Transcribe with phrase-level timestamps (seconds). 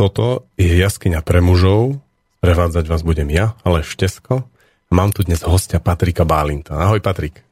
[0.00, 2.00] toto je jaskyňa pre mužov.
[2.40, 4.48] Prevádzať vás budem ja, ale Štesko.
[4.88, 6.72] Mám tu dnes hostia Patrika Bálinta.
[6.72, 7.44] Ahoj Patrik.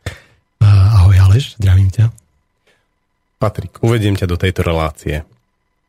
[0.65, 2.09] Ahoj Aleš, zdravím ťa.
[3.37, 5.29] Patrik, uvediem ťa do tejto relácie.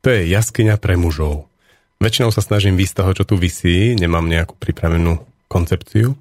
[0.04, 1.48] To je jaskyňa pre mužov.
[2.04, 6.20] Väčšinou sa snažím výsť toho, čo tu vysí, nemám nejakú pripravenú koncepciu.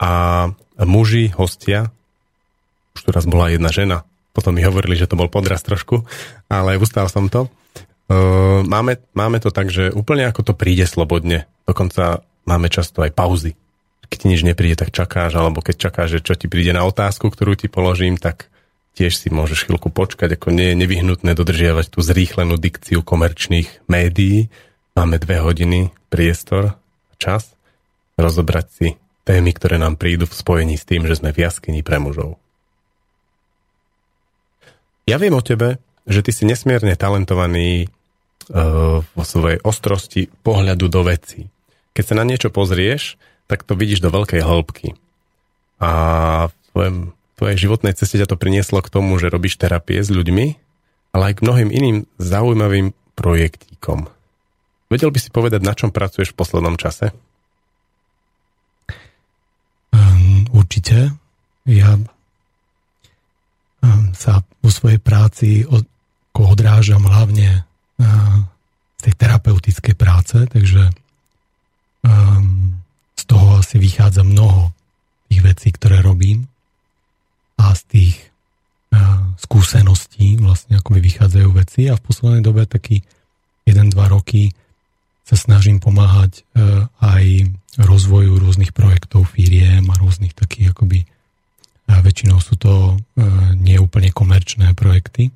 [0.00, 0.48] A
[0.80, 1.92] muži, hostia,
[2.96, 6.08] už tu raz bola jedna žena, potom mi hovorili, že to bol podraz trošku,
[6.48, 7.52] ale ustal som to.
[8.66, 11.46] Máme, máme to tak, že úplne ako to príde slobodne.
[11.62, 13.54] Dokonca máme často aj pauzy.
[14.10, 17.30] Keď ti nič nepríde, tak čakáš, alebo keď čakáš, že čo ti príde na otázku,
[17.30, 18.50] ktorú ti položím, tak
[18.98, 24.50] tiež si môžeš chvíľku počkať, ako nie je nevyhnutné dodržiavať tú zrýchlenú dikciu komerčných médií.
[24.98, 26.74] Máme dve hodiny priestor,
[27.22, 27.54] čas,
[28.18, 28.88] rozobrať si
[29.22, 32.42] témy, ktoré nám prídu v spojení s tým, že sme v jaskyni pre mužov.
[35.06, 35.78] Ja viem o tebe,
[36.10, 37.86] že ty si nesmierne talentovaný
[38.48, 41.50] vo svojej ostrosti pohľadu do veci.
[41.92, 44.94] Keď sa na niečo pozrieš, tak to vidíš do veľkej hĺbky.
[45.82, 45.90] A
[46.48, 46.96] v tvojom,
[47.34, 50.46] tvojej životnej ceste ťa to prinieslo k tomu, že robíš terapie s ľuďmi,
[51.10, 54.06] ale aj k mnohým iným zaujímavým projektíkom.
[54.90, 57.14] Vedel by si povedať, na čom pracuješ v poslednom čase?
[59.94, 61.14] Um, určite.
[61.66, 62.06] Ja um,
[64.14, 65.86] sa vo svojej práci od,
[66.34, 67.69] odrážam hlavne
[69.00, 70.92] z tej terapeutickej práce, takže
[72.04, 72.76] um,
[73.16, 74.76] z toho asi vychádza mnoho
[75.32, 76.44] tých vecí, ktoré robím.
[77.56, 78.16] A z tých
[78.92, 81.88] uh, skúseností vlastne akoby vychádzajú veci.
[81.88, 83.00] A v poslednej dobe taký
[83.64, 84.52] 1-2 roky
[85.24, 92.36] sa snažím pomáhať uh, aj rozvoju rôznych projektov, firiem a rôznych takých akoby uh, väčšinou
[92.36, 93.24] sú to uh,
[93.56, 95.32] neúplne komerčné projekty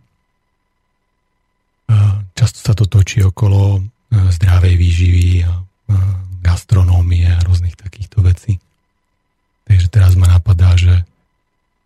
[2.35, 3.81] Často sa to točí okolo e,
[4.33, 5.53] zdravej výživy a
[6.45, 8.61] gastronómie a rôznych takýchto vecí.
[9.65, 11.05] Takže teraz ma napadá, že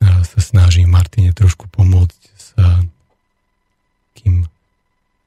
[0.02, 2.48] sa snažím Martine trošku pomôcť s
[4.18, 4.46] kým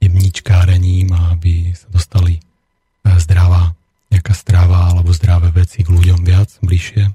[0.03, 2.39] jemničkárením, aby sa dostali
[3.03, 3.71] zdravá
[4.11, 7.07] nejaká strava alebo zdravé veci k ľuďom viac, bližšie.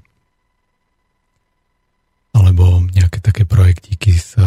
[2.33, 4.37] Alebo nejaké také projektíky s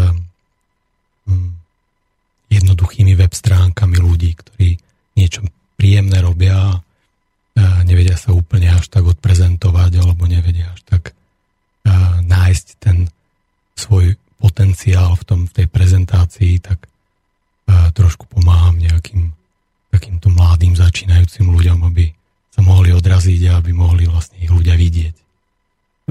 [2.51, 4.77] jednoduchými web stránkami ľudí, ktorí
[5.15, 5.47] niečo
[5.79, 11.03] príjemné robia a nevedia sa úplne až tak odprezentovať alebo nevedia až tak
[12.27, 13.09] nájsť ten
[13.79, 16.85] svoj potenciál v, tom, v tej prezentácii, tak
[17.95, 19.31] trošku pomáham nejakým
[19.91, 22.11] takýmto mladým začínajúcim ľuďom, aby
[22.51, 25.15] sa mohli odraziť a aby mohli vlastne ich ľudia vidieť.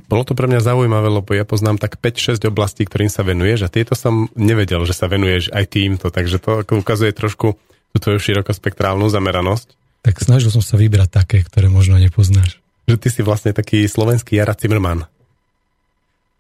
[0.10, 3.70] Bolo to pre mňa zaujímavé, lebo ja poznám tak 5-6 oblastí, ktorým sa venuješ a
[3.70, 7.54] tieto som nevedel, že sa venuješ aj týmto, takže to ukazuje trošku
[7.94, 9.78] tú tvoju širokospektrálnu zameranosť.
[10.02, 12.58] Tak snažil som sa vybrať také, ktoré možno nepoznáš.
[12.90, 15.06] Že ty si vlastne taký slovenský Jara Zimmerman.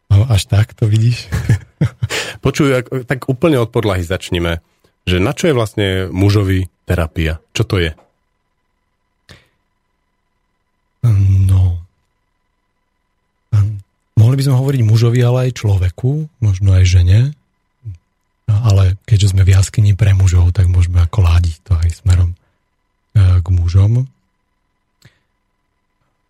[0.09, 1.29] No, až tak to vidíš?
[2.45, 4.65] Počuj, tak úplne od podlahy začneme.
[5.05, 7.37] Že na čo je vlastne mužovi terapia?
[7.53, 7.91] Čo to je?
[11.05, 11.13] No,
[14.39, 17.19] by sme hovoriť mužovi, ale aj človeku, možno aj žene.
[18.47, 22.31] No, ale keďže sme v jaskyni pre mužov, tak môžeme ako ládiť to aj smerom
[22.31, 22.37] e,
[23.43, 24.07] k mužom.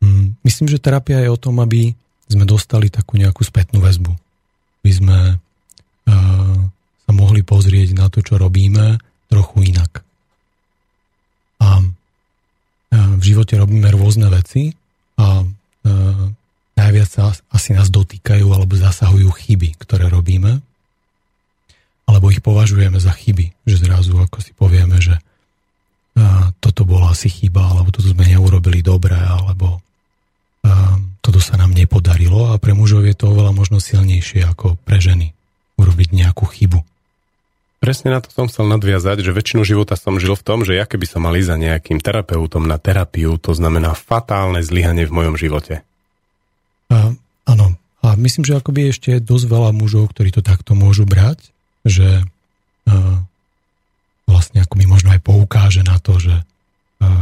[0.01, 1.93] Mm, myslím, že terapia je o tom, aby
[2.25, 4.09] sme dostali takú nejakú spätnú väzbu.
[4.81, 5.33] By sme e,
[7.05, 8.97] sa mohli pozrieť na to, čo robíme,
[9.29, 10.01] trochu inak.
[11.61, 11.85] A e,
[12.97, 14.73] v živote robíme rôzne veci
[15.21, 15.45] a
[16.89, 20.57] najviac sa asi nás dotýkajú alebo zasahujú chyby, ktoré robíme,
[22.09, 25.21] alebo ich považujeme za chyby, že zrazu ako si povieme, že
[26.17, 29.85] a, toto bola asi chyba, alebo toto sme neurobili dobre, alebo
[30.65, 34.97] a, toto sa nám nepodarilo a pre mužov je to oveľa možno silnejšie ako pre
[34.97, 35.37] ženy
[35.77, 36.81] urobiť nejakú chybu.
[37.79, 40.89] Presne na to som chcel nadviazať, že väčšinu života som žil v tom, že ja
[40.89, 45.37] keby som mal ísť za nejakým terapeutom na terapiu, to znamená fatálne zlyhanie v mojom
[45.37, 45.85] živote.
[46.89, 47.65] Áno.
[47.99, 51.51] A myslím, že akoby ešte je dosť veľa mužov, ktorí to takto môžu brať,
[51.85, 52.25] že
[54.25, 56.35] vlastne akoby možno aj poukáže na to, že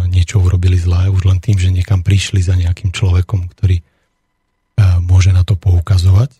[0.08, 3.81] niečo urobili zlé už len tým, že niekam prišli za nejakým človekom, ktorý
[5.04, 6.31] môže na to poukazovať.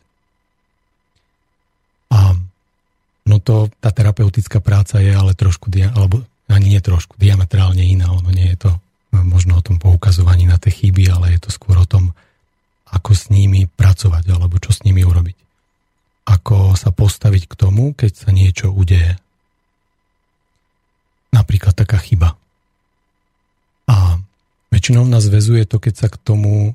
[2.14, 2.38] A
[3.28, 8.14] no to, tá terapeutická práca je ale trošku, alebo ani nie trošku, diametrálne iná.
[8.14, 8.72] Ono nie je to
[9.12, 12.16] možno o tom poukazovaní na tie chyby, ale je to skôr o tom,
[12.98, 15.38] ako s nimi pracovať alebo čo s nimi urobiť.
[16.28, 19.16] Ako sa postaviť k tomu, keď sa niečo udeje.
[21.32, 22.36] Napríklad taká chyba.
[24.88, 26.72] väčšinou nás väzuje to, keď sa k tomu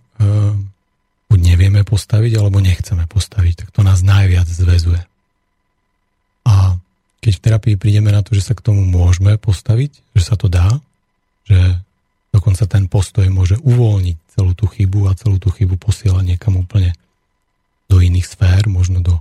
[1.32, 3.64] buď nevieme postaviť, alebo nechceme postaviť.
[3.64, 5.00] Tak to nás najviac zväzuje.
[6.44, 6.76] A
[7.24, 10.52] keď v terapii prídeme na to, že sa k tomu môžeme postaviť, že sa to
[10.52, 10.82] dá,
[11.48, 11.80] že
[12.32, 16.96] dokonca ten postoj môže uvoľniť celú tú chybu a celú tú chybu posielať niekam úplne
[17.92, 19.20] do iných sfér, možno do,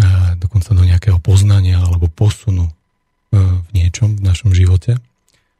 [0.00, 0.04] e,
[0.40, 2.72] dokonca do nejakého poznania alebo posunu e,
[3.36, 4.96] v niečom v našom živote,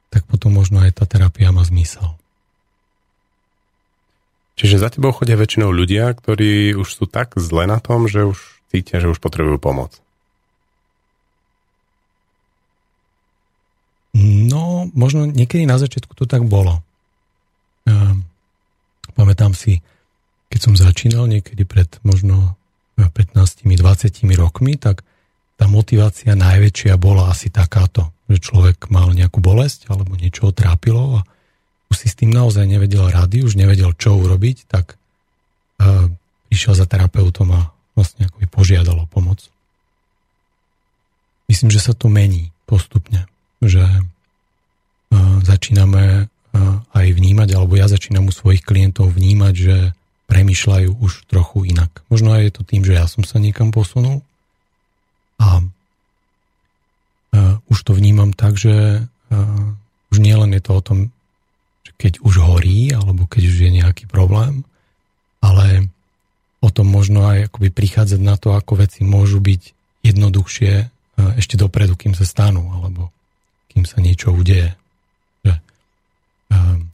[0.08, 2.16] tak potom možno aj tá terapia má zmysel.
[4.54, 8.38] Čiže za tebou chodia väčšinou ľudia, ktorí už sú tak zle na tom, že už
[8.70, 10.03] cítia, že už potrebujú pomoc.
[14.14, 16.78] No, možno niekedy na začiatku to tak bolo.
[19.14, 19.82] Pamätám si,
[20.50, 22.54] keď som začínal niekedy pred možno
[22.98, 25.02] 15-20 rokmi, tak
[25.58, 31.26] tá motivácia najväčšia bola asi takáto, že človek mal nejakú bolesť alebo niečo trápilo a
[31.90, 34.98] už si s tým naozaj nevedel rady, už nevedel, čo urobiť, tak
[36.50, 39.46] išiel za terapeutom a vlastne akoby požiadal o pomoc.
[41.50, 43.26] Myslím, že sa to mení postupne,
[43.66, 49.76] že uh, začíname uh, aj vnímať, alebo ja začínam u svojich klientov vnímať, že
[50.28, 52.02] premyšľajú už trochu inak.
[52.08, 54.24] Možno aj je to tým, že ja som sa niekam posunul
[55.36, 59.06] a uh, už to vnímam tak, že
[60.14, 60.98] už nielen je to o tom
[61.98, 64.66] keď už horí, alebo keď už je nejaký problém,
[65.38, 65.88] ale
[66.60, 69.62] o tom možno aj akoby prichádzať na to, ako veci môžu byť
[70.04, 70.86] jednoduchšie e,
[71.36, 73.12] ešte dopredu, kým sa stanú, alebo
[73.74, 74.70] kým sa niečo udeje.
[75.42, 75.54] Že,
[76.54, 76.86] um,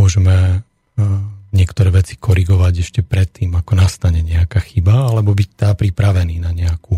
[0.00, 0.64] môžeme
[0.96, 6.50] um, niektoré veci korigovať ešte predtým, ako nastane nejaká chyba, alebo byť tá pripravený na
[6.56, 6.96] nejakú,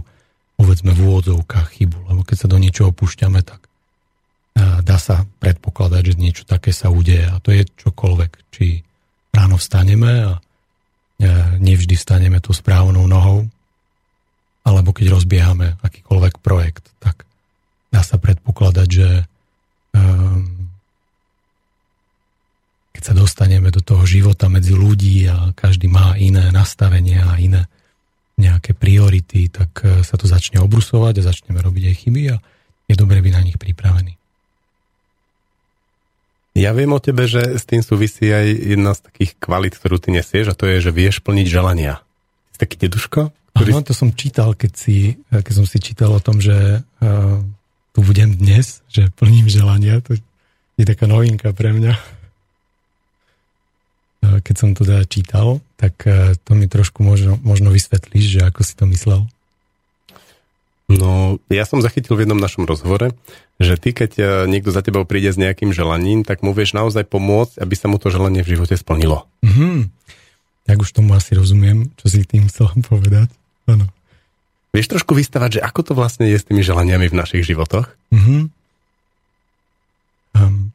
[0.55, 1.99] povedzme v úvodzovkách chybu.
[2.15, 3.67] Lebo keď sa do niečoho púšťame, tak
[4.87, 7.27] dá sa predpokladať, že niečo také sa udeje.
[7.27, 8.31] A to je čokoľvek.
[8.55, 8.87] Či
[9.35, 10.33] ráno vstaneme a
[11.59, 13.51] nevždy staneme tú správnou nohou,
[14.63, 17.27] alebo keď rozbiehame akýkoľvek projekt, tak
[17.95, 19.09] dá sa predpokladať, že
[19.95, 20.43] um,
[22.91, 27.71] keď sa dostaneme do toho života medzi ľudí a každý má iné nastavenie a iné
[28.35, 32.37] nejaké priority, tak e, sa to začne obrusovať a začneme robiť aj chyby a
[32.91, 34.19] je dobré byť na nich pripravený.
[36.55, 40.15] Ja viem o tebe, že s tým súvisí aj jedna z takých kvalit, ktorú ty
[40.15, 42.03] nesieš a to je, že vieš plniť želania.
[42.55, 43.35] Si taký deduško?
[43.55, 43.71] Ktorý...
[43.75, 47.39] Áno, to som čítal, keď, si, keď som si čítal o tom, že uh,
[47.95, 50.03] tu budem dnes, že plním želania.
[50.03, 50.19] To
[50.75, 51.95] je taká novinka pre mňa.
[54.43, 58.61] Keď som to teda čítal, tak uh, to mi trošku možno, možno vysvetlíš, že ako
[58.65, 59.29] si to myslel.
[60.85, 63.17] No, ja som zachytil v jednom našom rozhovore,
[63.57, 67.09] že ty, keď e, niekto za tebou príde s nejakým želaním, tak mu vieš naozaj
[67.09, 69.25] pomôcť, aby sa mu to želanie v živote splnilo.
[69.41, 69.89] Mm-hmm.
[70.69, 73.33] Tak už tomu asi rozumiem, čo si tým chcel povedať.
[73.65, 73.89] Ano.
[74.75, 77.95] Vieš trošku vystavať, že ako to vlastne je s tými želaniami v našich životoch?
[78.11, 78.43] Mm-hmm.
[80.35, 80.75] Um,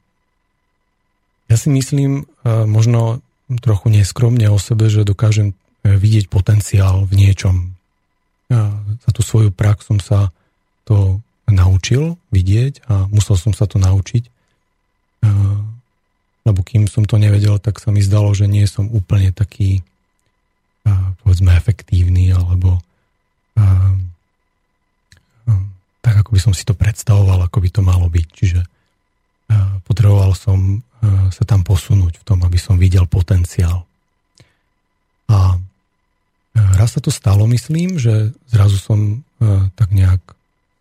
[1.51, 3.19] ja si myslím uh, možno
[3.59, 7.75] trochu neskromne o sebe, že dokážem uh, vidieť potenciál v niečom,
[9.05, 10.33] za tú svoju prax som sa
[10.81, 14.25] to naučil vidieť a musel som sa to naučiť.
[16.49, 19.85] Lebo kým som to nevedel, tak sa mi zdalo, že nie som úplne taký
[21.21, 22.81] povedzme efektívny alebo
[25.99, 28.27] tak, ako by som si to predstavoval, ako by to malo byť.
[28.31, 28.61] Čiže
[29.85, 30.81] potreboval som
[31.31, 33.85] sa tam posunúť v tom, aby som videl potenciál.
[35.29, 35.55] A
[36.59, 39.23] Raz sa to stalo, myslím, že zrazu som
[39.75, 40.19] tak nejak,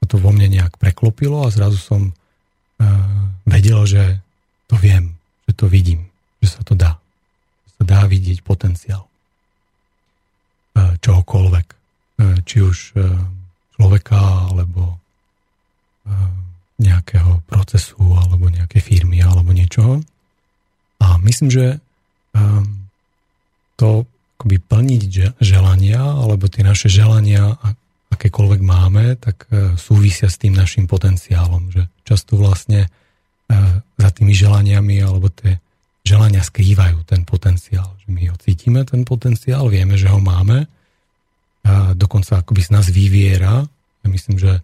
[0.08, 2.02] to vo mne nejak preklopilo a zrazu som
[3.46, 4.18] vedel, že
[4.66, 5.14] to viem,
[5.46, 6.08] že to vidím,
[6.40, 6.96] že sa to dá.
[7.66, 9.04] Že sa dá vidieť potenciál
[10.78, 11.66] čohokoľvek.
[12.18, 13.06] Uh, či už uh,
[13.78, 14.18] človeka,
[14.50, 16.12] alebo uh,
[16.78, 20.02] nejakého procesu, alebo nejakej firmy, alebo niečoho.
[20.98, 21.78] A myslím, že
[23.78, 24.06] to
[24.38, 25.02] akoby plniť
[25.42, 27.58] želania, alebo tie naše želania,
[28.14, 31.74] akékoľvek máme, tak e, súvisia s tým našim potenciálom.
[31.74, 32.88] Že často vlastne e,
[33.98, 35.58] za tými želaniami alebo tie
[36.02, 37.98] želania skrývajú ten potenciál.
[38.02, 40.70] Že my ho cítime, ten potenciál, vieme, že ho máme.
[41.94, 43.66] Dokonca akoby z nás vyviera.
[44.02, 44.62] Ja myslím, že e,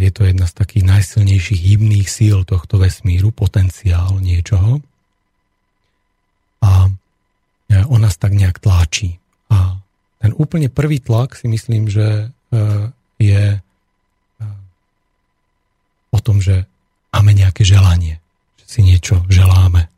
[0.00, 4.80] je to jedna z takých najsilnejších hybných síl tohto vesmíru, potenciál niečoho.
[6.62, 6.88] A
[7.88, 9.18] on nás tak nejak tláči.
[9.50, 9.80] A
[10.22, 12.60] ten úplne prvý tlak si myslím, že e,
[13.18, 13.58] je e,
[16.12, 16.64] o tom, že
[17.12, 18.22] máme nejaké želanie.
[18.62, 19.90] Že si niečo želáme.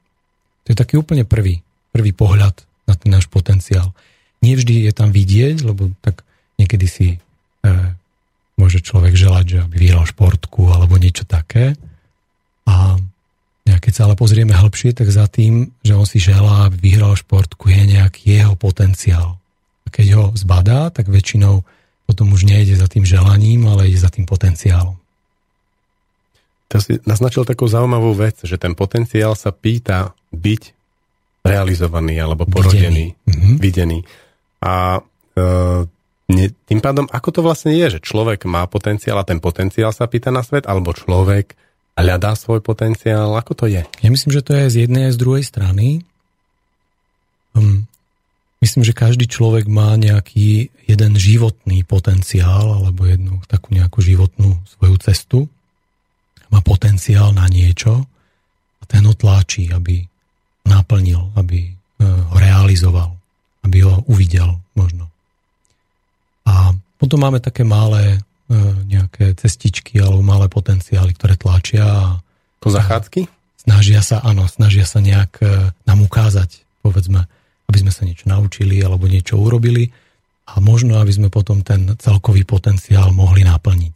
[0.64, 1.60] To je taký úplne prvý,
[1.92, 3.92] prvý pohľad na ten náš potenciál.
[4.44, 6.20] Nevždy je tam vidieť, lebo tak
[6.60, 7.18] niekedy si e,
[8.60, 11.72] môže človek želať, že aby vyhral športku alebo niečo také.
[12.68, 13.00] A
[13.84, 17.68] keď sa ale pozrieme hĺbšie, tak za tým, že on si želá, aby vyhral športku,
[17.68, 19.36] je nejaký jeho potenciál.
[19.84, 21.60] A keď ho zbadá, tak väčšinou
[22.08, 24.96] potom už nejde za tým želaním, ale ide za tým potenciálom.
[26.72, 30.62] To si naznačil takú zaujímavú vec, že ten potenciál sa pýta byť
[31.44, 33.28] realizovaný alebo porodený, videný.
[33.28, 33.56] Mm-hmm.
[33.60, 33.98] videný.
[34.64, 35.04] A
[35.36, 35.42] e,
[36.32, 40.08] ne, tým pádom, ako to vlastne je, že človek má potenciál a ten potenciál sa
[40.08, 41.52] pýta na svet, alebo človek
[41.94, 43.84] hľadá svoj potenciál, ako to je?
[43.84, 46.02] Ja myslím, že to je z jednej a z druhej strany.
[47.54, 47.86] Um,
[48.64, 54.96] myslím, že každý človek má nejaký jeden životný potenciál alebo jednu takú nejakú životnú svoju
[54.98, 55.38] cestu.
[56.50, 58.08] Má potenciál na niečo
[58.80, 60.02] a ten ho tláči, aby
[60.66, 61.72] naplnil, aby e,
[62.04, 63.13] ho realizoval,
[63.64, 65.08] aby ho uvidel možno.
[66.44, 68.18] A potom máme také malé e,
[68.84, 72.04] nejaké cestičky alebo malé potenciály, ktoré tlačia a
[72.60, 73.28] to zachádzky?
[73.64, 77.24] Snažia sa, áno, snažia sa nejak e, nám ukázať, povedzme,
[77.68, 79.88] aby sme sa niečo naučili alebo niečo urobili
[80.44, 83.94] a možno, aby sme potom ten celkový potenciál mohli naplniť.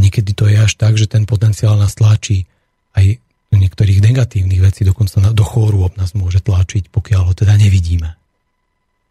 [0.00, 2.46] Niekedy to je až tak, že ten potenciál nás tlačí
[2.94, 3.18] aj
[3.60, 8.16] niektorých negatívnych vecí, dokonca do chorôb nás môže tlačiť, pokiaľ ho teda nevidíme.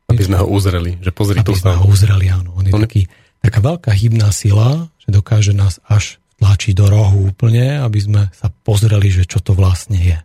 [0.10, 2.58] Aby sme ho uzreli, že pozri Aby tu sme ho uzreli, áno.
[2.58, 2.82] On je On...
[2.82, 3.06] Taký,
[3.46, 8.50] taká veľká hybná sila, že dokáže nás až tlačiť do rohu úplne, aby sme sa
[8.66, 10.18] pozreli, že čo to vlastne je.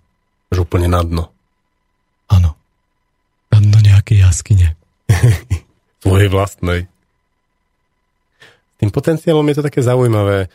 [0.54, 1.24] Že úplne na dno.
[2.32, 2.56] Áno.
[3.52, 4.72] Na dno nejakej jaskyne.
[6.04, 6.88] Svojej vlastnej.
[8.40, 10.48] S tým potenciálom je to také zaujímavé.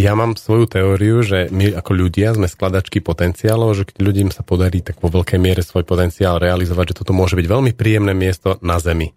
[0.00, 4.40] Ja mám svoju teóriu, že my ako ľudia sme skladačky potenciálov, že keď ľuďom sa
[4.40, 8.56] podarí tak vo veľkej miere svoj potenciál realizovať, že toto môže byť veľmi príjemné miesto
[8.64, 9.12] na Zemi.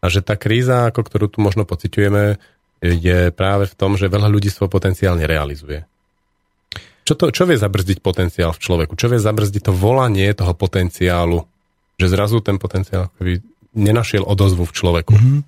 [0.00, 2.40] A že tá kríza, ako ktorú tu možno pociťujeme,
[2.80, 5.84] je práve v tom, že veľa ľudí svoj potenciál nerealizuje.
[7.04, 8.96] Čo, to, čo vie zabrzdiť potenciál v človeku?
[8.96, 11.44] Čo vie zabrzdiť to volanie toho potenciálu?
[12.00, 13.12] Že zrazu ten potenciál
[13.76, 15.12] nenašiel odozvu v človeku.
[15.12, 15.40] Mm-hmm.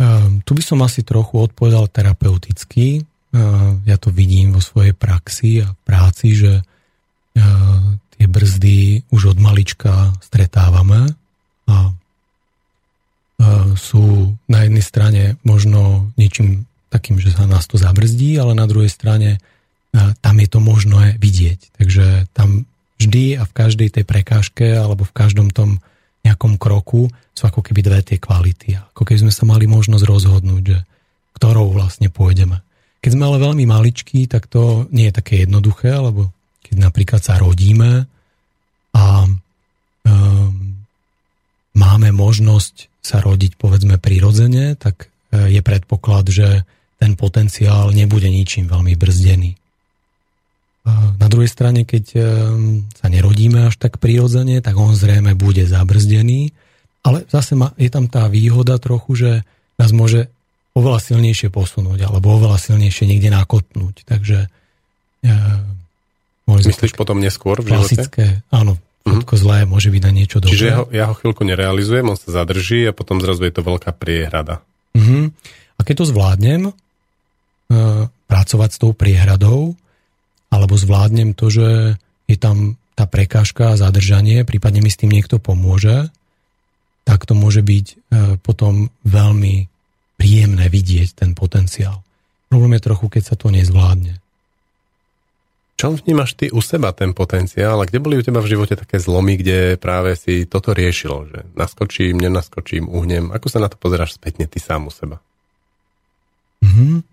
[0.00, 3.02] Uh, tu by som asi trochu odpovedal terapeuticky.
[3.30, 7.80] Uh, ja to vidím vo svojej praxi a práci, že uh,
[8.18, 11.14] tie brzdy už od malička stretávame
[11.70, 11.94] a
[13.72, 18.92] sú na jednej strane možno niečím takým, že sa nás to zabrzdí, ale na druhej
[18.92, 19.40] strane
[19.96, 21.72] tam je to možné vidieť.
[21.80, 22.68] Takže tam
[23.00, 25.80] vždy a v každej tej prekážke alebo v každom tom
[26.20, 28.76] nejakom kroku sú ako keby dve tie kvality.
[28.76, 30.78] Ako keby sme sa mali možnosť rozhodnúť, že
[31.40, 32.60] ktorou vlastne pôjdeme.
[33.00, 36.28] Keď sme ale veľmi maličkí, tak to nie je také jednoduché, lebo
[36.64, 38.04] keď napríklad sa rodíme
[38.92, 40.50] a um,
[41.72, 46.68] máme možnosť sa rodiť povedzme prirodzene, tak e, je predpoklad, že
[47.00, 49.56] ten potenciál nebude ničím veľmi brzdený.
[51.20, 56.56] Na druhej strane, keď ehm, sa nerodíme až tak prirodzene, tak on zrejme bude zabrzdený,
[57.04, 59.30] ale zase je tam tá výhoda trochu, že
[59.76, 60.32] nás môže
[60.74, 64.06] oveľa silnejšie posunúť alebo oveľa silnejšie niekde nakotnúť.
[64.06, 64.46] Takže
[65.26, 65.28] e,
[66.50, 68.50] Myslíš potom neskôr v klasické, živote?
[68.50, 68.72] Áno,
[69.06, 69.44] všetko mm-hmm.
[69.46, 70.52] zlé môže byť na niečo dobré.
[70.54, 73.62] Čiže ja ho, ja ho chvíľku nerealizujem, on sa zadrží a potom zrazu je to
[73.62, 74.58] veľká priehrada.
[74.98, 75.24] Mm-hmm.
[75.78, 76.72] A keď to zvládnem, e,
[78.26, 79.78] pracovať s tou priehradou,
[80.50, 81.68] alebo zvládnem to, že
[82.26, 86.10] je tam tá prekážka a zadržanie, prípadne mi s tým niekto pomôže,
[87.06, 87.94] tak to môže byť e,
[88.42, 89.69] potom veľmi
[90.20, 92.04] príjemné vidieť ten potenciál.
[92.52, 94.20] Problém je trochu, keď sa to nezvládne.
[95.80, 99.00] Čo vnímaš ty u seba ten potenciál a kde boli u teba v živote také
[99.00, 103.32] zlomy, kde práve si toto riešilo, že naskočím, nenaskočím, uhnem.
[103.32, 105.24] Ako sa na to pozeráš spätne ty sám u seba?
[106.60, 107.00] Mm-hmm.
[107.00, 107.04] E,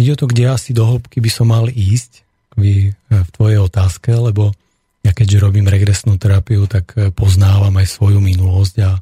[0.00, 2.24] ide o to, kde asi do hĺbky by som mal ísť
[2.56, 4.56] v, v tvojej otázke, lebo
[5.04, 8.92] ja keďže robím regresnú terapiu, tak e, poznávam aj svoju minulosť a,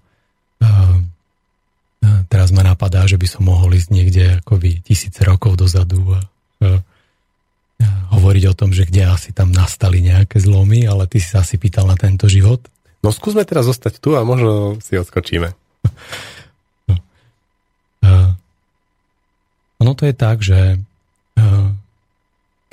[0.59, 0.71] a
[2.31, 6.21] teraz ma napadá, že by som mohol ísť niekde akoby tisíce rokov dozadu a,
[6.63, 6.69] a,
[7.83, 11.43] a hovoriť o tom, že kde asi tam nastali nejaké zlomy, ale ty si sa
[11.43, 12.63] asi pýtal na tento život.
[13.05, 15.53] No skúsme teraz zostať tu a možno si odskočíme.
[18.07, 18.39] No.
[19.83, 20.79] ono to je tak, že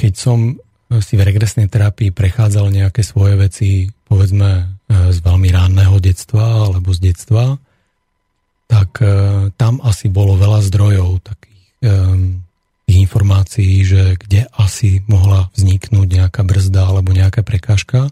[0.03, 0.59] keď som
[0.99, 3.69] si v regresnej terapii prechádzal nejaké svoje veci,
[4.03, 7.55] povedzme, e, z veľmi ránneho detstva alebo z detstva,
[8.73, 9.07] tak e,
[9.53, 12.41] tam asi bolo veľa zdrojov takých um,
[12.89, 18.09] informácií, že kde asi mohla vzniknúť nejaká brzda alebo nejaká prekážka.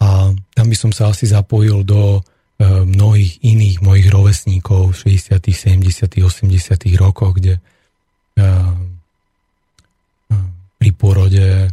[0.00, 2.20] A tam by som sa asi zapojil do e,
[2.64, 7.04] mnohých iných mojich rovesníkov v 60., 70., 80.
[7.04, 7.60] rokoch, kde
[10.74, 11.70] pri porode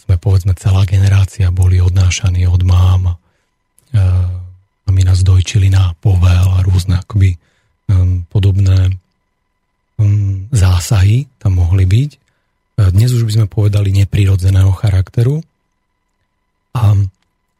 [0.00, 3.20] sme povedzme celá generácia boli odnášaní od mám
[4.88, 7.36] a, a my nás dojčili na povel a rôzne akoby
[8.32, 8.96] podobné
[10.48, 12.10] zásahy tam mohli byť.
[12.96, 15.44] Dnes už by sme povedali neprirodzeného charakteru.
[16.72, 16.94] A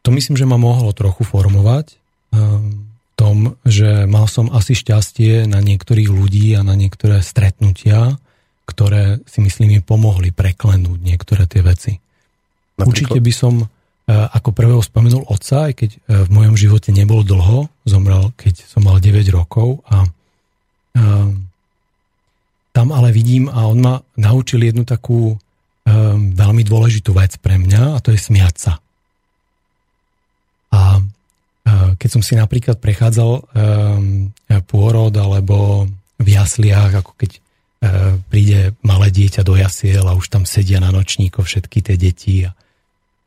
[0.01, 2.01] to myslím, že ma mohlo trochu formovať
[2.33, 8.15] v tom, že mal som asi šťastie na niektorých ľudí a na niektoré stretnutia,
[8.69, 11.93] ktoré si myslím mi pomohli preklenúť niektoré tie veci.
[12.79, 12.89] Napríklad?
[12.95, 13.55] Určite by som
[14.09, 18.97] ako prvého spomenul otca, aj keď v mojom živote nebol dlho, zomrel, keď som mal
[18.97, 20.09] 9 rokov a
[22.73, 25.37] tam ale vidím a on ma naučil jednu takú
[26.33, 28.73] veľmi dôležitú vec pre mňa a to je smiať sa.
[30.73, 31.05] A
[32.01, 33.45] keď som si napríklad prechádzal
[34.65, 35.85] pôrod alebo
[36.17, 37.31] v jasliach, ako keď
[38.33, 42.57] príde malé dieťa do jasiel a už tam sedia na nočníko všetky tie deti a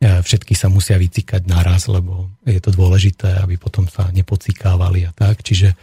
[0.02, 5.46] všetky sa musia vycikať naraz, lebo je to dôležité, aby potom sa nepocikávali a tak.
[5.46, 5.78] Čiže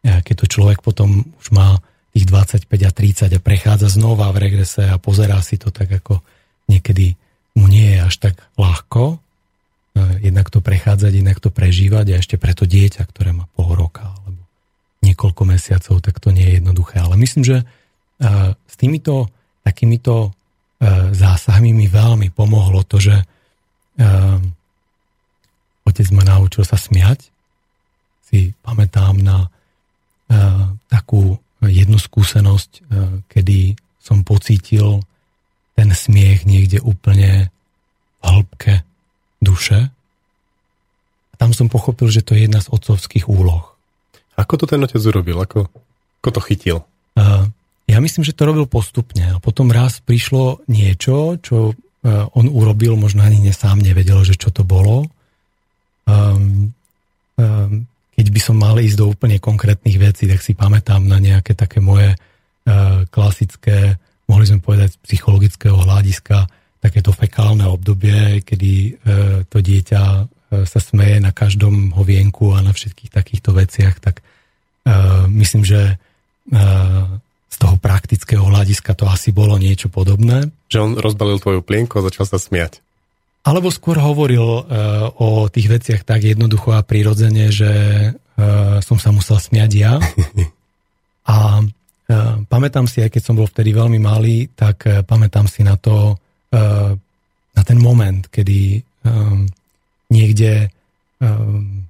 [0.00, 1.76] keď to človek potom už má
[2.16, 6.24] tých 25 a 30 a prechádza znova v regrese a pozerá si to tak, ako
[6.64, 7.12] niekedy
[7.60, 9.20] mu nie je až tak ľahko,
[10.24, 14.40] jednak to prechádzať, jednak to prežívať a ešte preto dieťa, ktoré má pol roka alebo
[15.04, 17.04] niekoľko mesiacov, tak to nie je jednoduché.
[17.04, 17.68] Ale myslím, že
[18.64, 19.28] s týmito
[19.60, 20.32] takýmito
[21.12, 23.20] zásahmi mi veľmi pomohlo to, že
[25.84, 27.28] otec ma naučil sa smiať.
[28.28, 29.50] Si pamätám na
[30.86, 32.86] takú jednu skúsenosť,
[33.26, 35.02] kedy som pocítil
[35.74, 37.50] ten smiech niekde úplne
[38.20, 38.82] v hĺbke
[39.38, 39.90] duše.
[41.30, 43.78] A tam som pochopil, že to je jedna z otcovských úloh.
[44.34, 45.38] Ako to ten otec urobil?
[45.38, 45.70] Ako,
[46.22, 46.78] ako to chytil?
[47.14, 47.46] Uh,
[47.86, 49.34] ja myslím, že to robil postupne.
[49.34, 51.78] A potom raz prišlo niečo, čo
[52.32, 55.08] on urobil, možno ani ne sám nevedel, že čo to bolo.
[56.08, 56.72] Um,
[57.36, 57.84] um,
[58.16, 61.78] keď by som mal ísť do úplne konkrétnych vecí, tak si pamätám na nejaké také
[61.78, 68.90] moje uh, klasické, mohli sme povedať z psychologického hľadiska, takéto fekálne obdobie, kedy e,
[69.50, 70.22] to dieťa e,
[70.62, 74.24] sa smeje na každom hovienku a na všetkých takýchto veciach, tak e,
[75.26, 75.98] myslím, že
[77.48, 80.52] z toho praktického hľadiska to asi bolo niečo podobné.
[80.68, 82.84] Že on rozbalil tvoju plienku a začal sa smiať.
[83.42, 84.44] Alebo skôr hovoril
[85.16, 87.72] o tých veciach tak jednoducho a prirodzene, že
[88.84, 89.96] som sa musel smiať ja.
[91.28, 91.60] A
[92.48, 96.16] pamätám si, aj keď som bol vtedy veľmi malý, tak pamätám si na to,
[96.48, 96.92] Eh,
[97.58, 99.50] na ten moment, kedy um,
[100.14, 100.70] niekde
[101.18, 101.82] um,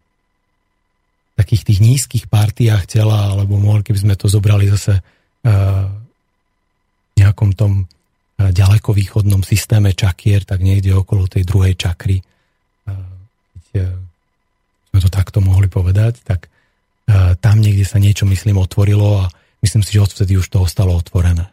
[1.28, 4.96] v takých tých nízkych partiách tela, alebo mohli, keby sme to zobrali zase
[7.18, 12.94] nejakom tom uh, ďalekovýchodnom systéme čakier, tak niekde okolo tej druhej čakry, uh,
[13.70, 13.94] keď
[14.90, 16.50] sme to takto mohli povedať, tak
[17.40, 19.32] tam niekde sa niečo, myslím, otvorilo a
[19.64, 21.48] myslím si, že odvtedy už to ostalo otvorené.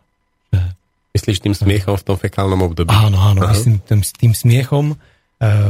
[1.16, 2.92] Myslíš tým smiechom v tom fekálnom období?
[2.92, 3.56] Áno, áno, Aha.
[3.56, 4.96] myslím tým, tým smiechom e,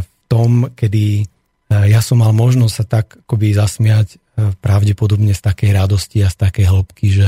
[0.01, 1.23] v tom, kedy e,
[1.69, 6.37] ja som mal možnosť sa tak akoby zasmiať e, pravdepodobne z takej radosti a z
[6.41, 7.27] takej hĺbky, že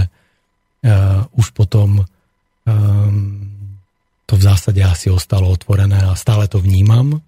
[1.34, 2.06] už potom
[4.28, 7.24] to v zásade asi ostalo otvorené a stále to vnímam.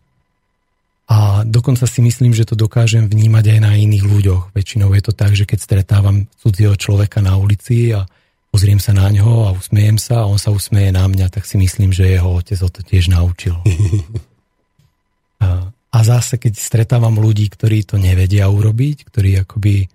[1.10, 4.44] A dokonca si myslím, že to dokážem vnímať aj na iných ľuďoch.
[4.54, 8.06] Väčšinou je to tak, že keď stretávam cudzieho človeka na ulici a
[8.54, 11.58] pozriem sa na ňo a usmiejem sa a on sa usmieje na mňa, tak si
[11.58, 13.58] myslím, že jeho otec o to tiež naučil.
[15.42, 19.90] a, a zase, keď stretávam ľudí, ktorí to nevedia urobiť, ktorí akoby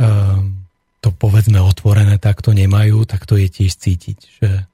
[0.00, 0.63] um,
[1.04, 4.64] to povedzme otvorené takto nemajú, tak to je tiež cítiť, že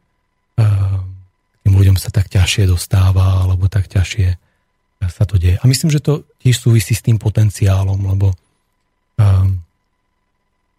[0.54, 1.02] um,
[1.66, 4.38] tým ľuďom sa tak ťažšie dostáva, alebo tak ťažšie
[5.10, 5.58] sa to deje.
[5.58, 8.30] A myslím, že to tiež súvisí s tým potenciálom, lebo
[9.18, 9.58] um,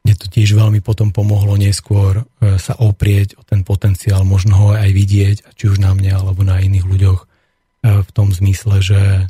[0.01, 2.25] mne to tiež veľmi potom pomohlo neskôr
[2.57, 6.57] sa oprieť o ten potenciál, možno ho aj vidieť, či už na mňa alebo na
[6.57, 7.21] iných ľuďoch
[7.85, 9.29] v tom zmysle, že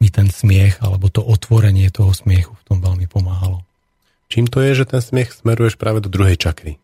[0.00, 3.60] mi ten smiech alebo to otvorenie toho smiechu v tom veľmi pomáhalo.
[4.30, 6.78] Čím to je, že ten smiech smeruješ práve do druhej čakry?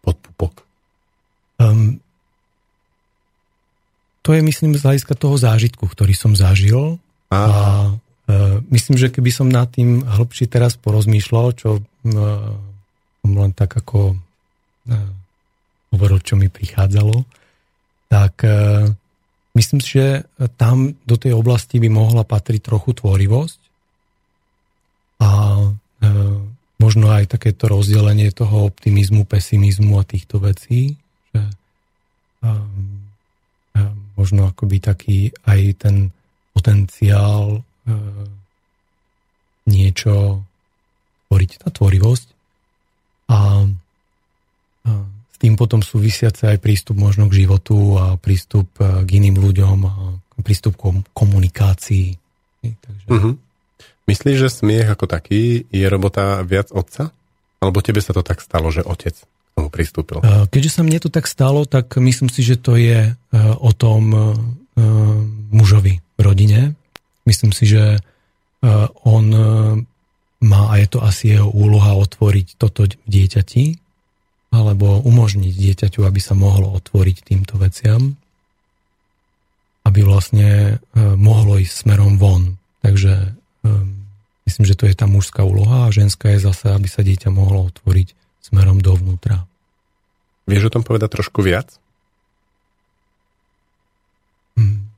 [0.00, 0.64] Pod pupok.
[1.60, 2.00] Um,
[4.24, 6.96] to je, myslím, z hľadiska toho zážitku, ktorý som zažil.
[7.28, 7.92] Aha.
[7.92, 11.82] A E, myslím, že keby som nad tým hĺbšie teraz porozmýšľal, čo e,
[13.26, 14.96] len tak ako e,
[15.90, 17.28] hovoril, čo mi prichádzalo,
[18.08, 18.92] tak uh,
[19.56, 20.28] myslím že
[20.60, 23.60] tam do tej oblasti by mohla patriť trochu tvorivosť
[25.24, 25.28] a
[25.64, 26.31] uh,
[26.92, 31.00] možno aj takéto rozdelenie toho optimizmu, pesimizmu a týchto vecí,
[31.32, 31.40] že
[32.44, 33.00] um,
[34.12, 36.12] možno akoby taký aj ten
[36.52, 38.28] potenciál uh,
[39.64, 40.44] niečo
[41.32, 42.28] tvoriť, tá tvorivosť
[43.32, 43.40] a,
[44.84, 44.90] a
[45.32, 49.94] s tým potom súvisiace aj prístup možno k životu a prístup k iným ľuďom a
[50.44, 52.20] prístup k komunikácii.
[52.60, 53.06] Takže...
[53.08, 53.40] Uh-huh.
[54.10, 57.14] Myslíš, že smiech ako taký je robota viac otca?
[57.62, 60.18] Alebo tebe sa to tak stalo, že otec k tomu pristúpil?
[60.50, 64.02] Keďže sa mne to tak stalo, tak myslím si, že to je o tom
[65.54, 66.74] mužovi v rodine.
[67.22, 68.02] Myslím si, že
[69.06, 69.26] on
[70.42, 73.78] má a je to asi jeho úloha otvoriť toto dieťati
[74.50, 78.18] alebo umožniť dieťaťu, aby sa mohlo otvoriť týmto veciam,
[79.86, 82.58] aby vlastne mohlo ísť smerom von.
[82.82, 83.38] Takže
[84.46, 87.70] myslím, že to je tá mužská úloha a ženská je zase, aby sa dieťa mohlo
[87.70, 89.46] otvoriť smerom dovnútra.
[90.44, 91.70] Vieš o tom povedať trošku viac?
[94.58, 94.92] Hmm.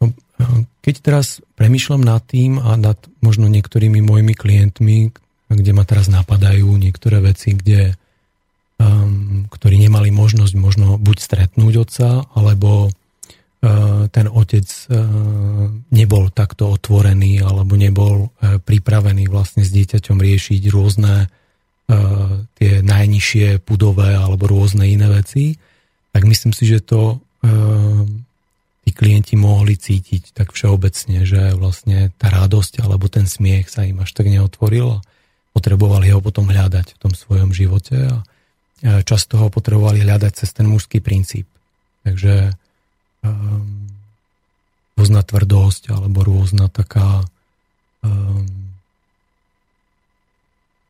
[0.00, 0.14] No,
[0.80, 5.14] keď teraz premyšľam nad tým a nad možno niektorými mojimi klientmi,
[5.52, 7.94] kde ma teraz napadajú niektoré veci, kde,
[8.80, 12.88] um, ktorí nemali možnosť možno buď stretnúť otca, alebo
[14.10, 14.98] ten otec eh,
[15.94, 21.30] nebol takto otvorený alebo nebol eh, pripravený vlastne s dieťaťom riešiť rôzne
[22.56, 25.60] tie najnižšie pudové alebo rôzne iné veci,
[26.08, 27.20] tak myslím si, že to
[28.86, 34.00] tí klienti mohli cítiť tak všeobecne, že vlastne tá radosť alebo ten smiech sa im
[34.00, 35.04] až tak neotvoril a
[35.52, 38.16] potrebovali ho potom hľadať v tom svojom živote a
[39.04, 41.44] často ho potrebovali hľadať cez ten mužský princíp.
[42.08, 42.56] Takže
[43.22, 43.88] um,
[44.98, 47.26] rôzna tvrdosť alebo rôzna taká
[48.06, 48.46] um,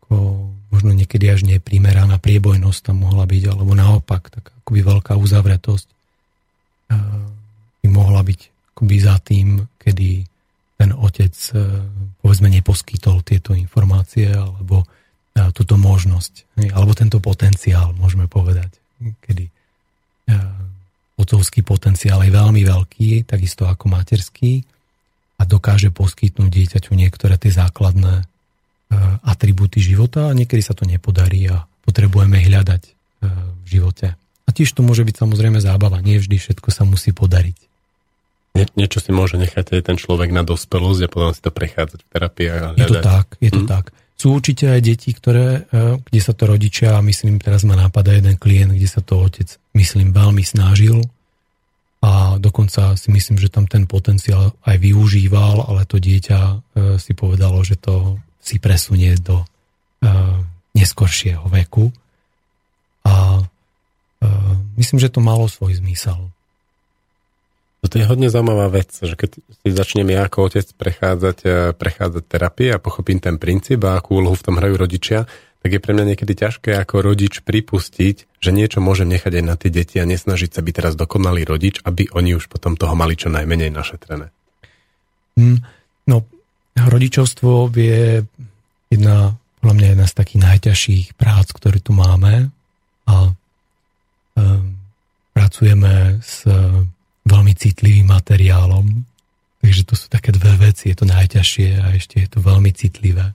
[0.05, 5.87] ako možno niekedy až neprimeraná priebojnosť tam mohla byť, alebo naopak, tak akoby veľká uzavretosť
[5.89, 7.25] uh,
[7.85, 8.41] by mohla byť
[8.77, 10.25] akoby za tým, kedy
[10.77, 11.85] ten otec uh,
[12.21, 18.77] povedzme neposkytol tieto informácie alebo uh, túto možnosť, alebo tento potenciál, môžeme povedať,
[19.25, 20.62] kedy uh,
[21.23, 24.67] otcovský potenciál je veľmi veľký, takisto ako materský
[25.39, 28.25] a dokáže poskytnúť dieťaťu niektoré tie základné e,
[29.27, 32.93] atribúty života a niekedy sa to nepodarí a potrebujeme hľadať e,
[33.63, 34.15] v živote.
[34.47, 37.59] A tiež to môže byť samozrejme zábava, nie vždy všetko sa musí podariť.
[38.53, 42.05] Nie, niečo si môže nechať aj ten človek na dospelosť a potom si to prechádzať
[42.05, 42.79] v terapii a hľadať.
[42.79, 43.71] Je to tak, je to hmm.
[43.71, 43.85] tak.
[44.23, 48.39] Sú určite aj deti, ktoré, e, kde sa to rodičia, myslím, teraz ma nápada jeden
[48.39, 51.03] klient, kde sa to otec, myslím, veľmi snažil
[52.07, 56.57] a dokonca si myslím, že tam ten potenciál aj využíval, ale to dieťa e,
[57.03, 59.47] si povedalo, že to si presunie do e,
[60.79, 61.91] neskoršieho veku.
[63.03, 63.43] A
[64.79, 66.31] myslím, že to malo svoj zmysel.
[67.83, 72.25] To je hodne zaujímavá vec, že keď si začnem ja ako otec prechádzať, e, prechádzať
[72.31, 75.27] terapie a pochopím ten princíp a akú úlohu v tom hrajú rodičia,
[75.63, 79.55] tak je pre mňa niekedy ťažké ako rodič pripustiť, že niečo môžem nechať aj na
[79.59, 83.19] tie deti a nesnažiť sa byť teraz dokonalý rodič, aby oni už potom toho mali
[83.19, 84.31] čo najmenej našetrené.
[85.39, 85.59] Mm,
[86.07, 86.17] no,
[86.79, 88.23] rodičovstvo je
[88.95, 92.51] jedna, podľa mňa jedna z takých najťažších prác, ktoré tu máme
[93.11, 94.79] a um,
[95.35, 96.47] pracujeme s
[97.33, 98.85] veľmi citlivým materiálom.
[99.65, 100.93] Takže to sú také dve veci.
[100.93, 103.33] Je to najťažšie a ešte je to veľmi citlivé.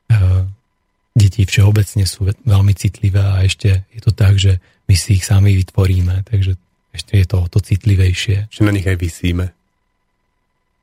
[1.18, 5.56] Deti všeobecne sú veľmi citlivé a ešte je to tak, že my si ich sami
[5.56, 6.54] vytvoríme, takže
[6.92, 8.52] ešte je to o to citlivejšie.
[8.52, 9.50] Že na nich aj vysíme.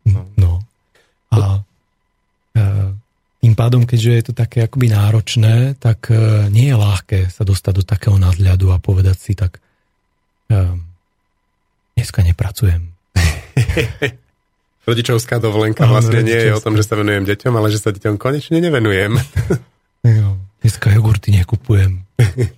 [0.05, 0.29] No.
[0.37, 0.61] no.
[1.33, 1.65] A
[3.45, 7.73] tým pádom, keďže je to také akoby náročné, tak e, nie je ľahké sa dostať
[7.77, 9.61] do takého nadhľadu a povedať si tak,
[11.95, 12.91] dneska nepracujem.
[14.85, 18.21] Rodičovská dovolenka vlastne nie je o tom, že sa venujem deťom, ale že sa deťom
[18.21, 19.17] konečne nevenujem.
[20.05, 22.05] jo, dneska jogurty nekupujem.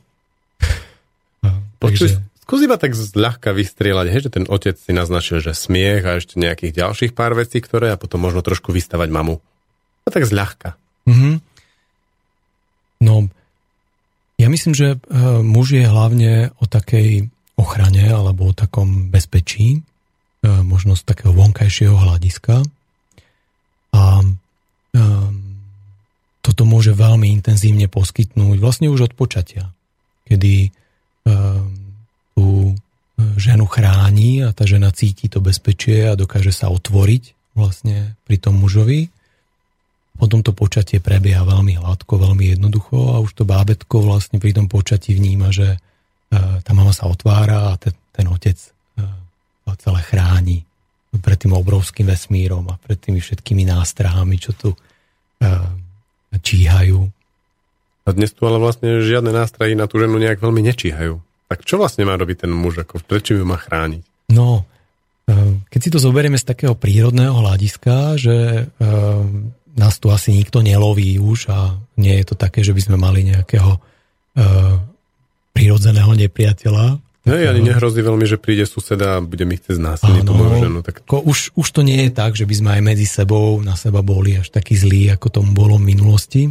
[1.78, 6.17] Počuj, skús iba tak zľahka vystrieľať, hej, že ten otec si naznačil, že smiech a
[6.17, 9.38] ešte nejakých ďalších pár vecí, ktoré a potom možno trošku vystavať mamu.
[10.04, 10.73] No tak zľahka.
[11.06, 11.36] Mm-hmm.
[13.06, 13.30] No,
[14.41, 19.82] ja myslím, že uh, muž je hlavne o takej ochrane alebo o takom bezpečí, e,
[20.46, 22.62] možno z takého vonkajšieho hľadiska.
[23.98, 24.38] A um,
[26.46, 29.74] toto môže veľmi intenzívne poskytnúť vlastne už od počatia.
[30.28, 30.70] kedy
[32.38, 32.78] tú
[33.17, 38.62] ženu chráni a tá žena cíti to bezpečie a dokáže sa otvoriť vlastne pri tom
[38.62, 39.10] mužovi.
[40.17, 44.70] Potom to počatie prebieha veľmi hladko, veľmi jednoducho a už to bábetko vlastne pri tom
[44.70, 45.82] počatí vníma, že
[46.32, 48.58] tá mama sa otvára a ten, ten otec
[49.68, 50.58] ho celé chráni
[51.18, 54.70] pred tým obrovským vesmírom a pred tými všetkými nástrahami, čo tu
[56.32, 57.00] číhajú.
[58.08, 61.20] A dnes tu ale vlastne žiadne nástrahy na tú ženu nejak veľmi nečíhajú.
[61.48, 62.84] Tak čo vlastne má robiť ten muž?
[62.84, 64.04] Ako, prečo ju má chrániť?
[64.32, 64.68] No,
[65.72, 68.68] keď si to zoberieme z takého prírodného hľadiska, že
[69.76, 73.28] nás tu asi nikto neloví už a nie je to také, že by sme mali
[73.28, 73.80] nejakého
[75.58, 76.86] prírodzeného nepriateľa.
[77.28, 80.80] No, ani nehrozí veľmi, že príde suseda a bude mi chcieť znásilniť tú moju ženu.
[80.86, 81.04] Tak...
[81.10, 84.39] už, už to nie je tak, že by sme aj medzi sebou na seba boli
[84.39, 86.48] až takí zlí, ako tomu bolo v minulosti.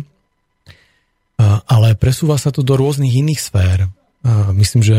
[1.70, 3.88] Ale presúva sa to do rôznych iných sfér
[4.54, 4.98] myslím, že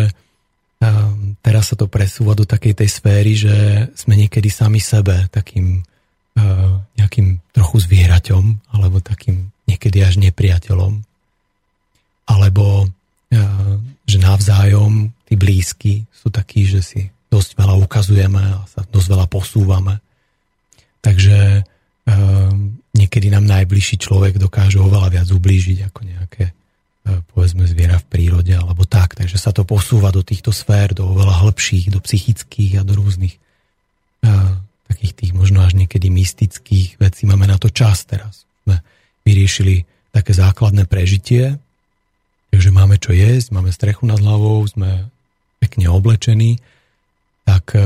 [1.42, 3.56] teraz sa to presúva do takej tej sféry, že
[3.98, 5.82] sme niekedy sami sebe takým
[7.02, 11.02] nejakým trochu zvieraťom, alebo takým niekedy až nepriateľom.
[12.30, 12.86] Alebo
[14.08, 19.28] že navzájom tí blízky sú takí, že si dosť veľa ukazujeme a sa dosť veľa
[19.28, 20.00] posúvame.
[21.04, 21.68] Takže
[22.96, 26.56] niekedy nám najbližší človek dokáže oveľa viac ublížiť ako nejaké
[27.08, 29.16] E, povedzme zviera v prírode alebo tak.
[29.16, 33.40] Takže sa to posúva do týchto sfér, do oveľa hĺbších, do psychických a do rôznych
[33.40, 34.30] e,
[34.92, 37.24] takých tých možno až niekedy mystických vecí.
[37.24, 38.44] Máme na to čas teraz.
[38.68, 38.84] Sme
[39.24, 41.56] vyriešili také základné prežitie,
[42.52, 45.10] takže máme čo jesť, máme strechu nad hlavou, sme
[45.60, 46.62] pekne oblečení,
[47.48, 47.82] tak e,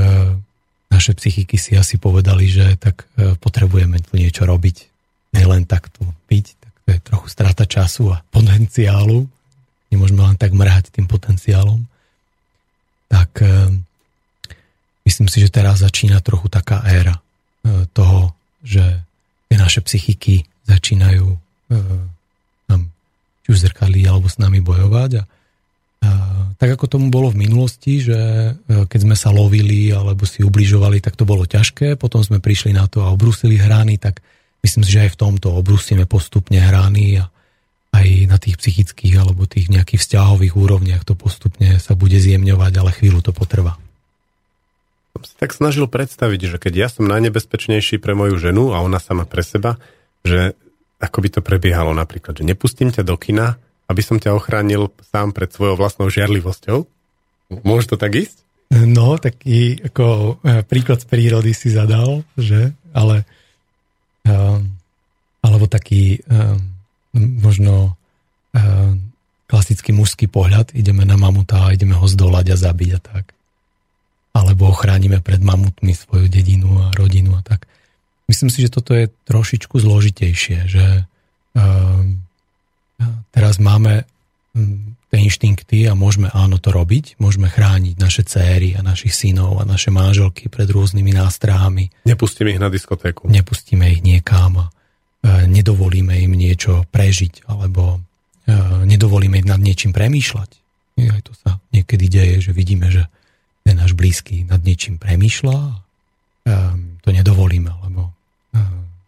[0.90, 4.76] naše psychiky si asi povedali, že tak e, potrebujeme tu niečo robiť,
[5.38, 9.30] nielen tak tu byť, to je trochu strata času a potenciálu.
[9.94, 11.84] Nemôžeme len tak mrhať tým potenciálom.
[13.06, 13.70] Tak e,
[15.06, 17.22] myslím si, že teraz začína trochu taká éra
[17.94, 18.34] toho,
[18.66, 18.82] že
[19.46, 21.38] tie naše psychiky začínajú
[22.66, 22.82] nám
[23.42, 25.24] či už zrkadliť alebo s nami bojovať a
[26.58, 28.18] tak ako tomu bolo v minulosti, že
[28.66, 32.86] keď sme sa lovili alebo si ubližovali, tak to bolo ťažké, potom sme prišli na
[32.86, 34.22] to a obrusili hrány, tak
[34.62, 37.30] myslím si, že aj v tomto obrusíme postupne hrány a
[37.92, 42.90] aj na tých psychických alebo tých nejakých vzťahových úrovniach to postupne sa bude zjemňovať, ale
[42.94, 43.78] chvíľu to potrvá.
[45.12, 48.96] Som si tak snažil predstaviť, že keď ja som najnebezpečnejší pre moju ženu a ona
[48.96, 49.76] sama pre seba,
[50.24, 50.56] že
[51.02, 53.58] ako by to prebiehalo napríklad, že nepustím ťa do kina,
[53.90, 56.86] aby som ťa ochránil sám pred svojou vlastnou žiarlivosťou.
[57.66, 58.38] Môže to tak ísť?
[58.72, 62.72] No, taký ako e, príklad z prírody si zadal, že?
[62.96, 63.28] Ale
[64.22, 64.78] Ehm,
[65.42, 66.58] alebo taký ehm,
[67.42, 67.98] možno
[69.48, 73.24] klasický mužský pohľad, ideme na mamuta a ideme ho zdolať a zabiť a tak.
[74.36, 77.64] Alebo ochránime pred mamutmi svoju dedinu a rodinu a tak.
[78.32, 81.04] Myslím si, že toto je trošičku zložitejšie, že
[83.28, 84.08] teraz máme
[85.12, 89.68] tie inštinkty a môžeme áno to robiť, môžeme chrániť naše céry a našich synov a
[89.68, 91.92] naše manželky pred rôznymi nástrahami.
[92.08, 93.28] Nepustíme ich na diskotéku.
[93.28, 98.00] Nepustíme ich niekam a e, nedovolíme im niečo prežiť alebo
[98.48, 98.56] e,
[98.88, 100.50] nedovolíme im nad niečím premýšľať.
[101.12, 103.04] Aj to sa niekedy deje, že vidíme, že
[103.68, 106.56] ten náš blízky nad niečím premýšľa a e,
[107.04, 108.16] to nedovolíme, lebo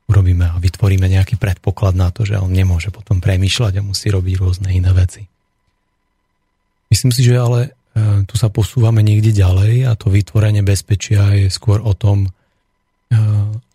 [0.08, 4.34] urobíme a vytvoríme nejaký predpoklad na to, že on nemôže potom premýšľať a musí robiť
[4.38, 5.24] rôzne iné veci.
[6.92, 7.70] Myslím si, že ale e,
[8.28, 12.30] tu sa posúvame niekde ďalej a to vytvorenie bezpečia je skôr o tom, e,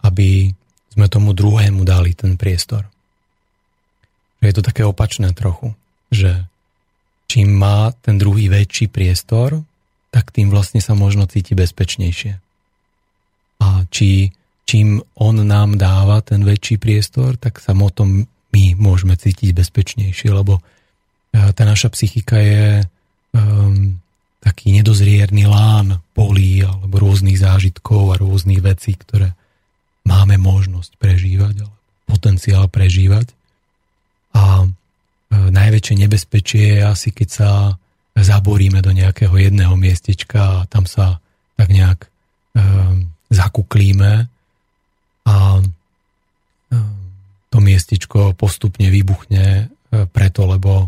[0.06, 0.54] aby
[0.94, 2.88] sme tomu druhému dali ten priestor.
[4.40, 5.76] Je to také opačné trochu,
[6.14, 6.48] že
[7.28, 9.62] čím má ten druhý väčší priestor,
[10.10, 12.40] tak tým vlastne sa možno cíti bezpečnejšie.
[13.60, 14.32] A či,
[14.70, 20.30] čím on nám dáva ten väčší priestor, tak sa o tom my môžeme cítiť bezpečnejšie,
[20.30, 22.86] lebo e, tá naša psychika je
[23.34, 23.98] um,
[24.42, 29.34] taký nedozrierný lán polí alebo rôznych zážitkov a rôznych vecí, ktoré
[30.06, 33.34] máme možnosť prežívať, ale potenciál prežívať.
[34.38, 34.68] A e,
[35.34, 37.50] najväčšie nebezpečie je asi, keď sa
[38.14, 41.18] zaboríme do nejakého jedného miestečka a tam sa
[41.58, 42.10] tak nejak e,
[43.34, 44.39] zakuklíme
[45.30, 45.64] a e,
[47.54, 49.64] to miestečko postupne vybuchne e,
[50.10, 50.88] preto, lebo e,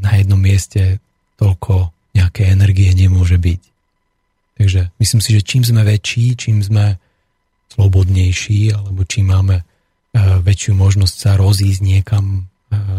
[0.00, 1.04] na jednom mieste
[1.36, 3.62] toľko nejaké energie nemôže byť.
[4.58, 6.98] Takže myslím si, že čím sme väčší, čím sme
[7.70, 9.62] slobodnejší, alebo čím máme
[10.18, 12.50] väčšiu možnosť sa rozísť niekam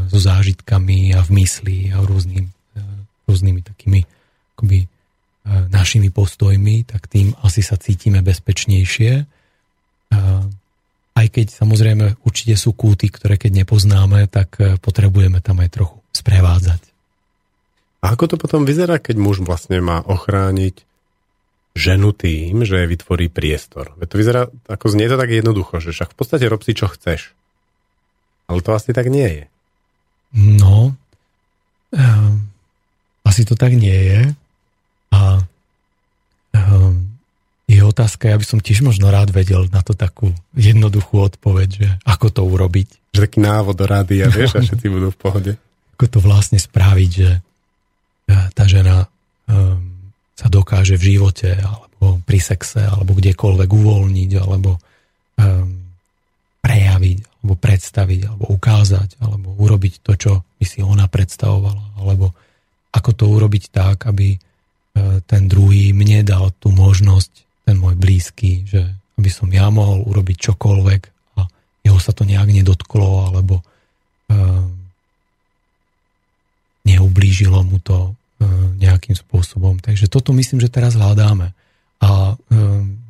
[0.07, 2.47] so zážitkami a v mysli a rôznym
[3.27, 4.07] rôznymi takými
[4.55, 4.87] akoby,
[5.67, 9.27] našimi postojmi, tak tým asi sa cítime bezpečnejšie.
[10.09, 16.81] Aj keď samozrejme určite sú kúty, ktoré keď nepoznáme, tak potrebujeme tam aj trochu sprevádzať.
[17.99, 20.87] A ako to potom vyzerá, keď muž vlastne má ochrániť
[21.75, 23.91] ženu tým, že vytvorí priestor?
[23.99, 24.41] Veď to vyzerá,
[24.71, 27.35] ako znie to tak jednoducho, že však v podstate rob si, čo chceš.
[28.47, 29.45] Ale to asi tak nie je.
[30.33, 30.95] No,
[31.91, 32.33] um,
[33.27, 34.21] asi to tak nie je.
[35.11, 35.43] A
[36.55, 37.08] um,
[37.79, 41.87] je otázka, ja by som tiež možno rád vedel na to takú jednoduchú odpoveď, že
[42.03, 43.15] ako to urobiť.
[43.15, 45.51] Že taký návod do rády a vieš, a všetci budú v pohode.
[45.95, 47.31] Ako to vlastne spraviť, že
[48.53, 49.07] tá žena
[49.49, 55.67] um, sa dokáže v živote alebo pri sexe alebo kdekoľvek uvoľniť alebo um,
[56.63, 62.31] prejaviť alebo predstaviť alebo ukázať alebo urobiť to, čo by si ona predstavovala alebo
[62.89, 68.65] ako to urobiť tak, aby uh, ten druhý mne dal tú možnosť, ten môj blízky,
[68.65, 68.81] že
[69.21, 71.01] aby som ja mohol urobiť čokoľvek
[71.37, 71.45] a
[71.85, 73.61] jeho sa to nejak nedotklo alebo
[74.31, 74.73] um,
[76.87, 78.47] neublížilo mu to E,
[78.79, 79.83] nejakým spôsobom.
[79.83, 81.51] Takže toto myslím, že teraz hľadáme.
[81.99, 82.33] A e,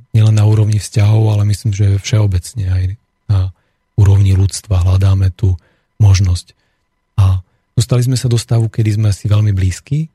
[0.09, 2.83] nielen na úrovni vzťahov, ale myslím, že všeobecne aj
[3.29, 3.53] na
[3.93, 5.53] úrovni ľudstva hľadáme tú
[6.01, 6.57] možnosť.
[7.21, 7.45] A
[7.77, 10.09] dostali sme sa do stavu, kedy sme si veľmi blízki,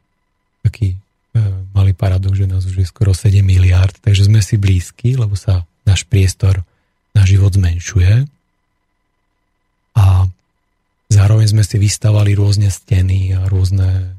[0.66, 0.98] taký
[1.34, 1.40] e,
[1.74, 5.66] malý paradox, že nás už je skoro 7 miliard, takže sme si blízki, lebo sa
[5.84, 6.62] náš priestor
[7.12, 8.26] na život zmenšuje.
[9.94, 10.26] A
[11.10, 14.18] zároveň sme si vystavali rôzne steny a rôzne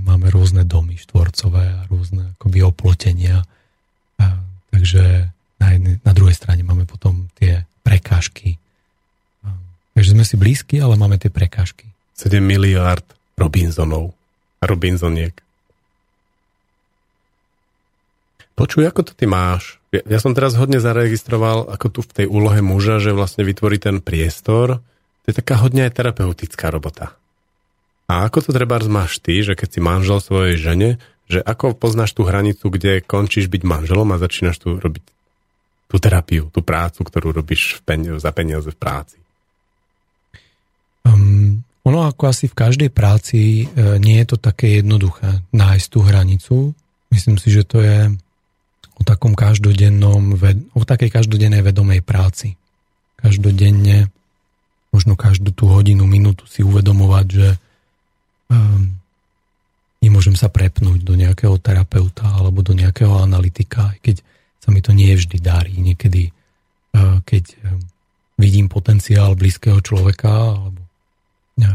[0.00, 3.44] máme rôzne domy štvorcové a rôzne akoby oplotenia.
[4.16, 4.38] A,
[4.72, 8.56] takže na, jednej, na druhej strane máme potom tie prekážky.
[9.92, 11.84] Takže sme si blízki, ale máme tie prekážky.
[12.16, 13.04] 7 miliard
[13.36, 14.16] Robinsonov
[14.62, 15.36] Robinsoniek.
[18.62, 19.82] Počuj, ako to ty máš?
[19.90, 23.82] Ja, ja som teraz hodne zaregistroval, ako tu v tej úlohe muža, že vlastne vytvorí
[23.82, 24.78] ten priestor.
[24.78, 27.18] To je taká hodne aj terapeutická robota.
[28.06, 32.14] A ako to treba máš ty, že keď si manžel svojej žene, že ako poznáš
[32.14, 35.04] tú hranicu, kde končíš byť manželom a začínaš tu robiť
[35.90, 39.18] tú terapiu, tú prácu, ktorú robíš v pen- za peniaze v práci?
[41.02, 45.98] Um, ono ako asi v každej práci e, nie je to také jednoduché nájsť tú
[46.06, 46.56] hranicu.
[47.10, 48.14] Myslím si, že to je
[49.02, 50.38] o takom každodennom,
[50.78, 52.54] o takej každodennej vedomej práci.
[53.18, 54.06] Každodenne,
[54.94, 57.48] možno každú tú hodinu, minútu si uvedomovať, že
[58.46, 58.94] um,
[59.98, 64.16] nemôžem sa prepnúť do nejakého terapeuta alebo do nejakého analytika, aj keď
[64.62, 65.74] sa mi to nie vždy darí.
[65.74, 66.30] Niekedy,
[66.94, 67.82] uh, keď um,
[68.38, 70.30] vidím potenciál blízkeho človeka
[70.62, 70.81] alebo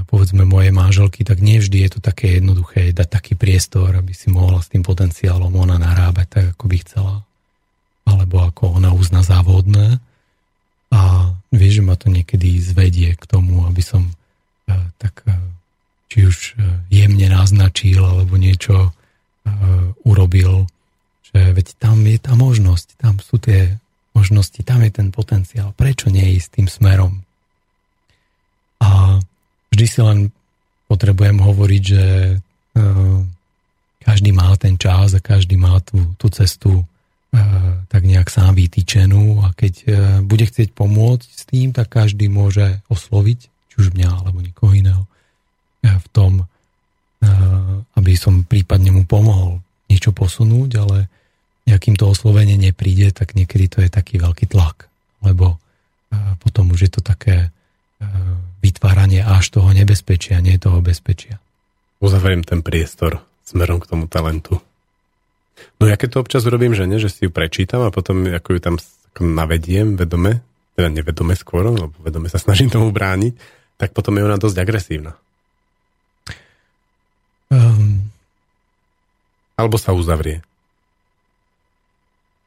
[0.09, 4.33] povedzme mojej manželky, tak nie vždy je to také jednoduché dať taký priestor, aby si
[4.33, 7.15] mohla s tým potenciálom ona narábať tak, ako by chcela.
[8.07, 10.01] Alebo ako ona uzná závodné.
[10.89, 15.35] A vieš, že ma to niekedy zvedie k tomu, aby som uh, tak uh,
[16.07, 18.95] či už e, jemne naznačil alebo niečo
[20.03, 20.67] urobil,
[21.23, 23.79] že veď tam je tá možnosť, tam sú tie
[24.11, 25.71] možnosti, tam je ten potenciál.
[25.71, 27.23] Prečo nie ísť tým smerom?
[28.83, 29.19] A
[29.73, 30.31] vždy si len
[30.87, 32.05] potrebujem hovoriť, že
[32.39, 33.19] uh,
[34.03, 36.85] každý má ten čas a každý má tú, tú cestu uh,
[37.91, 39.43] tak nejak sám vytýčenú.
[39.43, 39.91] A keď uh,
[40.23, 45.03] bude chcieť pomôcť s tým, tak každý môže osloviť, či už mňa alebo nikoho iného
[45.87, 46.43] v tom,
[47.95, 50.97] aby som prípadne mu pomohol niečo posunúť, ale
[51.63, 54.91] nejakým to oslovenie nepríde, tak niekedy to je taký veľký tlak,
[55.23, 55.55] lebo
[56.43, 57.53] potom už je to také
[58.61, 61.37] vytváranie až toho nebezpečia, nie toho bezpečia.
[61.97, 64.59] Uzavriem ten priestor smerom k tomu talentu.
[65.81, 68.57] No ja keď to občas robím, že nie, že si ju prečítam a potom ako
[68.57, 68.75] ju tam
[69.17, 70.45] navediem vedome,
[70.77, 73.33] teda nevedome skôr, lebo vedome sa snažím tomu brániť,
[73.81, 75.17] tak potom je ona dosť agresívna.
[77.49, 78.11] Um,
[79.57, 80.45] Alebo sa uzavrie.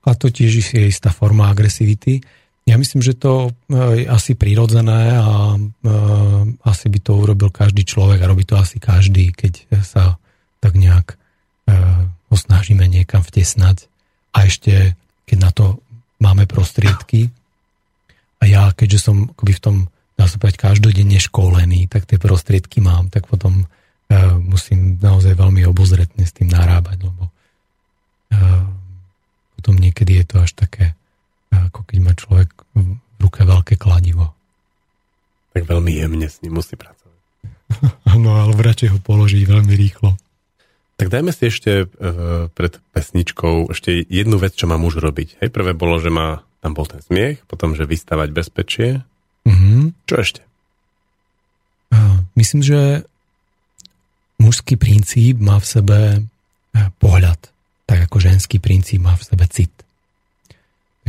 [0.06, 2.24] A to tiež je istá forma agresivity.
[2.70, 5.58] Ja myslím, že to je asi prirodzené a
[6.62, 10.22] asi by to urobil každý človek a robí to asi každý, keď sa
[10.62, 11.18] tak nejak
[12.30, 13.90] ho snažíme niekam vtesnať.
[14.30, 14.94] A ešte,
[15.26, 15.82] keď na to
[16.22, 17.34] máme prostriedky,
[18.38, 19.76] a ja, keďže som akoby v tom,
[20.14, 23.66] dá sa povedať, každodenne školený, tak tie prostriedky mám, tak potom
[24.46, 27.34] musím naozaj veľmi obozretne s tým narábať, lebo
[29.58, 30.94] potom niekedy je to až také,
[31.70, 34.34] ako keď má človek v ruke veľké kladivo.
[35.54, 37.18] Tak veľmi jemne s ním musí pracovať.
[38.12, 40.18] Áno, ale radšej ho položiť veľmi rýchlo.
[41.00, 42.06] Tak dajme si ešte e,
[42.52, 45.40] pred pesničkou ešte jednu vec, čo má muž robiť.
[45.40, 49.00] Hej, prvé bolo, že má, tam bol ten smiech, potom, že vystavať bezpečie.
[49.48, 49.96] Mm-hmm.
[50.04, 50.42] Čo ešte?
[51.90, 53.08] Uh, myslím, že
[54.36, 56.20] mužský princíp má v sebe e,
[57.00, 57.48] pohľad,
[57.88, 59.72] tak ako ženský princíp má v sebe cit.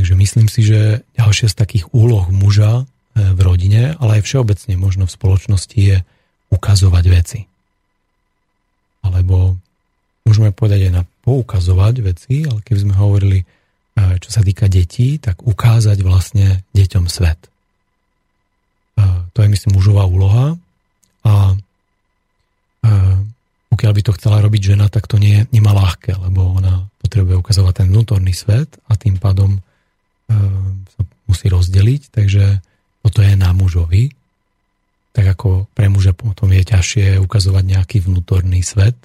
[0.02, 2.84] Takže myslím si, že ďalšia z takých úloh muža e,
[3.22, 6.02] v rodine, ale aj všeobecne možno v spoločnosti je
[6.49, 7.45] ukazovať veci.
[9.06, 9.62] Alebo
[10.26, 15.22] môžeme povedať aj na poukazovať veci, ale keby sme hovorili, e, čo sa týka detí,
[15.22, 17.38] tak ukázať vlastne deťom svet.
[17.45, 17.49] E,
[19.06, 20.58] to je, myslím, mužová úloha
[21.30, 21.54] a
[23.70, 27.74] pokiaľ by to chcela robiť žena, tak to nie, nemá ľahké, lebo ona potrebuje ukazovať
[27.86, 29.62] ten vnútorný svet a tým pádom
[30.88, 32.64] sa musí rozdeliť, takže
[33.04, 34.12] toto je na mužovi.
[35.12, 38.96] Tak ako pre muža potom je ťažšie ukazovať nejaký vnútorný svet,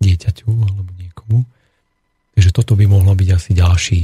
[0.00, 1.44] dieťaťu alebo niekomu.
[2.34, 4.00] Takže toto by mohlo byť asi ďalší,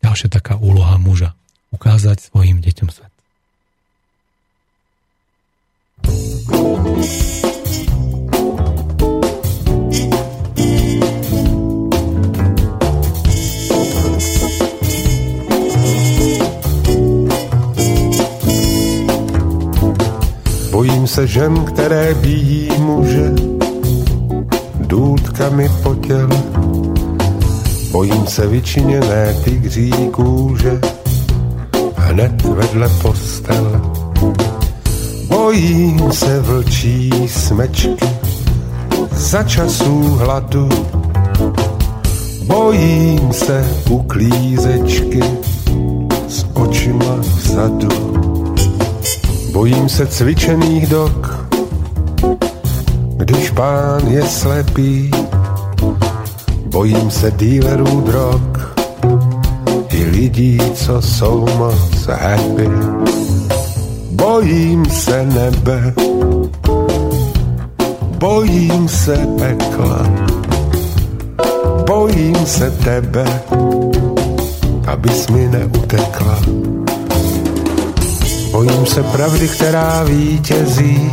[0.00, 1.36] ďalšia taká úloha muža.
[1.72, 3.12] Ukázať svojim deťom svet.
[21.02, 23.32] Bojím se žen, které bíjí muže,
[24.80, 26.42] důlkami po těle.
[27.92, 30.80] Bojím se vyčiněné tygří kůže
[31.96, 33.80] hned vedle postele.
[35.28, 38.06] Bojím se vlčí smečky
[39.12, 40.68] za časů hladu.
[42.46, 45.22] Bojím se uklízečky
[46.28, 48.21] s očima vzadu.
[49.52, 51.46] Bojím se cvičených dok,
[53.16, 55.10] když pán je slepý.
[56.66, 58.58] Bojím se dílerů drog
[59.90, 62.68] i lidí, co jsou moc happy.
[64.10, 65.94] Bojím se nebe,
[68.18, 70.06] bojím se pekla,
[71.86, 73.42] bojím se tebe,
[74.86, 76.38] abys mi neutekla.
[78.52, 81.10] Bojím se pravdy, která vítězí,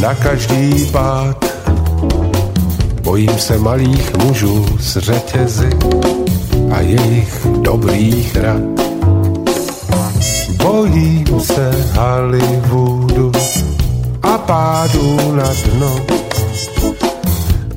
[0.00, 1.44] na každý pád.
[3.02, 5.70] Bojím se malých mužů s řetězy
[6.70, 8.62] a jejich dobrých rad.
[10.62, 13.32] Bojím se Hollywoodu
[14.22, 15.96] a pádu na dno.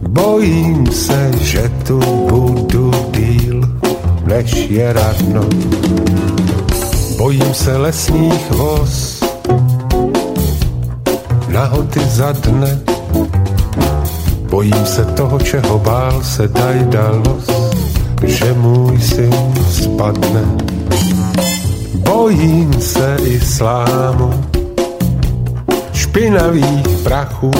[0.10, 3.62] Bojím se, že tu budu díl,
[4.26, 5.43] než je radno.
[7.20, 9.24] Bojím se lesních voz
[11.47, 12.80] nahoty za dne.
[14.49, 17.47] Bojím se toho, čeho bál se Dajdalos,
[18.24, 20.43] že můj syn spadne.
[21.93, 24.45] Bojím se islámu,
[25.93, 27.51] špinavých prachů.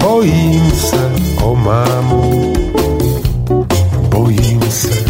[0.00, 1.12] Bojím se
[1.42, 2.52] o mámu,
[4.08, 5.04] bojím se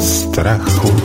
[0.00, 1.01] strachu.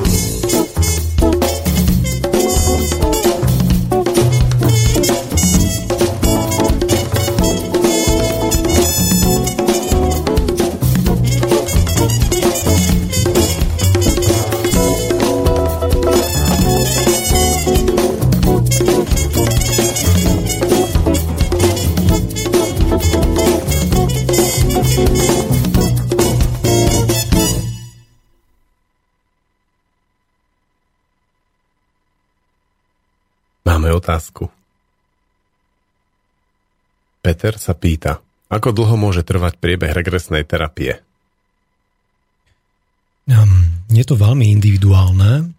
[37.28, 41.04] Peter sa pýta, ako dlho môže trvať priebeh regresnej terapie?
[43.28, 45.52] Um, je to veľmi individuálne.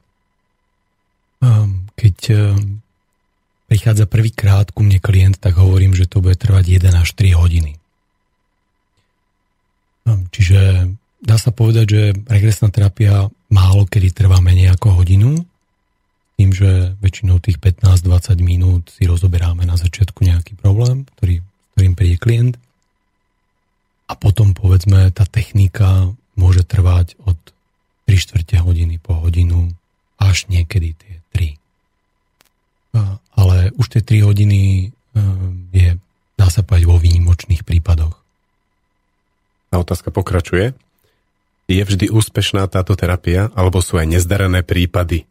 [1.45, 2.81] Um, keď um,
[3.69, 7.77] prichádza prvýkrát ku mne klient, tak hovorím, že to bude trvať 1 až 3 hodiny.
[10.09, 10.89] Um, čiže
[11.21, 12.03] dá sa povedať, že
[12.33, 15.45] regresná terapia málo kedy trvá menej ako hodinu,
[16.41, 21.45] tým, že väčšinou tých 15-20 minút si rozoberáme na začiatku nejaký problém, ktorý,
[21.79, 22.59] ktorým príde klient.
[24.11, 27.39] A potom, povedzme, tá technika môže trvať od
[28.11, 29.70] 3 čtvrte hodiny po hodinu
[30.18, 31.14] až niekedy tie
[32.99, 33.14] 3.
[33.39, 35.22] Ale už tie 3 hodiny e,
[35.70, 35.91] je,
[36.35, 38.18] dá sa povedať, vo výnimočných prípadoch.
[39.70, 40.74] A otázka pokračuje.
[41.70, 45.31] Je vždy úspešná táto terapia, alebo sú aj nezdarené prípady?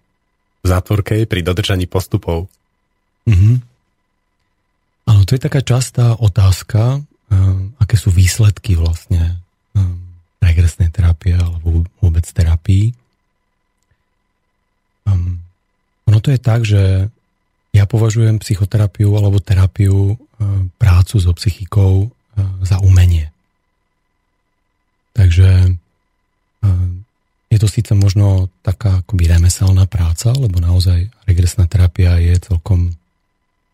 [0.63, 2.51] v zátvorke pri dodržaní postupov.
[3.23, 3.55] Mm-hmm.
[5.07, 7.01] Áno, to je taká častá otázka,
[7.79, 9.39] aké sú výsledky vlastne
[10.43, 12.91] regresnej terapie alebo vôbec terapii.
[16.07, 17.11] ono to je tak, že
[17.75, 20.15] ja považujem psychoterapiu alebo terapiu,
[20.79, 22.11] prácu so psychikou
[22.63, 23.31] za umenie.
[25.13, 25.77] Takže
[27.47, 32.93] je to síce možno taká akoby remeselná práca, lebo naozaj regresná terapia je celkom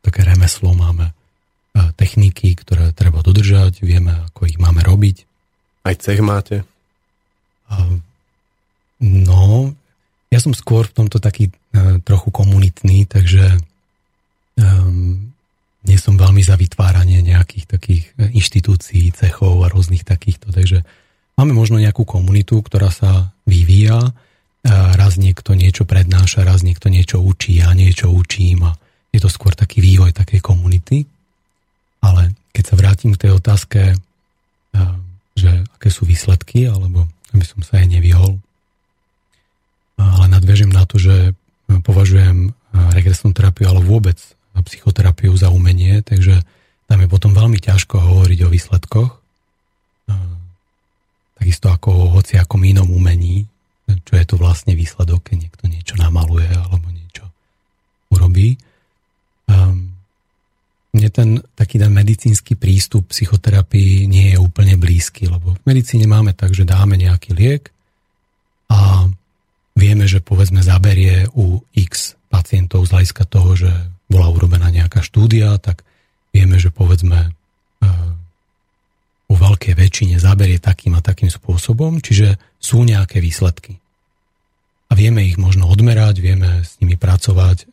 [0.05, 1.11] také remeslo, máme
[1.73, 5.25] techniky, ktoré treba dodržať, vieme, ako ich máme robiť.
[5.83, 6.61] Aj cech máte?
[9.01, 9.73] No,
[10.29, 11.49] ja som skôr v tomto taký
[12.05, 13.57] trochu komunitný, takže
[14.61, 15.33] um,
[15.83, 20.85] nie som veľmi za vytváranie nejakých takých inštitúcií, cechov a rôznych takýchto, takže
[21.33, 24.13] Máme možno nejakú komunitu, ktorá sa vyvíja,
[24.95, 28.77] raz niekto niečo prednáša, raz niekto niečo učí, ja niečo učím a
[29.09, 31.09] je to skôr taký vývoj takej komunity.
[32.03, 33.95] Ale keď sa vrátim k tej otázke,
[35.33, 38.37] že aké sú výsledky, alebo aby som sa aj nevyhol,
[39.97, 41.31] ale nadviežem na to, že
[41.81, 42.51] považujem
[42.93, 44.19] regresnú terapiu, ale vôbec
[44.53, 46.43] psychoterapiu za umenie, takže
[46.85, 49.11] tam je potom veľmi ťažko hovoriť o výsledkoch,
[51.39, 53.49] takisto ako o hociakom inom umení,
[54.05, 57.25] čo je to vlastne výsledok, keď niekto niečo namaluje alebo niečo
[58.13, 58.55] urobí.
[59.49, 59.92] Um,
[60.93, 66.37] mne ten taký ten medicínsky prístup psychoterapii nie je úplne blízky, lebo v medicíne máme
[66.37, 67.73] tak, že dáme nejaký liek
[68.69, 69.09] a
[69.73, 73.71] vieme, že povedzme zaberie u x pacientov z hľadiska toho, že
[74.05, 75.81] bola urobená nejaká štúdia, tak
[76.29, 77.33] vieme, že povedzme
[79.33, 83.81] vo veľkej väčšine zaberie takým a takým spôsobom, čiže sú nejaké výsledky.
[84.89, 87.65] A vieme ich možno odmerať, vieme s nimi pracovať,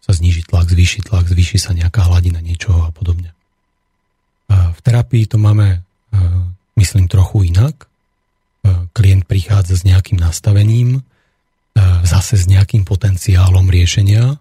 [0.00, 3.36] sa zniží tlak, zvýši tlak, zvýši sa nejaká hladina niečoho a podobne.
[4.50, 5.84] V terapii to máme,
[6.74, 7.86] myslím, trochu inak.
[8.96, 11.06] Klient prichádza s nejakým nastavením,
[12.04, 14.36] zase s nejakým potenciálom riešenia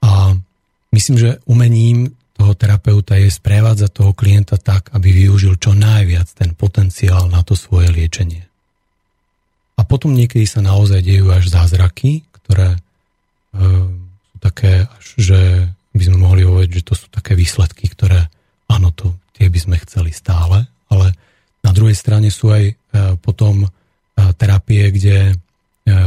[0.00, 0.36] a
[0.94, 6.52] myslím, že umením toho terapeuta je sprevádzať toho klienta tak, aby využil čo najviac ten
[6.52, 8.44] potenciál na to svoje liečenie.
[9.76, 12.80] A potom niekedy sa naozaj dejú až zázraky, ktoré e,
[14.46, 14.86] také,
[15.18, 15.66] že
[15.96, 18.30] by sme mohli hovoriť, že to sú také výsledky, ktoré
[18.70, 21.06] áno, to, tie by sme chceli stále, ale
[21.66, 22.74] na druhej strane sú aj e,
[23.18, 23.68] potom e,
[24.38, 25.34] terapie, kde e,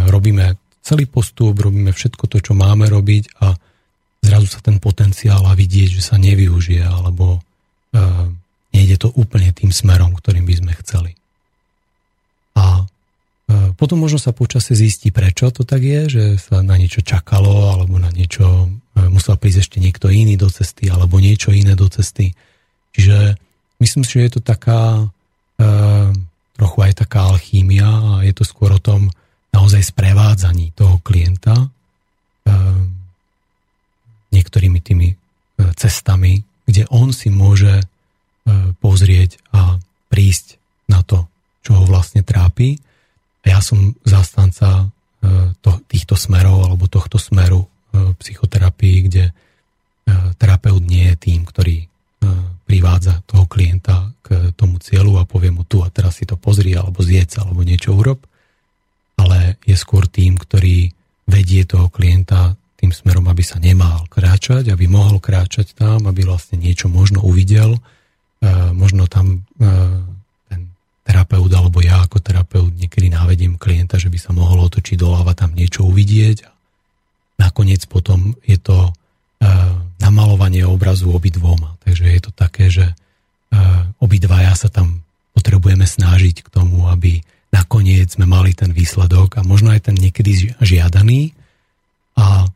[0.07, 3.51] robíme celý postup, robíme všetko to, čo máme robiť a
[4.23, 7.43] zrazu sa ten potenciál a vidieť, že sa nevyužije alebo
[8.69, 11.11] nejde to úplne tým smerom, ktorým by sme chceli.
[12.53, 12.85] A
[13.49, 17.97] potom možno sa počasie zistí, prečo to tak je, že sa na niečo čakalo alebo
[17.97, 22.37] na niečo uh, musel prísť ešte niekto iný do cesty alebo niečo iné do cesty.
[22.93, 23.41] Čiže
[23.81, 26.09] myslím si, že je to taká uh,
[26.53, 29.09] trochu aj taká alchímia a je to skôr o tom
[29.49, 31.73] naozaj sprevádzaní toho klienta,
[34.29, 35.15] niektorými tými e,
[35.75, 37.85] cestami, kde on si môže e,
[38.79, 41.25] pozrieť a prísť na to,
[41.65, 42.77] čo ho vlastne trápi.
[43.43, 44.87] A ja som zastanca
[45.23, 49.33] e, to, týchto smerov alebo tohto smeru psychoterapii, kde
[50.37, 51.89] terapeut nie je tým, ktorý
[52.69, 56.77] privádza toho klienta k tomu cieľu a povie mu tu a teraz si to pozri
[56.77, 58.21] alebo zjedz alebo niečo urob,
[59.17, 60.93] ale je skôr tým, ktorý
[61.25, 66.61] vedie toho klienta tým smerom, aby sa nemal kráčať, aby mohol kráčať tam, aby vlastne
[66.61, 67.81] niečo možno uvidel, e,
[68.71, 69.67] možno tam e,
[71.09, 75.57] terapeut alebo ja ako terapeut niekedy návediem klienta, že by sa mohol otočiť doľava tam
[75.57, 76.51] niečo uvidieť a
[77.41, 78.91] nakoniec potom je to e,
[79.97, 81.81] namalovanie obrazu obidvoma.
[81.81, 82.93] Takže je to také, že
[83.99, 85.03] obidvaja sa tam
[85.35, 90.55] potrebujeme snažiť k tomu, aby nakoniec sme mali ten výsledok a možno aj ten niekedy
[90.59, 91.35] žiadaný
[92.19, 92.47] a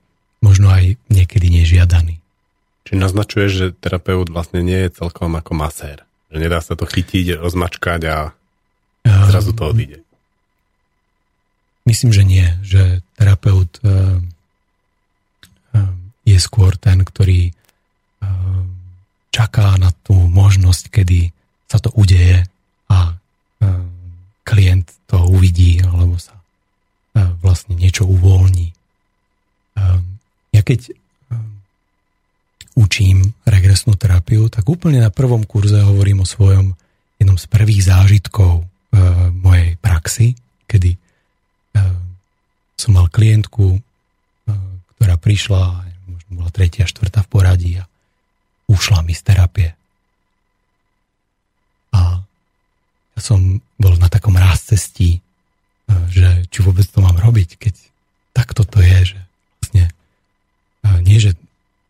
[0.43, 2.19] možno aj niekedy nežiadaný.
[2.83, 6.03] Čiže naznačuje, že terapeut vlastne nie je celkom ako masér.
[6.33, 8.17] Že nedá sa to chytiť, rozmačkať a
[9.03, 9.99] zrazu to odíde.
[11.83, 12.47] Myslím, že nie.
[12.63, 14.19] Že terapeut uh,
[15.75, 15.93] uh,
[16.23, 17.51] je skôr ten, ktorý
[19.33, 21.33] čaká na tú možnosť, kedy
[21.65, 22.45] sa to udeje
[22.85, 23.17] a
[24.45, 26.37] klient to uvidí alebo sa
[27.41, 28.71] vlastne niečo uvoľní.
[30.53, 31.65] Ja keď ehm,
[32.77, 36.77] učím regresnú terapiu, tak úplne na prvom kurze hovorím o svojom
[37.17, 38.69] jednom z prvých zážitkov
[39.33, 40.37] mojej praxi,
[40.69, 40.99] kedy e,
[42.77, 43.79] som mal klientku, e,
[44.97, 47.89] ktorá prišla, možno bola tretia, štvrtá v poradí a
[48.69, 49.69] ušla mi z terapie.
[51.93, 52.21] A
[53.13, 55.21] ja som bol na takom cestí, e,
[56.13, 57.73] že či vôbec to mám robiť, keď
[58.33, 59.19] takto to je, že
[59.61, 59.83] vlastne
[61.05, 61.37] nie, že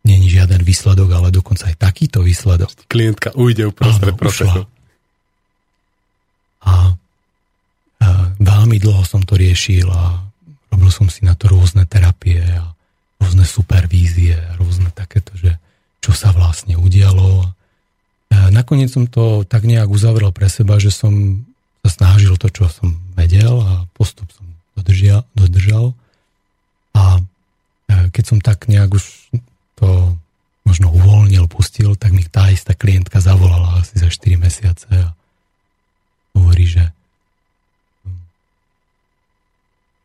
[0.04, 2.92] není žiaden výsledok, ale dokonca aj takýto výsledok.
[2.92, 4.68] Klientka ujde uprostred procesu.
[6.64, 6.96] A,
[8.04, 8.08] a
[8.40, 10.20] veľmi dlho som to riešil a
[10.74, 12.74] robil som si na to rôzne terapie a
[13.22, 15.56] rôzne supervízie, rôzne takéto, že
[16.04, 17.48] čo sa vlastne udialo.
[18.34, 21.46] A nakoniec som to tak nejak uzavrel pre seba, že som
[21.86, 24.44] sa snažil to, čo som vedel a postup som
[24.76, 25.24] dodržal.
[25.36, 25.96] dodržal.
[26.96, 27.24] A
[27.88, 29.04] keď som tak nejak už
[29.80, 30.18] to
[30.64, 35.12] možno uvoľnil, pustil, tak mi tá istá klientka zavolala asi za 4 mesiace a
[36.54, 36.86] hovorí, že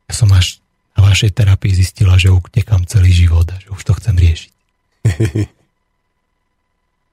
[0.08, 0.64] ja som až
[0.96, 4.52] na vašej terapii zistila, že utekám celý život a že už to chcem riešiť.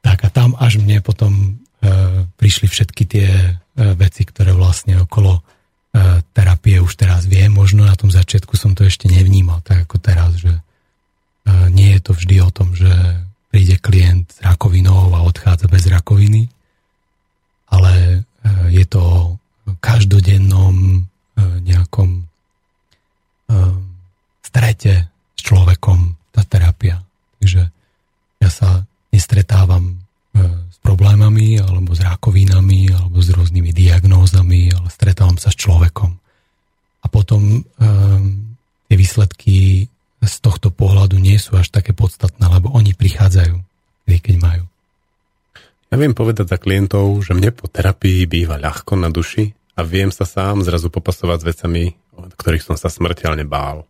[0.08, 3.52] tak a tam až mne potom e, prišli všetky tie e,
[4.00, 7.52] veci, ktoré vlastne okolo e, terapie už teraz viem.
[7.52, 10.64] Možno na tom začiatku som to ešte nevnímal, tak ako teraz, že
[11.76, 12.90] nie je to vždy o tom, že
[13.54, 16.50] príde klient s rakovinou a odchádza bez rakoviny,
[17.70, 18.18] ale e,
[18.70, 21.00] je to o každodennom e,
[21.66, 22.24] nejakom e,
[24.46, 27.02] strete s človekom tá terapia.
[27.42, 27.62] Takže
[28.42, 30.02] ja sa nestretávam
[30.68, 36.12] s problémami alebo s rakovinami alebo s rôznymi diagnózami, ale stretávam sa s človekom.
[37.00, 37.64] A potom
[38.90, 39.88] tie výsledky
[40.20, 43.56] z tohto pohľadu nie sú až také podstatné, lebo oni prichádzajú,
[44.10, 44.64] keď majú.
[45.96, 50.12] Ja viem povedať za klientov, že mne po terapii býva ľahko na duši a viem
[50.12, 51.84] sa sám zrazu popasovať s vecami,
[52.20, 53.88] od ktorých som sa smrteľne bál.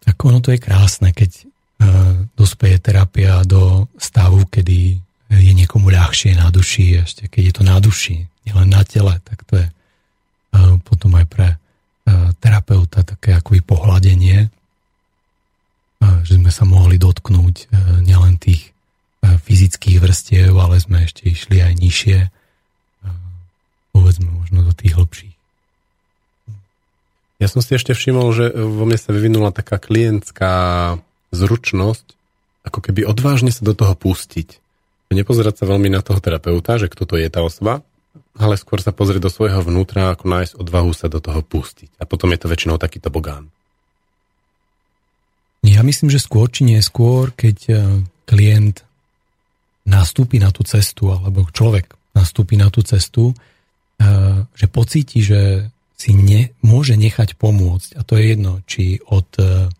[0.00, 4.96] Tak ono to je krásne, keď uh, dospeje terapia do stavu, kedy
[5.28, 8.16] je niekomu ľahšie na duši, ešte keď je to na duši,
[8.48, 11.60] nielen na tele, tak to je uh, potom aj pre
[12.02, 14.48] E, terapeuta také akoby pohľadenie, e,
[16.26, 17.66] že sme sa mohli dotknúť e,
[18.02, 18.71] nielen tých
[19.22, 22.18] fyzických vrstiev, ale sme ešte išli aj nižšie,
[23.94, 25.36] povedzme možno do tých hlbších.
[27.42, 30.54] Ja som si ešte všimol, že vo mne sa vyvinula taká klientská
[31.34, 32.14] zručnosť,
[32.62, 34.62] ako keby odvážne sa do toho pustiť.
[35.10, 37.82] Nepozerať sa veľmi na toho terapeuta, že kto to je tá osoba,
[38.38, 41.98] ale skôr sa pozrieť do svojho vnútra, ako nájsť odvahu sa do toho pustiť.
[42.00, 43.50] A potom je to väčšinou takýto bogán.
[45.66, 47.74] Ja myslím, že skôr či neskôr, keď e,
[48.26, 48.82] klient
[49.88, 53.34] nastúpi na tú cestu, alebo človek nastúpi na tú cestu, e,
[54.54, 57.98] že pocíti, že si ne, môže nechať pomôcť.
[57.98, 59.70] A to je jedno, či od e,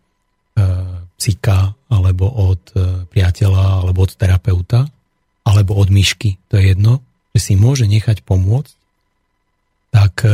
[1.17, 2.61] psika, alebo od
[3.09, 4.91] priateľa, alebo od terapeuta,
[5.47, 7.01] alebo od myšky, to je jedno
[7.33, 8.75] že si môže nechať pomôcť,
[9.93, 10.25] tak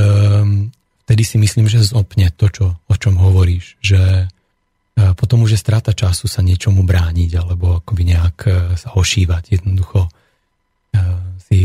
[1.06, 4.30] vtedy si myslím, že zopne to, čo, o čom hovoríš, že
[5.14, 9.60] potom už je strata času sa niečomu brániť alebo akoby nejak e, sa ošívať.
[9.60, 10.10] Jednoducho e,
[11.38, 11.60] si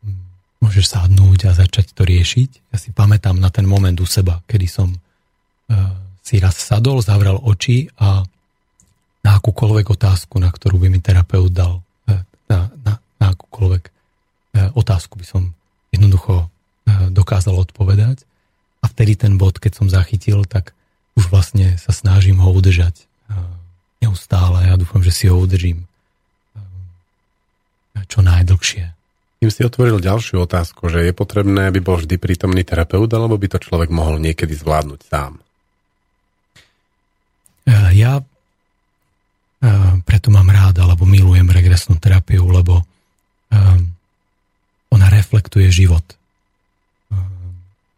[0.00, 0.20] hm,
[0.64, 2.72] môžeš sadnúť a začať to riešiť.
[2.72, 4.88] Ja si pamätám na ten moment u seba, kedy som
[6.26, 8.22] si raz sadol, zavrel oči a
[9.26, 11.82] na akúkoľvek otázku, na ktorú by mi terapeut dal,
[12.46, 13.90] na, na, na akúkoľvek e,
[14.74, 15.42] otázku by som
[15.90, 16.46] jednoducho e,
[17.10, 18.22] dokázal odpovedať.
[18.82, 20.75] A vtedy ten bod, keď som zachytil, tak
[21.16, 23.04] už vlastne sa snažím ho udržať e,
[24.04, 24.68] neustále.
[24.68, 25.88] Ja dúfam, že si ho udržím
[28.06, 28.92] čo najdlhšie.
[29.40, 33.48] Tým si otvoril ďalšiu otázku, že je potrebné, aby bol vždy prítomný terapeut, alebo by
[33.52, 35.40] to človek mohol niekedy zvládnuť sám?
[37.96, 38.20] Ja
[40.04, 42.84] preto mám rád, alebo milujem regresnú terapiu, lebo
[44.92, 46.04] ona reflektuje život.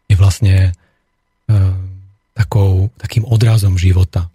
[0.09, 0.73] Je vlastne
[2.99, 4.27] takým odrazom života.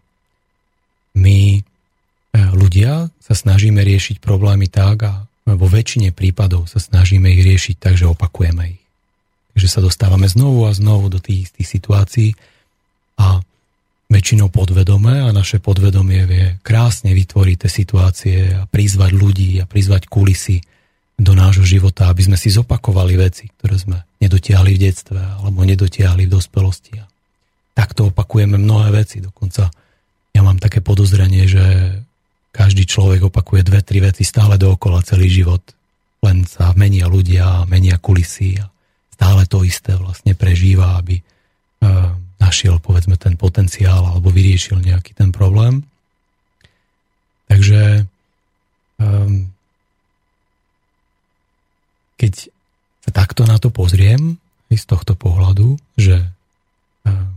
[1.14, 7.44] My uh, ľudia sa snažíme riešiť problémy tak a vo väčšine prípadov sa snažíme ich
[7.44, 8.82] riešiť tak, že opakujeme ich.
[9.54, 12.28] Takže sa dostávame znovu a znovu do tých istých situácií
[13.20, 13.44] a
[14.10, 20.10] väčšinou podvedomé a naše podvedomie vie krásne vytvoriť tie situácie a prizvať ľudí a prizvať
[20.10, 20.64] kulisy
[21.14, 26.26] do nášho života, aby sme si zopakovali veci, ktoré sme nedotiahli v detstve alebo nedotiahli
[26.26, 26.98] v dospelosti.
[26.98, 27.06] A
[27.75, 29.18] takto opakujeme mnohé veci.
[29.20, 29.68] Dokonca
[30.35, 31.64] ja mám také podozrenie, že
[32.55, 35.62] každý človek opakuje dve, tri veci stále dookola celý život.
[36.22, 38.70] Len sa menia ľudia, menia kulisy a
[39.11, 41.22] stále to isté vlastne prežíva, aby e,
[42.39, 45.83] našiel povedzme ten potenciál alebo vyriešil nejaký ten problém.
[47.45, 48.09] Takže
[48.99, 49.53] um,
[52.16, 52.49] keď
[53.05, 54.41] sa takto na to pozriem,
[54.75, 56.18] z tohto pohľadu, že
[57.07, 57.34] um,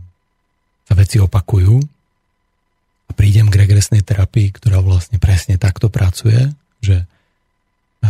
[0.88, 1.76] sa veci opakujú
[3.08, 6.48] a prídem k regresnej terapii, ktorá vlastne presne takto pracuje,
[6.80, 8.08] že uh,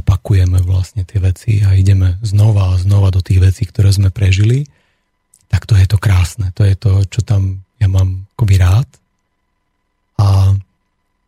[0.00, 4.64] opakujeme vlastne tie veci a ideme znova a znova do tých vecí, ktoré sme prežili,
[5.52, 6.52] tak to je to krásne.
[6.56, 8.88] To je to, čo tam ja mám akoby rád.
[10.20, 10.52] A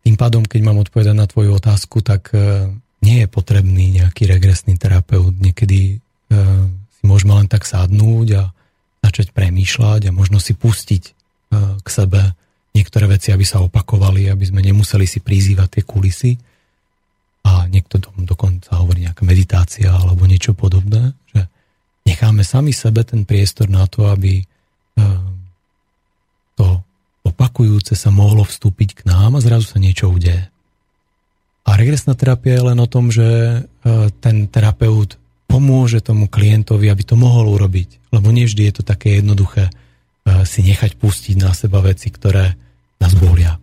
[0.05, 2.69] tým pádom, keď mám odpovedať na tvoju otázku, tak e,
[3.01, 5.33] nie je potrebný nejaký regresný terapeut.
[5.33, 6.35] Niekedy e,
[6.69, 8.43] si môžeme len tak sadnúť a
[9.01, 11.11] začať premýšľať a možno si pustiť e,
[11.81, 12.37] k sebe
[12.71, 16.31] niektoré veci, aby sa opakovali, aby sme nemuseli si prizývať tie kulisy.
[17.41, 21.49] A niekto dokonca hovorí nejaká meditácia alebo niečo podobné, že
[22.05, 24.45] necháme sami sebe ten priestor na to, aby
[26.61, 26.65] to
[27.25, 30.49] opakujúce sa mohlo vstúpiť k nám a zrazu sa niečo udeje.
[31.65, 33.59] A regresná terapia je len o tom, že e,
[34.17, 35.20] ten terapeut
[35.51, 38.15] pomôže tomu klientovi, aby to mohol urobiť.
[38.15, 39.71] Lebo nie vždy je to také jednoduché e,
[40.47, 42.55] si nechať pustiť na seba veci, ktoré
[43.03, 43.59] nás bolia.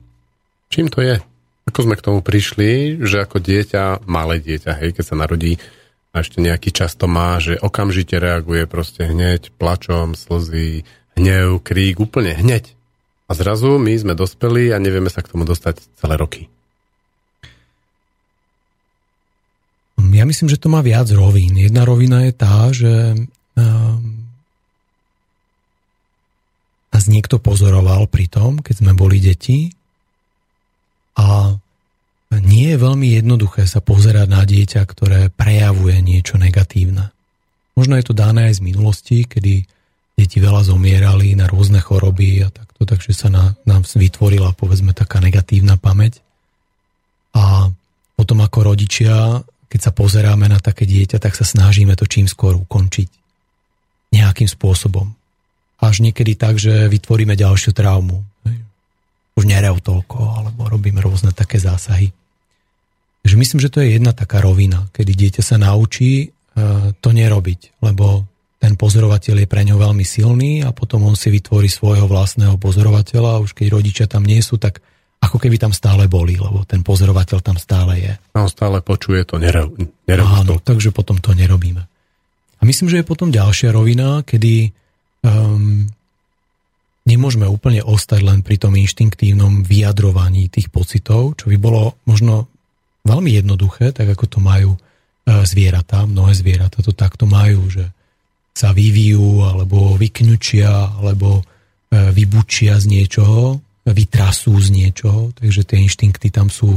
[0.68, 1.16] Čím to je?
[1.64, 5.56] Ako sme k tomu prišli, že ako dieťa, malé dieťa, hej, keď sa narodí
[6.12, 12.00] a ešte nejaký čas to má, že okamžite reaguje proste hneď, plačom, slzy, hnev, krík,
[12.00, 12.72] úplne hneď.
[13.28, 16.48] A zrazu my sme dospeli a nevieme sa k tomu dostať celé roky.
[20.18, 21.54] Ja myslím, že to má viac rovín.
[21.54, 24.26] Jedna rovina je tá, že um,
[26.90, 29.70] nás niekto pozoroval pri tom, keď sme boli deti
[31.14, 31.54] a
[32.34, 37.14] nie je veľmi jednoduché sa pozerať na dieťa, ktoré prejavuje niečo negatívne.
[37.78, 39.62] Možno je to dané aj z minulosti, kedy
[40.18, 44.90] deti veľa zomierali na rôzne choroby a tak to takže sa na, nám vytvorila povedzme
[44.90, 46.18] taká negatívna pamäť.
[47.38, 47.70] A
[48.18, 52.56] potom ako rodičia, keď sa pozeráme na také dieťa, tak sa snažíme to čím skôr
[52.56, 53.08] ukončiť.
[54.08, 55.12] Nejakým spôsobom.
[55.78, 58.24] Až niekedy tak, že vytvoríme ďalšiu traumu.
[59.36, 62.10] Už nerev toľko, alebo robíme rôzne také zásahy.
[63.22, 66.26] Takže myslím, že to je jedna taká rovina, kedy dieťa sa naučí e,
[66.96, 68.24] to nerobiť, lebo
[68.58, 73.38] ten pozorovateľ je pre ňo veľmi silný a potom on si vytvorí svojho vlastného pozorovateľa
[73.38, 74.82] a už keď rodičia tam nie sú, tak
[75.18, 78.12] ako keby tam stále boli, lebo ten pozorovateľ tam stále je.
[78.34, 79.74] A on stále počuje to, nerev,
[80.24, 81.82] Áno, takže potom to nerobíme.
[82.58, 84.70] A myslím, že je potom ďalšia rovina, kedy
[85.22, 85.86] um,
[87.06, 92.50] nemôžeme úplne ostať len pri tom inštinktívnom vyjadrovaní tých pocitov, čo by bolo možno
[93.06, 97.90] veľmi jednoduché, tak ako to majú uh, zvieratá, mnohé zvieratá to takto majú, že
[98.58, 101.42] sa vyvíjú, alebo vykňučia, alebo e,
[102.10, 103.62] vybučia z niečoho,
[103.92, 106.76] vytrasú z niečoho, takže tie inštinkty tam sú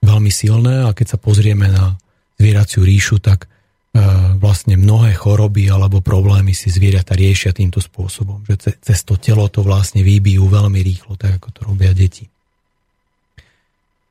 [0.00, 1.96] veľmi silné a keď sa pozrieme na
[2.40, 3.48] zvieraciu ríšu, tak e,
[4.40, 9.60] vlastne mnohé choroby alebo problémy si zvieratá riešia týmto spôsobom, že cez to telo to
[9.60, 12.24] vlastne vybijú veľmi rýchlo, tak ako to robia deti.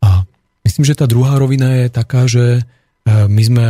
[0.06, 0.24] A
[0.62, 2.62] myslím, že tá druhá rovina je taká, že e,
[3.10, 3.68] my sme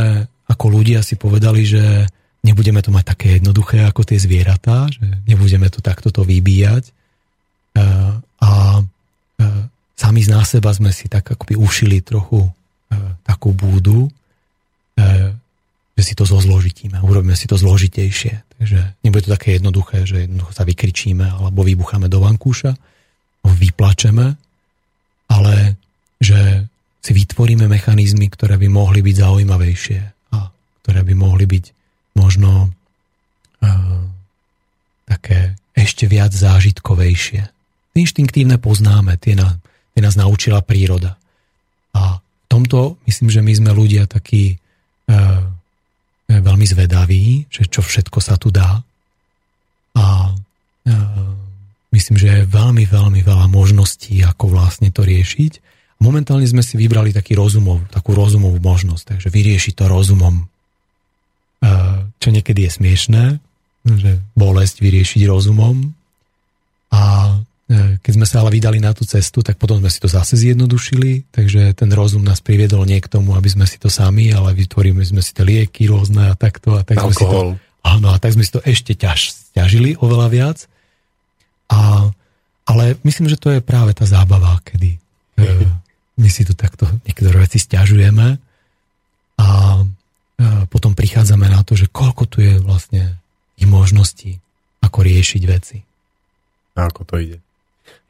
[0.50, 2.04] ako ľudia si povedali, že
[2.44, 6.90] nebudeme to mať také jednoduché ako tie zvieratá, že nebudeme to takto to vybíjať.
[8.40, 8.84] E, a e,
[9.96, 12.50] sami z nás seba sme si tak akoby ušili trochu e,
[13.22, 14.08] takú búdu,
[15.96, 18.60] že si to zozložitíme, urobíme si to zložitejšie.
[18.60, 22.76] Takže nebude to také jednoduché, že jednoducho sa vykričíme alebo vybucháme do vankúša,
[23.44, 24.36] vyplačeme,
[25.28, 25.54] ale
[26.20, 26.68] že
[27.00, 30.00] si vytvoríme mechanizmy, ktoré by mohli byť zaujímavejšie
[30.36, 30.52] a
[30.84, 31.64] ktoré by mohli byť
[32.16, 34.04] možno uh,
[35.08, 37.48] také ešte viac zážitkovejšie.
[37.96, 39.58] Inštinktívne poznáme, tie, na,
[39.94, 41.18] tie nás naučila príroda.
[41.94, 45.42] A v tomto myslím, že my sme ľudia takí uh,
[46.30, 48.82] veľmi zvedaví, že čo všetko sa tu dá.
[49.98, 51.34] A uh,
[51.90, 55.52] myslím, že je veľmi, veľmi veľa možností, ako vlastne to riešiť.
[56.00, 60.50] Momentálne sme si vybrali taký rozumov, takú rozumovú možnosť, takže vyriešiť to rozumom
[62.20, 63.24] čo niekedy je smiešné,
[63.84, 65.96] že bolesť vyriešiť rozumom.
[66.92, 67.32] A e,
[67.70, 71.30] keď sme sa ale vydali na tú cestu, tak potom sme si to zase zjednodušili,
[71.30, 74.98] takže ten rozum nás priviedol nie k tomu, aby sme si to sami, ale vytvoríme
[75.06, 76.74] sme si tie lieky rôzne a takto.
[76.74, 77.14] A tak Alkohol.
[77.14, 77.40] Sme si to,
[77.86, 80.58] áno, a tak sme si to ešte ťaž, ťažili oveľa viac.
[81.70, 82.10] A,
[82.66, 84.98] ale myslím, že to je práve tá zábava, kedy
[85.38, 85.48] e,
[86.18, 88.34] my si tu takto niektoré veci stiažujeme
[89.38, 89.48] a
[90.72, 93.20] potom prichádzame na to, že koľko tu je vlastne
[93.60, 94.40] ich možností,
[94.80, 95.76] ako riešiť veci.
[96.76, 97.38] A ako to ide?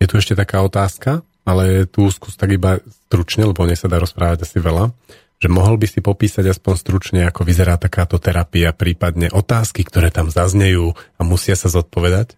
[0.01, 4.01] Je tu ešte taká otázka, ale tu skús tak iba stručne, lebo ne sa dá
[4.01, 4.97] rozprávať asi veľa,
[5.41, 10.33] že mohol by si popísať aspoň stručne, ako vyzerá takáto terapia, prípadne otázky, ktoré tam
[10.33, 12.37] zaznejú a musia sa zodpovedať?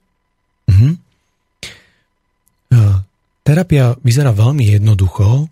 [0.70, 0.92] Mm-hmm.
[3.42, 5.50] Terapia vyzerá veľmi jednoducho,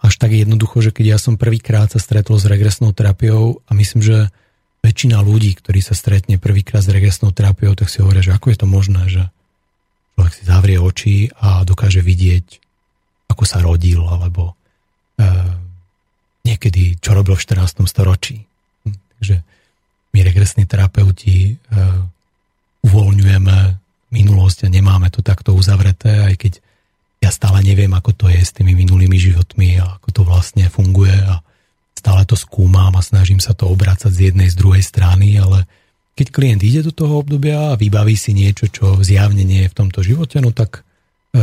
[0.00, 4.04] až tak jednoducho, že keď ja som prvýkrát sa stretol s regresnou terapiou a myslím,
[4.04, 4.28] že
[4.84, 8.58] väčšina ľudí, ktorí sa stretne prvýkrát s regresnou terapiou, tak si hovoria, že ako je
[8.58, 9.22] to možné, že
[10.22, 12.46] človek si zavrie oči a dokáže vidieť,
[13.26, 14.54] ako sa rodil, alebo
[15.18, 15.26] e,
[16.46, 17.82] niekedy, čo robil v 14.
[17.90, 18.46] storočí.
[18.86, 19.36] Hm, takže
[20.14, 21.54] my regresní terapeuti e,
[22.86, 23.58] uvoľňujeme
[24.14, 26.52] minulosť a nemáme to takto uzavreté, aj keď
[27.18, 31.18] ja stále neviem, ako to je s tými minulými životmi a ako to vlastne funguje
[31.18, 31.42] a
[31.98, 35.66] stále to skúmam a snažím sa to obracať z jednej, z druhej strany, ale
[36.12, 39.78] keď klient ide do toho obdobia a vybaví si niečo, čo zjavne nie je v
[39.78, 40.84] tomto živote, no tak
[41.32, 41.40] e,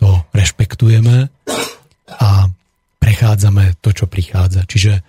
[0.00, 1.28] to rešpektujeme
[2.08, 2.28] a
[2.96, 4.64] prechádzame to, čo prichádza.
[4.64, 5.02] Čiže e,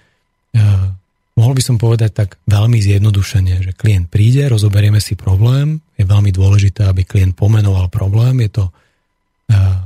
[1.39, 6.35] mohol by som povedať tak veľmi zjednodušene, že klient príde, rozoberieme si problém, je veľmi
[6.35, 9.79] dôležité, aby klient pomenoval problém, je to uh,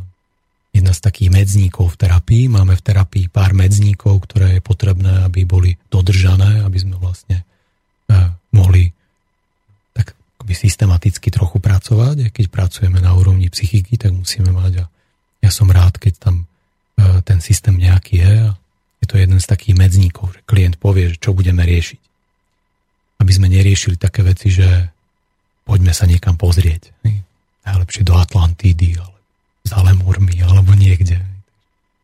[0.73, 2.45] jedna z takých medzníkov v terapii.
[2.49, 7.45] Máme v terapii pár medzníkov, ktoré je potrebné, aby boli dodržané, aby sme vlastne
[8.53, 8.93] mohli
[9.93, 12.29] tak akoby systematicky trochu pracovať.
[12.29, 14.85] Keď pracujeme na úrovni psychiky, tak musíme mať a
[15.43, 18.51] ja som rád, keď tam uh, ten systém nejaký je a
[19.03, 21.99] je to jeden z takých medzníkov, že klient povie, že čo budeme riešiť.
[23.19, 24.63] Aby sme neriešili také veci, že
[25.67, 26.95] poďme sa niekam pozrieť.
[27.67, 29.17] Najlepšie do Atlantidy, ale
[29.67, 31.19] za Lemurmi, alebo niekde.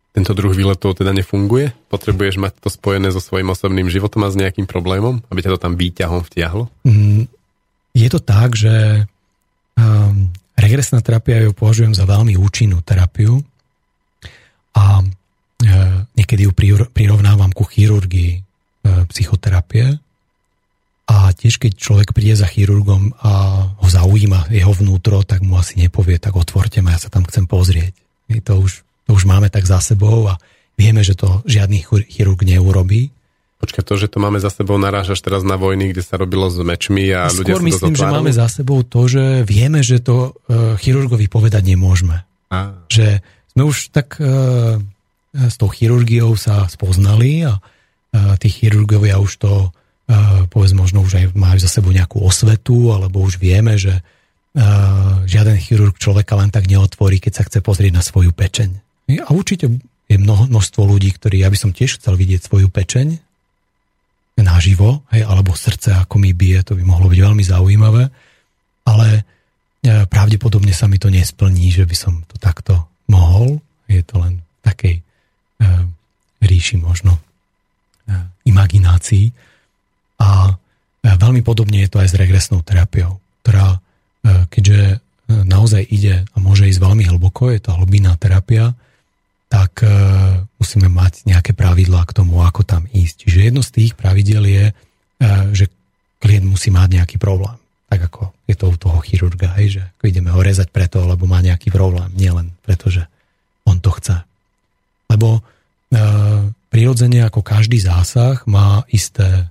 [0.10, 1.72] Tento druh výletov teda nefunguje?
[1.94, 5.60] Potrebuješ mať to spojené so svojím osobným životom a s nejakým problémom, aby ťa to
[5.62, 6.68] tam výťahom vtiahlo?
[6.82, 7.30] Mm,
[7.94, 9.06] je to tak, že
[9.78, 13.46] um, regresná terapia ju považujem za veľmi účinnú terapiu
[14.74, 15.06] a
[15.60, 15.68] E,
[16.16, 16.52] niekedy ju
[16.88, 18.42] prirovnávam ku chirurgii e,
[19.12, 20.00] psychoterapie.
[21.10, 23.32] A tiež keď človek príde za chirurgom a
[23.68, 27.44] ho zaujíma jeho vnútro, tak mu asi nepovie, tak otvorte ma, ja sa tam chcem
[27.44, 27.92] pozrieť.
[28.32, 30.38] My to už, to už máme tak za sebou a
[30.78, 33.10] vieme, že to žiadny chirurg neurobí.
[33.58, 36.62] Počkaj, to, že to máme za sebou, narážaš teraz na vojny, kde sa robilo s
[36.62, 40.38] mečmi a, a ľudia skôr myslím, že máme za sebou to, že vieme, že to
[40.38, 42.22] uh, chirurgovi povedať nemôžeme.
[42.54, 42.86] A.
[42.86, 44.78] Že sme už tak uh,
[45.34, 47.58] s tou chirurgiou sa spoznali a,
[48.42, 49.70] tí chirurgovia už to
[50.50, 54.02] povedz možno už aj majú za sebou nejakú osvetu, alebo už vieme, že
[55.30, 58.89] žiaden chirurg človeka len tak neotvorí, keď sa chce pozrieť na svoju pečeň.
[59.18, 59.66] A určite
[60.06, 63.18] je mnoho, množstvo ľudí, ktorí, ja by som tiež chcel vidieť svoju pečeň
[64.40, 68.08] naživo, hej, alebo srdce, ako mi bije, to by mohlo byť veľmi zaujímavé,
[68.88, 69.22] ale e,
[70.08, 73.60] pravdepodobne sa mi to nesplní, že by som to takto mohol.
[73.92, 75.04] Je to len takej
[75.60, 75.66] E,
[76.40, 77.22] ríši možno e,
[78.48, 79.36] imaginácií.
[80.24, 80.54] A e,
[81.04, 83.84] veľmi podobne je to aj s regresnou terapiou, ktorá,
[84.52, 85.00] keďže
[85.32, 88.76] naozaj ide a môže ísť veľmi hlboko, je to hlbinná terapia,
[89.50, 89.82] tak
[90.62, 93.26] musíme mať nejaké pravidlá k tomu, ako tam ísť.
[93.26, 94.66] Čiže jedno z tých pravidel je,
[95.58, 95.66] že
[96.22, 97.58] klient musí mať nejaký problém.
[97.90, 101.42] Tak ako je to u toho chirurga, hej, že ideme ho rezať preto, lebo má
[101.42, 103.10] nejaký problém, nielen preto, že
[103.66, 104.22] on to chce.
[105.10, 105.42] Lebo e,
[106.70, 109.46] prirodzene ako každý zásah má isté e,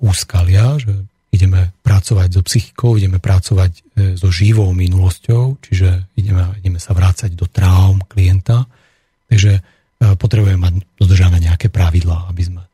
[0.00, 0.92] úskalia, že
[1.32, 3.80] ideme pracovať so psychikou, ideme pracovať e,
[4.16, 8.64] so živou minulosťou, čiže ideme, ideme sa vrácať do traum klienta.
[9.26, 9.60] Takže e,
[10.18, 12.68] potrebujeme mať dodržané nejaké pravidlá, aby sme e,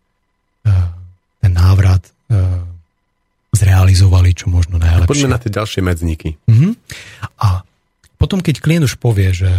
[1.40, 2.10] ten návrat e,
[3.52, 5.08] zrealizovali čo možno najlepšie.
[5.08, 6.28] Poďme na tie ďalšie medzníky.
[6.48, 6.72] Uh-huh.
[7.40, 7.64] A
[8.16, 9.50] potom, keď klient už povie, že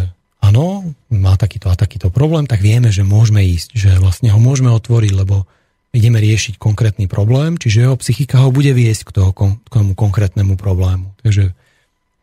[0.41, 4.74] áno, má takýto a takýto problém, tak vieme, že môžeme ísť, že vlastne ho môžeme
[4.74, 5.46] otvoriť, lebo
[5.94, 9.30] ideme riešiť konkrétny problém, čiže jeho psychika ho bude viesť k, toho,
[9.62, 11.14] k tomu konkrétnemu problému.
[11.22, 11.54] Takže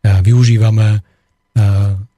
[0.02, 1.06] využívame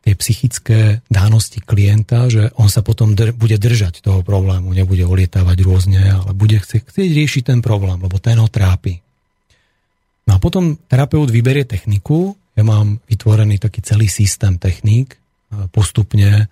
[0.03, 5.59] tie psychické dánosti klienta, že on sa potom dr- bude držať toho problému, nebude olietávať
[5.63, 8.99] rôzne, ale bude chcieť, chcieť riešiť ten problém, lebo ten ho trápi.
[10.27, 15.23] No a potom terapeut vyberie techniku, ja mám vytvorený taký celý systém techník,
[15.71, 16.45] postupne e,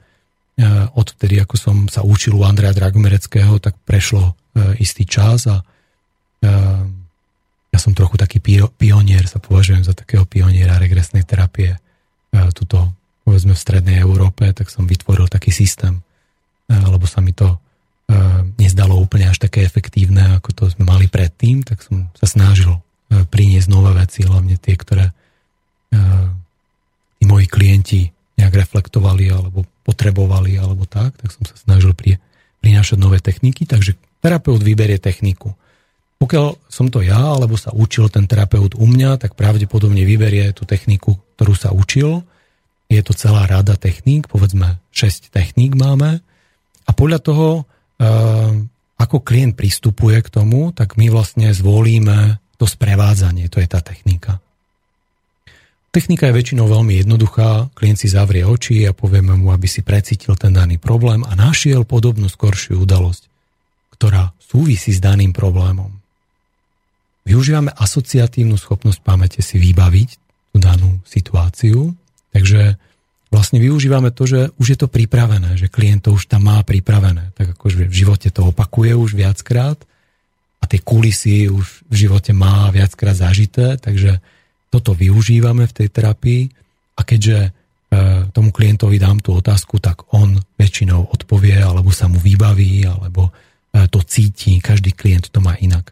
[0.94, 4.32] od vtedy, ako som sa učil u Andreja Dragomereckého, tak prešlo e,
[4.78, 5.64] istý čas a e,
[7.70, 8.42] ja som trochu taký
[8.74, 11.78] pionier, sa považujem za takého pioniera regresnej terapie
[12.50, 12.90] tuto,
[13.22, 16.02] povedzme v strednej Európe, tak som vytvoril taký systém,
[16.68, 17.60] lebo sa mi to
[18.58, 23.68] nezdalo úplne až také efektívne, ako to sme mali predtým, tak som sa snažil priniesť
[23.70, 25.14] nové veci, hlavne tie, ktoré
[27.20, 32.18] tým moji klienti nejak reflektovali alebo potrebovali alebo tak, tak som sa snažil pri,
[32.64, 33.94] prinášať nové techniky, takže
[34.24, 35.54] terapeut vyberie techniku.
[36.20, 40.68] Pokiaľ som to ja, alebo sa učil ten terapeut u mňa, tak pravdepodobne vyberie tú
[40.68, 42.20] techniku, ktorú sa učil.
[42.90, 46.18] Je to celá rada techník, povedzme 6 techník máme.
[46.84, 47.48] A podľa toho,
[48.02, 48.66] eh,
[48.98, 54.42] ako klient pristupuje k tomu, tak my vlastne zvolíme to sprevádzanie, to je tá technika.
[55.90, 60.38] Technika je väčšinou veľmi jednoduchá, klient si zavrie oči a povieme mu, aby si precítil
[60.38, 63.26] ten daný problém a našiel podobnú skoršiu udalosť,
[63.98, 65.90] ktorá súvisí s daným problémom.
[67.26, 70.08] Využívame asociatívnu schopnosť pamäte si vybaviť
[70.54, 71.90] tú danú situáciu,
[72.30, 72.78] takže
[73.30, 77.30] vlastne využívame to, že už je to pripravené, že klient to už tam má pripravené.
[77.38, 79.78] Tak akože v živote to opakuje už viackrát
[80.60, 84.18] a tie kulisy už v živote má viackrát zažité, takže
[84.70, 86.42] toto využívame v tej terapii
[86.94, 87.50] a keďže e,
[88.30, 93.30] tomu klientovi dám tú otázku, tak on väčšinou odpovie, alebo sa mu vybaví, alebo
[93.74, 95.90] e, to cíti, každý klient to má inak.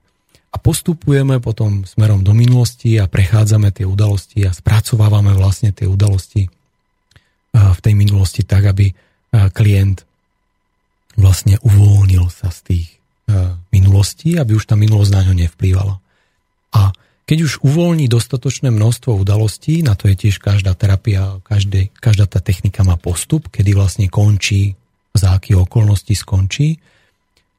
[0.49, 6.49] A postupujeme potom smerom do minulosti a prechádzame tie udalosti a spracovávame vlastne tie udalosti
[7.53, 8.93] v tej minulosti tak, aby
[9.53, 10.09] klient
[11.21, 12.87] vlastne uvoľnil sa z tých
[13.69, 16.01] minulostí, aby už tá minulosť na ňo nevplývala.
[16.73, 16.97] A
[17.29, 22.41] keď už uvoľní dostatočné množstvo udalostí, na to je tiež každá terapia, každý, každá tá
[22.41, 24.81] technika má postup, kedy vlastne končí,
[25.13, 26.81] za akých okolností skončí.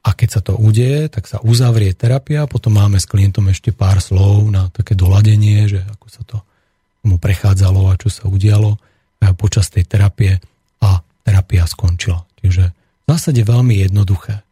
[0.00, 4.00] A keď sa to udeje, tak sa uzavrie terapia, potom máme s klientom ešte pár
[4.00, 6.36] slov na také doladenie, že ako sa to
[7.04, 8.80] mu prechádzalo a čo sa udialo
[9.36, 10.40] počas tej terapie
[10.80, 12.24] a terapia skončila.
[12.40, 12.72] Čiže
[13.04, 14.40] v zásade veľmi jednoduché.
[14.40, 14.42] E,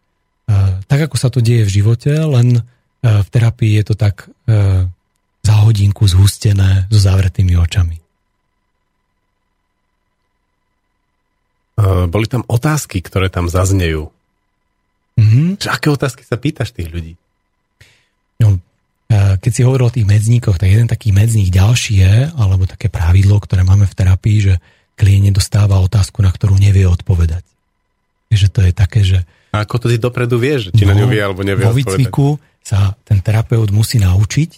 [0.85, 2.63] tak ako sa to deje v živote, len e,
[3.05, 4.85] v terapii je to tak e,
[5.41, 7.97] za hodinku zhustené so zavretými očami.
[12.11, 14.11] Boli tam otázky, ktoré tam zaznejú.
[15.19, 15.59] Mm-hmm.
[15.59, 17.19] Čo, aké otázky sa pýtaš tých ľudí?
[18.39, 18.63] No,
[19.11, 23.43] keď si hovoril o tých medzníkoch, tak jeden taký medzník ďalší je, alebo také pravidlo,
[23.43, 24.55] ktoré máme v terapii, že
[24.95, 27.43] klient nedostáva otázku, na ktorú nevie odpovedať.
[28.31, 29.19] Že to je také, že...
[29.51, 31.75] A ako to ty dopredu vieš, či no, na ňu vie alebo nevie vo?
[31.75, 34.51] Vo sa ten terapeut musí naučiť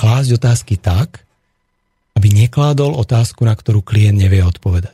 [0.00, 1.20] klásť otázky tak,
[2.16, 4.89] aby nekládol otázku, na ktorú klient nevie odpovedať.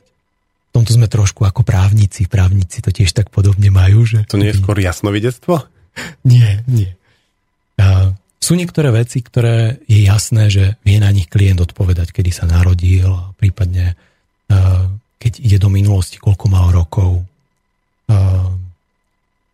[0.87, 2.31] Tomto sme trošku ako právnici.
[2.31, 4.07] Právnici to tiež tak podobne majú.
[4.07, 4.31] Že...
[4.31, 5.67] To nie je skôr jasnovidectvo?
[6.31, 6.95] nie, nie.
[7.83, 12.47] A sú niektoré veci, ktoré je jasné, že vie na nich klient odpovedať, kedy sa
[12.47, 13.99] narodil a prípadne
[15.19, 17.27] keď ide do minulosti, koľko mal rokov,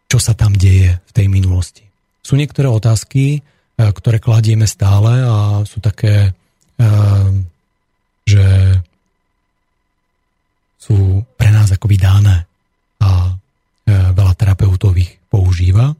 [0.05, 1.81] čo sa tam deje v tej minulosti.
[2.21, 3.41] Sú niektoré otázky,
[3.81, 6.37] ktoré kladieme stále a sú také,
[8.29, 8.45] že
[10.83, 12.43] sú pre nás akoby dáne
[12.99, 13.39] a
[13.87, 15.95] veľa terapeutov ich používa.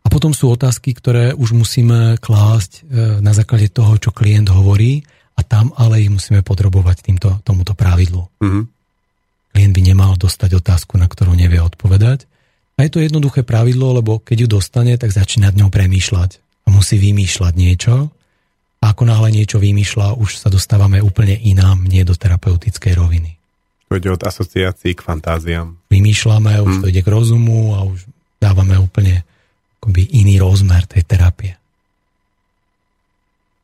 [0.00, 5.06] A potom sú otázky, ktoré už musíme klásť e, na základe toho, čo klient hovorí
[5.38, 8.26] a tam ale ich musíme podrobovať týmto, tomuto pravidlu.
[8.42, 8.64] Mm-hmm.
[9.54, 12.26] Klient by nemal dostať otázku, na ktorú nevie odpovedať.
[12.80, 16.30] A je to jednoduché pravidlo, lebo keď ju dostane, tak začína ňou premýšľať.
[16.64, 18.08] A musí vymýšľať niečo.
[18.80, 23.39] A ako náhle niečo vymýšľa, už sa dostávame úplne inám, nie do terapeutickej roviny.
[23.90, 25.74] To ide od asociácií k fantáziám.
[25.90, 26.82] Vymýšľame, už mm.
[26.86, 28.06] to ide k rozumu a už
[28.38, 29.26] dávame úplne
[29.82, 31.58] akoby iný rozmer tej terapie.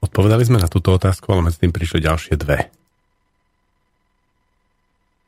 [0.02, 2.74] Odpovedali sme na túto otázku, ale medzi tým prišli ďalšie dve.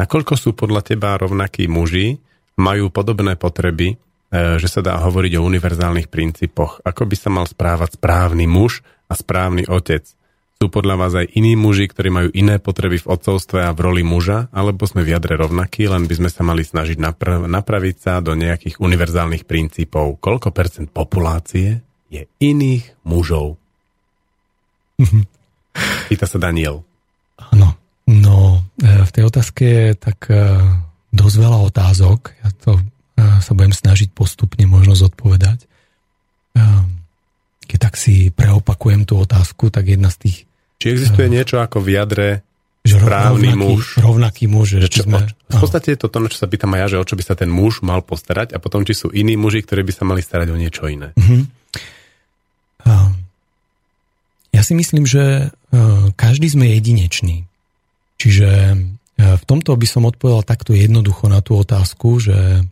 [0.02, 2.18] Nakoľko sú podľa teba rovnakí muži,
[2.58, 3.96] majú podobné potreby, e,
[4.58, 6.82] že sa dá hovoriť o univerzálnych princípoch.
[6.82, 10.06] Ako by sa mal správať správny muž a správny otec?
[10.58, 14.02] Sú podľa vás aj iní muži, ktorí majú iné potreby v otcovstve a v roli
[14.02, 18.18] muža, alebo sme v jadre rovnakí, len by sme sa mali snažiť napra- napraviť sa
[18.18, 20.18] do nejakých univerzálnych princípov.
[20.18, 21.78] Koľko percent populácie
[22.10, 23.54] je iných mužov?
[26.10, 26.82] Pýta sa Daniel.
[27.38, 27.78] Áno,
[28.10, 30.42] no e, v tej otázke je tak e,
[31.14, 32.34] dosť veľa otázok.
[32.34, 32.84] Ja to e,
[33.46, 35.70] sa budem snažiť postupne možno zodpovedať.
[37.68, 40.47] Keď tak si preopakujem tú otázku, tak jedna z tých
[40.78, 42.28] či existuje niečo ako v jadre
[42.86, 43.82] správny rovnaký, muž?
[44.00, 44.66] Rovnaký muž.
[44.80, 47.00] Že čo, sme, v podstate je to to, na čo sa pýtam aj ja, že
[47.02, 49.84] o čo by sa ten muž mal postarať a potom či sú iní muži, ktorí
[49.84, 51.12] by sa mali starať o niečo iné.
[51.18, 51.44] Uh-huh.
[54.48, 55.52] Ja si myslím, že
[56.16, 57.44] každý sme jedinečný.
[58.16, 58.48] Čiže
[59.18, 62.64] v tomto by som odpovedal takto jednoducho na tú otázku, že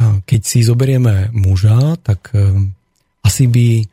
[0.00, 2.32] keď si zoberieme muža, tak
[3.20, 3.84] asi by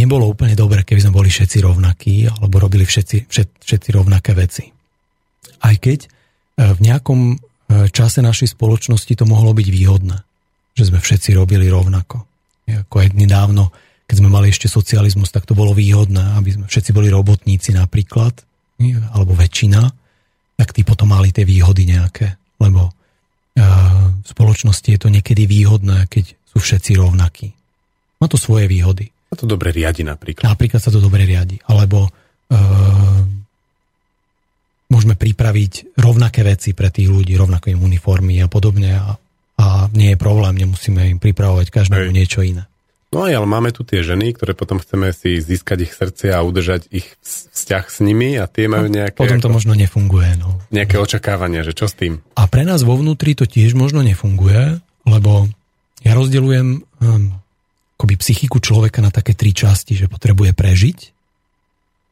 [0.00, 4.72] nebolo úplne dobre, keby sme boli všetci rovnakí alebo robili všetci, všet, všetci rovnaké veci.
[5.60, 6.08] Aj keď e,
[6.72, 7.36] v nejakom e,
[7.92, 10.16] čase našej spoločnosti to mohlo byť výhodné,
[10.72, 12.24] že sme všetci robili rovnako.
[12.88, 13.68] Ako aj nedávno,
[14.08, 18.32] keď sme mali ešte socializmus, tak to bolo výhodné, aby sme všetci boli robotníci napríklad,
[19.12, 19.82] alebo väčšina,
[20.56, 22.94] tak tí potom mali tie výhody nejaké, lebo
[23.60, 27.52] v spoločnosti je to niekedy výhodné, keď sú všetci rovnakí.
[28.22, 29.10] Má to svoje výhody.
[29.30, 30.42] Sa to dobre riadi napríklad.
[30.42, 31.62] Napríklad sa to dobre riadi.
[31.70, 33.20] Alebo uh,
[34.90, 39.14] môžeme pripraviť rovnaké veci pre tých ľudí, rovnaké im uniformy a podobne a,
[39.62, 42.16] a nie je problém, nemusíme im pripravovať každému Hej.
[42.18, 42.66] niečo iné.
[43.10, 46.46] No aj, ale máme tu tie ženy, ktoré potom chceme si získať ich srdce a
[46.46, 49.18] udržať ich vzťah s nimi a tie majú no, nejaké...
[49.18, 50.38] Potom to ako, možno nefunguje.
[50.38, 50.62] No.
[50.70, 52.22] Nejaké očakávania, že čo s tým?
[52.38, 54.78] A pre nás vo vnútri to tiež možno nefunguje,
[55.10, 55.50] lebo
[56.06, 56.66] ja rozdeľujem
[57.02, 57.39] um,
[58.00, 60.98] akoby psychiku človeka na také tri časti, že potrebuje prežiť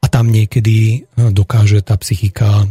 [0.01, 2.69] a tam niekedy uh, dokáže tá psychika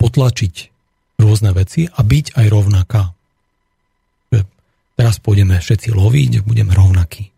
[0.00, 0.72] potlačiť
[1.20, 3.12] rôzne veci a byť aj rovnaká.
[4.32, 4.48] Že
[4.96, 7.28] teraz pôjdeme všetci loviť, budeme rovnakí.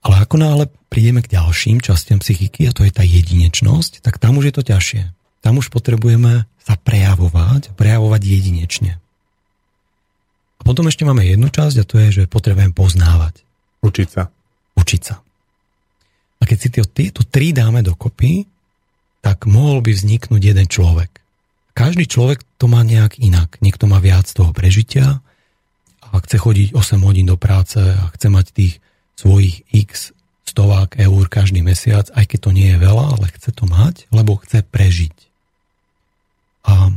[0.00, 4.40] Ale ako náhle prídeme k ďalším častiam psychiky, a to je tá jedinečnosť, tak tam
[4.40, 5.12] už je to ťažšie.
[5.44, 9.03] Tam už potrebujeme sa prejavovať, prejavovať jedinečne.
[10.64, 13.44] Potom ešte máme jednu časť a to je, že potrebujem poznávať.
[13.84, 14.32] Učiť sa.
[14.74, 15.20] Učiť sa.
[16.40, 18.48] A keď si tieto tri dáme dokopy,
[19.20, 21.20] tak mohol by vzniknúť jeden človek.
[21.76, 23.60] Každý človek to má nejak inak.
[23.60, 25.24] Niekto má viac toho prežitia,
[26.14, 28.74] a chce chodiť 8 hodín do práce a chce mať tých
[29.18, 30.14] svojich x
[30.46, 34.38] stovák eur každý mesiac, aj keď to nie je veľa, ale chce to mať, lebo
[34.38, 35.16] chce prežiť.
[36.70, 36.94] A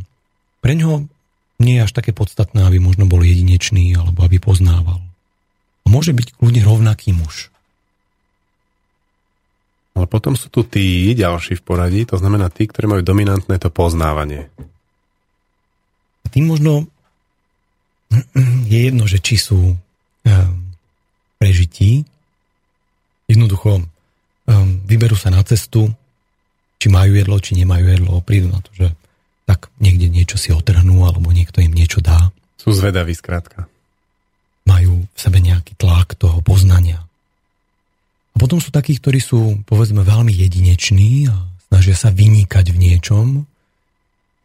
[0.61, 1.09] pre ňo
[1.57, 5.01] nie je až také podstatné, aby možno bol jedinečný alebo aby poznával.
[5.83, 7.49] A môže byť kľudne rovnaký muž.
[9.97, 13.73] Ale potom sú tu tí ďalší v poradí, to znamená tí, ktorí majú dominantné to
[13.73, 14.45] poznávanie.
[16.21, 16.85] A tým možno
[18.71, 19.77] je jedno, že či sú um,
[21.41, 22.05] prežití,
[23.25, 23.85] jednoducho um,
[24.85, 25.89] vyberú sa na cestu,
[26.77, 28.87] či majú jedlo, či nemajú jedlo, prídu na to, že
[29.47, 32.35] tak niekde niečo si otrhnú, alebo niekto im niečo dá.
[32.59, 33.71] Sú zvedaví, skrátka.
[34.67, 36.99] Majú v sebe nejaký tlak toho poznania.
[38.35, 41.35] A potom sú takí, ktorí sú, povedzme, veľmi jedineční a
[41.71, 43.47] snažia sa vynikať v niečom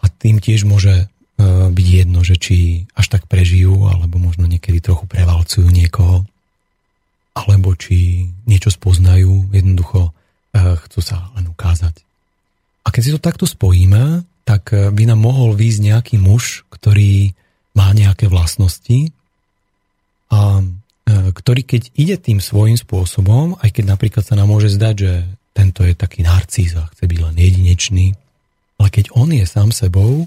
[0.01, 4.79] a tým tiež môže E, byť jedno, že či až tak prežijú, alebo možno niekedy
[4.79, 6.23] trochu prevalcujú niekoho,
[7.35, 10.13] alebo či niečo spoznajú, jednoducho
[10.55, 12.05] e, chcú sa len ukázať.
[12.87, 17.33] A keď si to takto spojíme, tak e, by nám mohol výjsť nejaký muž, ktorý
[17.73, 19.13] má nejaké vlastnosti
[20.29, 20.61] a
[21.13, 25.13] ktorý keď ide tým svojím spôsobom, aj keď napríklad sa nám môže zdať, že
[25.53, 28.07] tento je taký narcís a chce byť len jedinečný,
[28.81, 30.25] ale keď on je sám sebou,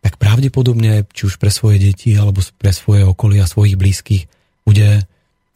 [0.00, 4.24] tak pravdepodobne, či už pre svoje deti alebo pre svoje okolie a svojich blízkych,
[4.64, 5.02] bude e,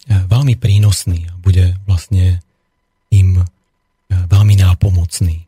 [0.09, 2.41] veľmi prínosný a bude vlastne
[3.13, 3.45] im
[4.11, 5.44] veľmi nápomocný.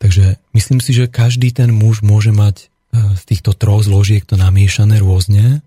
[0.00, 2.66] Takže myslím si, že každý ten muž môže mať e,
[3.14, 5.60] z týchto troch zložiek to namiešané rôzne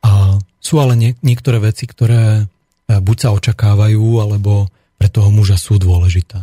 [0.00, 2.48] a sú ale niektoré veci, ktoré
[2.88, 6.40] buď sa očakávajú, alebo pre toho muža sú dôležité.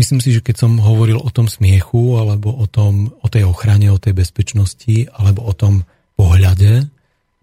[0.00, 3.92] Myslím si, že keď som hovoril o tom smiechu, alebo o, tom, o tej ochrane,
[3.92, 5.84] o tej bezpečnosti, alebo o tom
[6.16, 6.88] pohľade,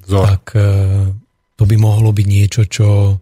[0.01, 0.25] Zor.
[0.25, 0.65] tak e,
[1.53, 3.15] to by mohlo byť niečo, čo e,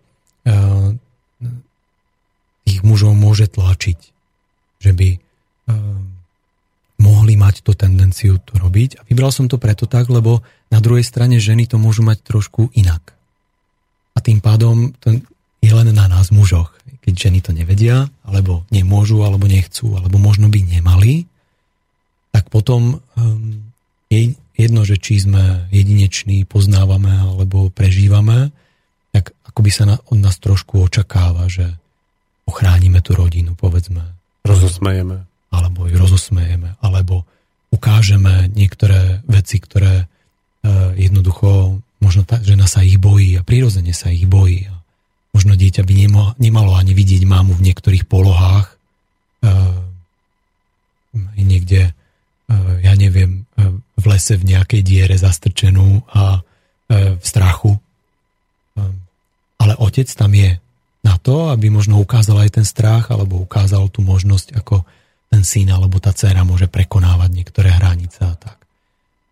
[2.64, 3.99] tých mužov môže tlačiť.
[4.80, 5.18] Že by e,
[6.96, 9.00] mohli mať tú tendenciu to robiť.
[9.00, 12.72] A vybral som to preto tak, lebo na druhej strane ženy to môžu mať trošku
[12.78, 13.14] inak.
[14.16, 15.20] A tým pádom to
[15.60, 16.76] je len na nás mužoch
[17.06, 21.30] keď ženy to nevedia, alebo nemôžu, alebo nechcú, alebo možno by nemali,
[22.34, 23.62] tak potom um,
[24.10, 28.50] je jedno, že či sme jedineční, poznávame alebo prežívame,
[29.14, 31.78] tak by sa od nás trošku očakáva, že
[32.50, 34.02] ochránime tú rodinu, povedzme.
[34.42, 35.30] Rozosmejeme.
[35.52, 37.28] Alebo ju rozosmejeme, alebo
[37.74, 44.14] ukážeme niektoré veci, ktoré uh, jednoducho možno tá žena sa ich bojí a prirodzene sa
[44.14, 44.70] ich bojí.
[44.70, 44.76] A
[45.36, 45.94] Možno dieťa by
[46.40, 48.72] nemalo, ani vidieť mámu v niektorých polohách.
[49.44, 49.84] Uh,
[51.36, 51.92] niekde,
[52.48, 53.44] uh, ja neviem,
[53.96, 56.46] v lese v nejakej diere zastrčenú a
[56.92, 57.74] v strachu.
[59.58, 60.62] Ale otec tam je
[61.02, 64.86] na to, aby možno ukázal aj ten strach, alebo ukázal tú možnosť, ako
[65.36, 68.56] ten syn alebo tá dcera môže prekonávať niektoré hranice a tak.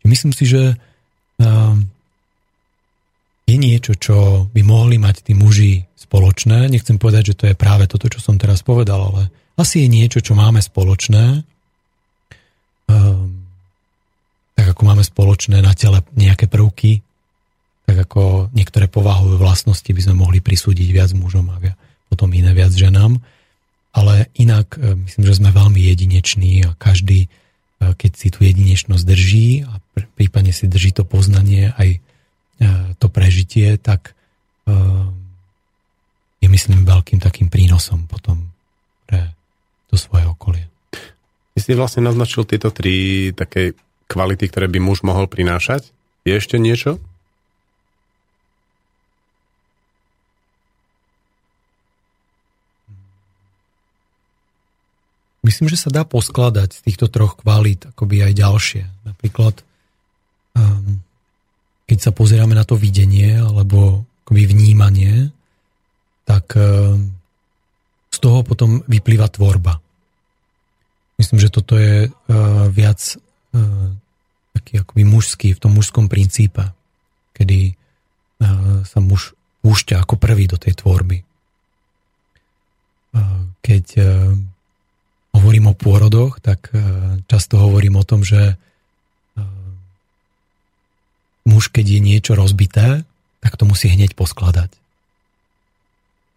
[0.03, 1.75] Myslím si, že uh,
[3.47, 6.67] je niečo, čo by mohli mať tí muži spoločné.
[6.67, 10.19] Nechcem povedať, že to je práve toto, čo som teraz povedal, ale asi je niečo,
[10.19, 11.47] čo máme spoločné.
[12.91, 13.47] Um,
[14.59, 16.99] tak ako máme spoločné na tele nejaké prvky,
[17.87, 21.63] tak ako niektoré povahové vlastnosti by sme mohli prisúdiť viac mužom a
[22.11, 23.23] potom iné viac ženám.
[23.93, 27.29] Ale inak e, myslím, že sme veľmi jedineční a každý, e,
[27.93, 29.77] keď si tú jedinečnosť drží a
[30.17, 31.99] prípadne si drží to poznanie aj e,
[32.97, 34.17] to prežitie, tak
[36.39, 38.47] je myslím veľkým takým prínosom potom
[39.03, 39.35] pre
[39.91, 40.71] to svoje okolie.
[41.51, 43.75] Ty si vlastne naznačil tieto tri také
[44.07, 45.91] kvality, ktoré by muž mohol prinášať.
[46.23, 47.03] Je ešte niečo?
[55.43, 58.83] Myslím, že sa dá poskladať z týchto troch kvalít akoby aj ďalšie.
[59.03, 59.59] Napríklad,
[60.55, 61.03] um,
[61.83, 65.35] keď sa pozeráme na to videnie alebo akoby vnímanie,
[66.23, 67.11] tak um,
[68.07, 69.83] z toho potom vyplýva tvorba.
[71.19, 72.11] Myslím, že toto je uh,
[72.71, 73.91] viac uh,
[74.55, 76.71] taký akoby mužský, v tom mužskom princípe,
[77.35, 81.19] kedy uh, sa muž púšťa ako prvý do tej tvorby.
[83.11, 84.39] Uh, keď uh,
[85.33, 86.79] hovorím o pôrodoch, tak e,
[87.25, 88.55] často hovorím o tom, že e,
[91.49, 93.03] muž, keď je niečo rozbité,
[93.43, 94.71] tak to musí hneď poskladať.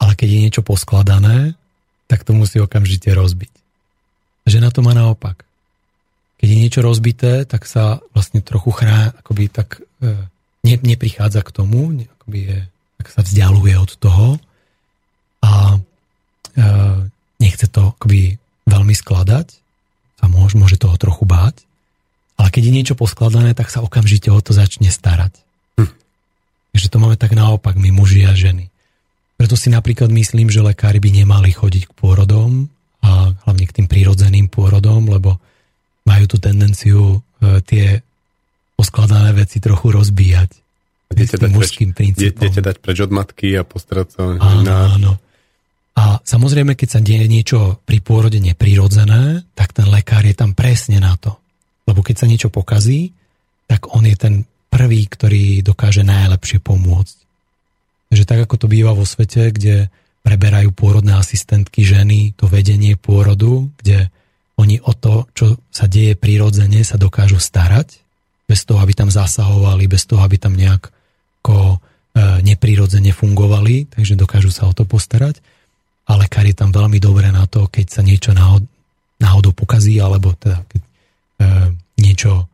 [0.03, 1.55] Ale keď je niečo poskladané,
[2.11, 3.53] tak to musí okamžite rozbiť.
[4.47, 5.47] Žena to má naopak.
[6.37, 10.13] Keď je niečo rozbité, tak sa vlastne trochu chrá, akoby tak e,
[10.67, 12.59] ne, neprichádza k tomu, akoby je,
[13.01, 14.27] tak sa vzdialuje od toho
[15.43, 15.79] a e,
[17.41, 18.37] nechce to akoby
[18.77, 19.47] veľmi skladať,
[20.21, 21.65] sa môže, môže toho trochu báť,
[22.37, 25.33] ale keď je niečo poskladané, tak sa okamžite o to začne starať.
[25.81, 25.93] Hm.
[26.77, 28.69] Takže to máme tak naopak, my muži a ženy.
[29.37, 32.69] Preto si napríklad myslím, že lekári by nemali chodiť k pôrodom
[33.05, 35.37] a hlavne k tým prírodzeným pôrodom, lebo
[36.09, 38.01] majú tú tendenciu e, tie
[38.77, 40.51] poskladané veci trochu rozbíjať.
[41.07, 41.73] Dete dať, preč,
[42.19, 45.13] dete dať preč od matky a postarať sa áno, áno.
[45.97, 51.01] A samozrejme, keď sa deje niečo pri pôrode neprirodzené, tak ten lekár je tam presne
[51.01, 51.41] na to.
[51.89, 53.17] Lebo keď sa niečo pokazí,
[53.65, 54.35] tak on je ten
[54.69, 57.17] prvý, ktorý dokáže najlepšie pomôcť.
[58.13, 59.89] Takže tak, ako to býva vo svete, kde
[60.21, 64.13] preberajú pôrodné asistentky ženy, to vedenie pôrodu, kde
[64.61, 68.05] oni o to, čo sa deje prirodzene, sa dokážu starať,
[68.47, 70.93] bez toho, aby tam zasahovali, bez toho, aby tam nejak e,
[72.47, 75.41] neprirodzene fungovali, takže dokážu sa o to postarať
[76.07, 78.63] a lekár je tam veľmi dobré na to, keď sa niečo náhod,
[79.19, 80.89] náhodou pokazí, alebo teda keď e,
[81.99, 82.47] niečo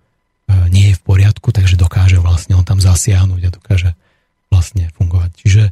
[0.48, 3.90] e, nie je v poriadku, takže dokáže vlastne on tam zasiahnuť a dokáže
[4.48, 5.30] vlastne fungovať.
[5.36, 5.62] Čiže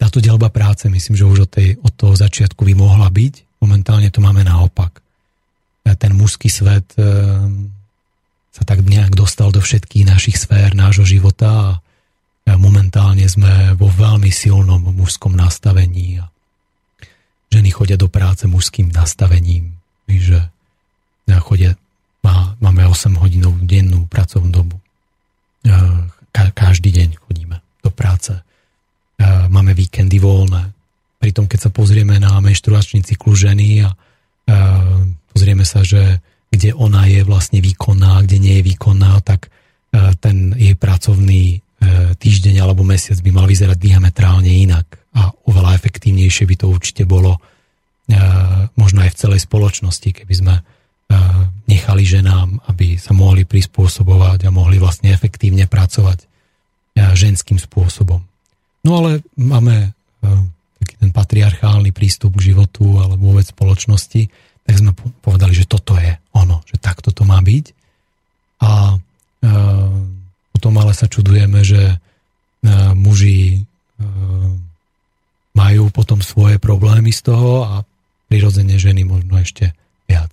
[0.00, 3.60] táto delba práce, myslím, že už od, tej, od toho začiatku by mohla byť.
[3.60, 5.04] Momentálne to máme naopak.
[5.84, 7.04] E, ten mužský svet e,
[8.56, 11.76] sa tak nejak dostal do všetkých našich sfér nášho života
[12.48, 16.32] a momentálne sme vo veľmi silnom mužskom nastavení a
[17.52, 20.38] ženy chodia do práce mužským nastavením, že
[21.42, 21.78] chodia,
[22.22, 24.76] má, máme 8 hodinovú dennú pracovnú dobu.
[26.34, 28.34] Ka, každý deň chodíme do práce.
[29.50, 30.74] Máme víkendy voľné.
[31.22, 33.94] Pritom, keď sa pozrieme na menštruačný cyklus ženy a
[35.32, 39.50] pozrieme sa, že kde ona je vlastne výkonná, kde nie je výkonná, tak
[40.22, 41.62] ten jej pracovný
[42.16, 44.86] týždeň alebo mesiac by mal vyzerať diametrálne inak
[45.16, 47.40] a oveľa efektívnejšie by to určite bolo e,
[48.76, 50.62] možno aj v celej spoločnosti, keby sme e,
[51.72, 56.26] nechali ženám, aby sa mohli prispôsobovať a mohli vlastne efektívne pracovať e,
[57.16, 58.20] ženským spôsobom.
[58.84, 59.96] No ale máme
[60.78, 64.28] taký ten patriarchálny prístup k životu alebo vôbec spoločnosti,
[64.62, 64.92] tak sme
[65.24, 67.66] povedali, že toto je ono, že takto to má byť.
[68.62, 68.98] A
[70.54, 71.98] potom ale sa čudujeme, že
[72.94, 73.62] muži
[75.56, 77.74] majú potom svoje problémy z toho a
[78.28, 79.72] prirodzene ženy možno ešte
[80.04, 80.28] viac.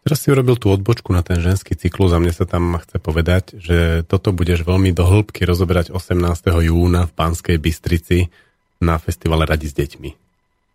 [0.00, 3.60] Teraz si urobil tú odbočku na ten ženský cyklus a mne sa tam chce povedať,
[3.60, 6.16] že toto budeš veľmi do rozoberať 18.
[6.64, 8.32] júna v Pánskej Bystrici
[8.80, 10.10] na festivale Radi s deťmi.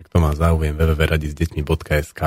[0.06, 2.22] Ak to má záujem www.radisdeťmi.sk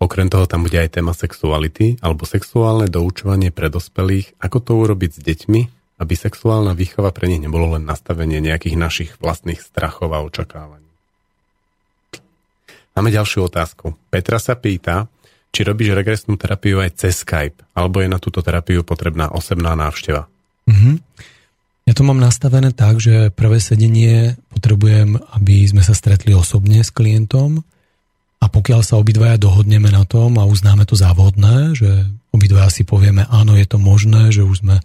[0.00, 5.10] Okrem toho tam bude aj téma sexuality alebo sexuálne doučovanie pre dospelých, ako to urobiť
[5.12, 5.60] s deťmi
[5.98, 10.90] aby sexuálna výchova pre nich nebolo len nastavenie nejakých našich vlastných strachov a očakávaní.
[12.94, 13.98] Máme ďalšiu otázku.
[14.10, 15.10] Petra sa pýta,
[15.54, 20.26] či robíš regresnú terapiu aj cez Skype, alebo je na túto terapiu potrebná osobná návšteva?
[20.70, 20.94] Mm-hmm.
[21.84, 26.88] Ja to mám nastavené tak, že prvé sedenie potrebujem, aby sme sa stretli osobne s
[26.88, 27.60] klientom
[28.40, 33.28] a pokiaľ sa obidvaja dohodneme na tom a uznáme to závodné, že obidvaja si povieme,
[33.28, 34.76] áno, je to možné, že už sme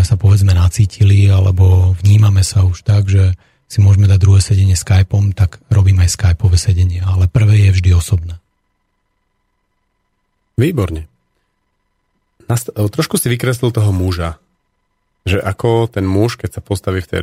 [0.00, 3.36] sa povedzme nacítili alebo vnímame sa už tak, že
[3.68, 7.90] si môžeme dať druhé sedenie Skypeom, tak robím aj Skypeové sedenie, ale prvé je vždy
[7.92, 8.40] osobné.
[10.56, 11.08] Výborne.
[12.48, 14.42] Nast- trošku si vykreslil toho muža
[15.22, 17.22] že ako ten muž, keď sa postaví v tej,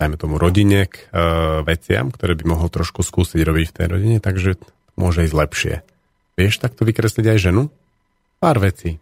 [0.00, 4.18] dajme tomu, rodine k uh, veciam, ktoré by mohol trošku skúsiť robiť v tej rodine,
[4.20, 4.56] takže
[4.96, 5.74] môže ísť lepšie.
[6.40, 7.62] Vieš takto vykresliť aj ženu?
[8.40, 8.96] Pár vecí.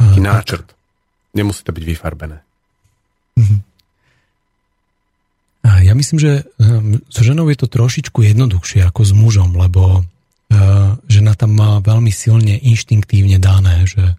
[0.00, 0.66] Taký uh, náčrt.
[1.34, 2.38] Nemusí to byť vyfarbené.
[3.34, 3.60] Uh-huh.
[5.64, 10.90] Ja myslím, že um, so ženou je to trošičku jednoduchšie ako s mužom, lebo uh,
[11.10, 14.16] žena tam má veľmi silne inštinktívne dané, že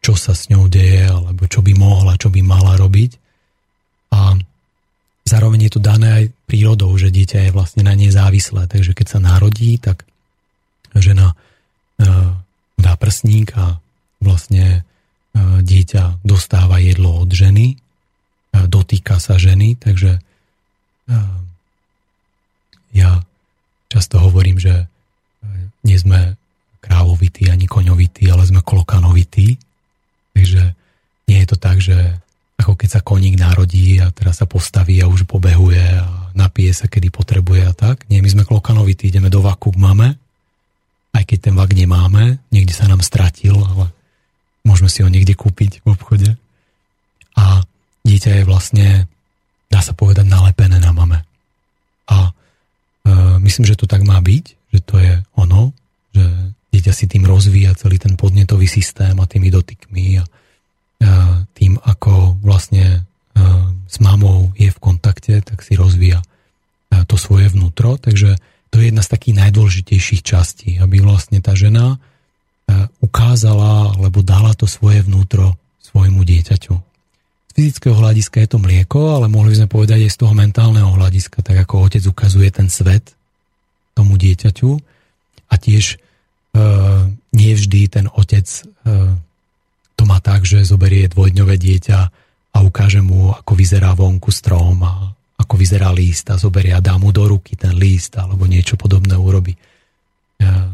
[0.00, 3.20] čo sa s ňou deje, alebo čo by mohla, čo by mala robiť.
[4.16, 4.34] A
[5.28, 8.64] zároveň je to dané aj prírodou, že dieťa je vlastne na nej závislé.
[8.64, 10.08] Takže keď sa narodí, tak
[10.96, 11.36] žena
[12.00, 12.06] e,
[12.80, 13.78] dá prsník a
[14.24, 14.88] vlastne
[15.38, 17.76] dieťa dostáva jedlo od ženy, e,
[18.66, 20.18] dotýka sa ženy, takže
[22.94, 23.18] ja
[23.90, 24.86] často hovorím, že
[25.82, 26.38] nie sme
[26.78, 29.58] krávovití ani koňovití, ale sme klokanovití
[30.40, 30.72] Takže
[31.28, 31.94] nie je to tak, že
[32.56, 36.88] ako keď sa koník narodí a teraz sa postaví a už pobehuje a napije sa,
[36.88, 38.08] kedy potrebuje a tak.
[38.08, 40.08] Nie, my sme klokanovití, ideme do vaku k mame,
[41.12, 43.92] aj keď ten vak nemáme, niekde sa nám stratil, ale
[44.70, 46.30] môžeme si ho niekde kúpiť v obchode.
[47.34, 47.66] A
[48.06, 48.86] dieťa je vlastne,
[49.66, 51.26] dá sa povedať, nalepené na mame.
[52.06, 52.32] A e,
[53.42, 55.74] myslím, že to tak má byť, že to je ono,
[56.14, 60.26] že dieťa si tým rozvíja celý ten podnetový systém a tými dotykmi a, a
[61.58, 63.02] tým, ako vlastne
[63.34, 67.98] a, s mamou je v kontakte, tak si rozvíja a, to svoje vnútro.
[67.98, 68.38] Takže
[68.70, 71.98] to je jedna z takých najdôležitejších častí, aby vlastne tá žena
[73.00, 76.74] ukázala alebo dala to svoje vnútro svojmu dieťaťu.
[77.50, 80.90] Z fyzického hľadiska je to mlieko, ale mohli by sme povedať aj z toho mentálneho
[80.94, 83.12] hľadiska, tak ako otec ukazuje ten svet
[83.94, 84.70] tomu dieťaťu
[85.50, 85.98] a tiež
[86.50, 89.14] Eh, nie vždy ten otec eh,
[89.94, 91.98] to má tak, že zoberie dvojdňové dieťa
[92.50, 96.98] a ukáže mu, ako vyzerá vonku strom a ako vyzerá líst a zoberie a dá
[96.98, 99.54] mu do ruky ten líst alebo niečo podobné urobi.
[99.54, 100.66] Eh,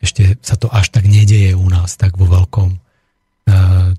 [0.00, 2.78] ešte sa to až tak nedeje u nás, tak vo veľkom.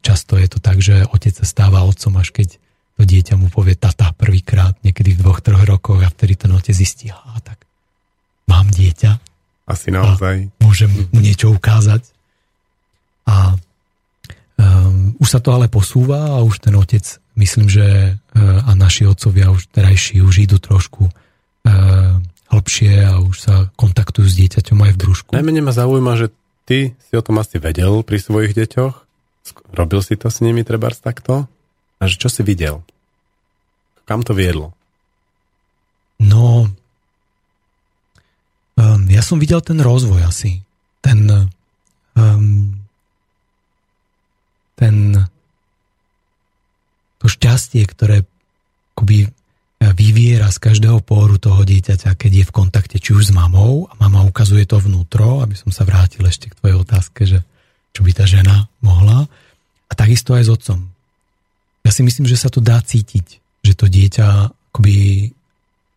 [0.01, 2.57] Často je to tak, že otec sa stáva otcom, až keď
[2.95, 6.73] to dieťa mu povie tata prvýkrát, niekedy v dvoch, troch rokoch a vtedy ten otec
[6.73, 7.61] zistí, a tak
[8.47, 9.19] mám dieťa,
[9.65, 10.35] asi naozaj.
[10.45, 12.05] A môžem mu niečo ukázať.
[13.25, 13.57] A
[14.61, 17.01] um, už sa to ale posúva a už ten otec,
[17.33, 22.14] myslím, že uh, a naši otcovia už terajší už idú trošku uh,
[22.55, 25.29] hlbšie a už sa kontaktujú s dieťaťom aj v brúšku.
[25.35, 26.27] Najmenej ma zaujíma, že
[26.63, 28.95] ty si o tom asi vedel pri svojich deťoch.
[29.75, 31.51] Robil si to s nimi trebárs takto?
[31.99, 32.81] A že čo si videl?
[34.07, 34.71] Kam to viedlo?
[36.17, 36.71] No,
[38.75, 40.59] Um, ja som videl ten rozvoj asi.
[40.99, 41.31] Ten,
[42.19, 42.75] um,
[44.75, 44.95] ten
[47.23, 48.27] to šťastie, ktoré
[48.95, 49.31] akoby
[49.91, 53.93] vyviera z každého póru toho dieťaťa, keď je v kontakte či už s mamou a
[53.99, 57.43] mama ukazuje to vnútro, aby som sa vrátil ešte k tvojej otázke, že
[57.91, 59.27] čo by tá žena mohla.
[59.85, 60.79] A takisto aj s otcom.
[61.85, 63.25] Ja si myslím, že sa to dá cítiť,
[63.61, 64.27] že to dieťa
[64.73, 65.31] akoby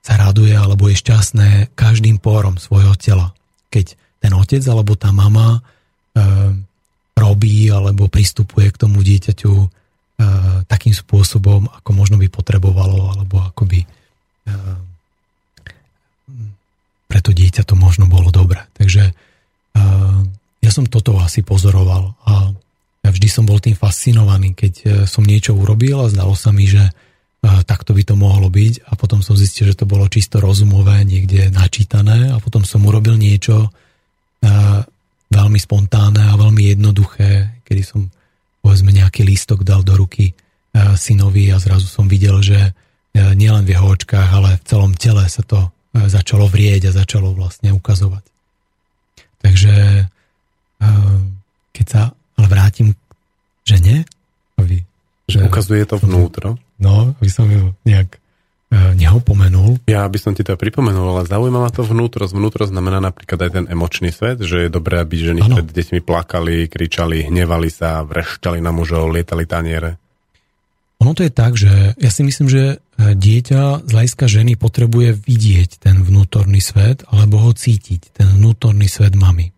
[0.05, 3.35] sa raduje alebo je šťastné každým pórom svojho tela.
[3.75, 5.61] Keď ten otec alebo tá mama e,
[7.19, 9.78] robí alebo pristupuje k tomu dieťaťu
[10.67, 13.89] takým spôsobom, ako možno by potrebovalo, alebo ako by e,
[17.07, 18.67] pre to dieťa to možno bolo dobre.
[18.75, 19.13] Takže e,
[20.59, 22.51] ja som toto asi pozoroval a
[23.07, 26.83] ja vždy som bol tým fascinovaný, keď som niečo urobil a zdalo sa mi, že
[27.41, 31.49] takto by to mohlo byť a potom som zistil, že to bolo čisto rozumové, niekde
[31.55, 33.71] načítané a potom som urobil niečo
[35.31, 38.11] veľmi spontánne a veľmi jednoduché, kedy som
[38.69, 40.37] povedzme nejaký lístok dal do ruky
[40.77, 42.77] synovi a zrazu som videl, že
[43.17, 47.73] nielen v jeho očkách, ale v celom tele sa to začalo vrieť a začalo vlastne
[47.73, 48.21] ukazovať.
[49.41, 50.05] Takže
[51.73, 53.01] keď sa ale vrátim k
[53.65, 53.97] žene,
[54.61, 54.85] aby
[55.25, 56.61] že ukazuje to vnútro?
[56.77, 58.21] No, by som ju nejak
[58.69, 59.81] e, nehopomenul.
[59.89, 62.29] Ja by som ti to pripomenul, ale zaujíma ma to vnútro.
[62.29, 65.61] Vnútro znamená napríklad aj ten emočný svet, že je dobré, aby ženy ano.
[65.61, 69.97] pred deťmi plakali, kričali, hnevali sa, vrešťali na mužov, lietali taniere.
[70.99, 72.77] Ono to je tak, že ja si myslím, že e,
[73.15, 79.15] dieťa z hľadiska ženy potrebuje vidieť ten vnútorný svet alebo ho cítiť, ten vnútorný svet
[79.15, 79.55] mamy.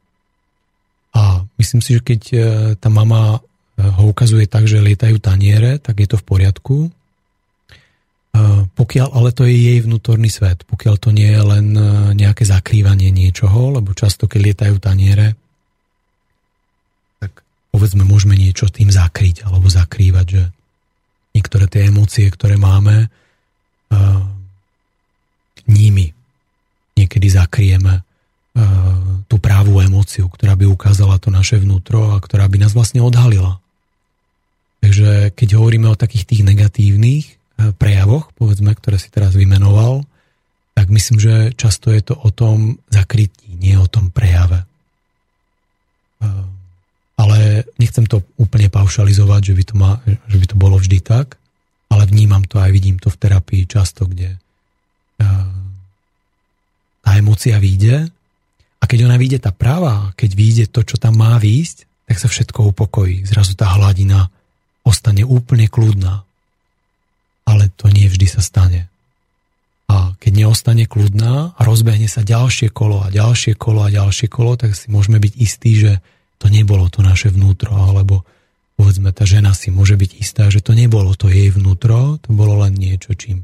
[1.11, 2.39] A myslím si, že keď e,
[2.77, 3.41] tá mama
[3.81, 6.77] ho ukazuje tak, že lietajú taniere, tak je to v poriadku.
[8.71, 11.67] Pokiaľ, ale to je jej vnútorný svet, pokiaľ to nie je len
[12.15, 15.35] nejaké zakrývanie niečoho, lebo často, keď lietajú taniere,
[17.19, 17.43] tak
[17.75, 20.43] povedzme, môžeme niečo tým zakryť alebo zakrývať, že
[21.37, 23.11] niektoré tie emócie, ktoré máme,
[23.93, 24.23] uh,
[25.67, 26.15] nimi
[26.99, 28.03] niekedy zakrieme
[29.31, 33.63] tú právú emóciu, ktorá by ukázala to naše vnútro a ktorá by nás vlastne odhalila.
[34.83, 37.40] Takže keď hovoríme o takých tých negatívnych
[37.77, 40.05] prejavoch, povedzme, ktoré si teraz vymenoval,
[40.73, 44.65] tak myslím, že často je to o tom zakrytí, nie o tom prejave.
[46.21, 46.49] Uh,
[47.21, 51.37] ale nechcem to úplne paušalizovať, že by to, má, že by to bolo vždy tak,
[51.93, 54.41] ale vnímam to aj vidím to v terapii často, kde
[57.11, 58.09] tá emocia vyjde
[58.81, 62.31] a keď ona vyjde tá práva, keď vyjde to, čo tam má výjsť, tak sa
[62.31, 63.27] všetko upokojí.
[63.27, 64.31] Zrazu tá hladina
[64.87, 66.23] ostane úplne kľudná.
[67.51, 68.87] Ale to nie vždy sa stane.
[69.91, 74.55] A keď neostane kľudná a rozbehne sa ďalšie kolo a ďalšie kolo a ďalšie kolo,
[74.55, 75.99] tak si môžeme byť istí, že
[76.39, 78.23] to nebolo to naše vnútro, alebo
[78.79, 82.63] povedzme tá žena si môže byť istá, že to nebolo to jej vnútro, to bolo
[82.63, 83.43] len niečo, čím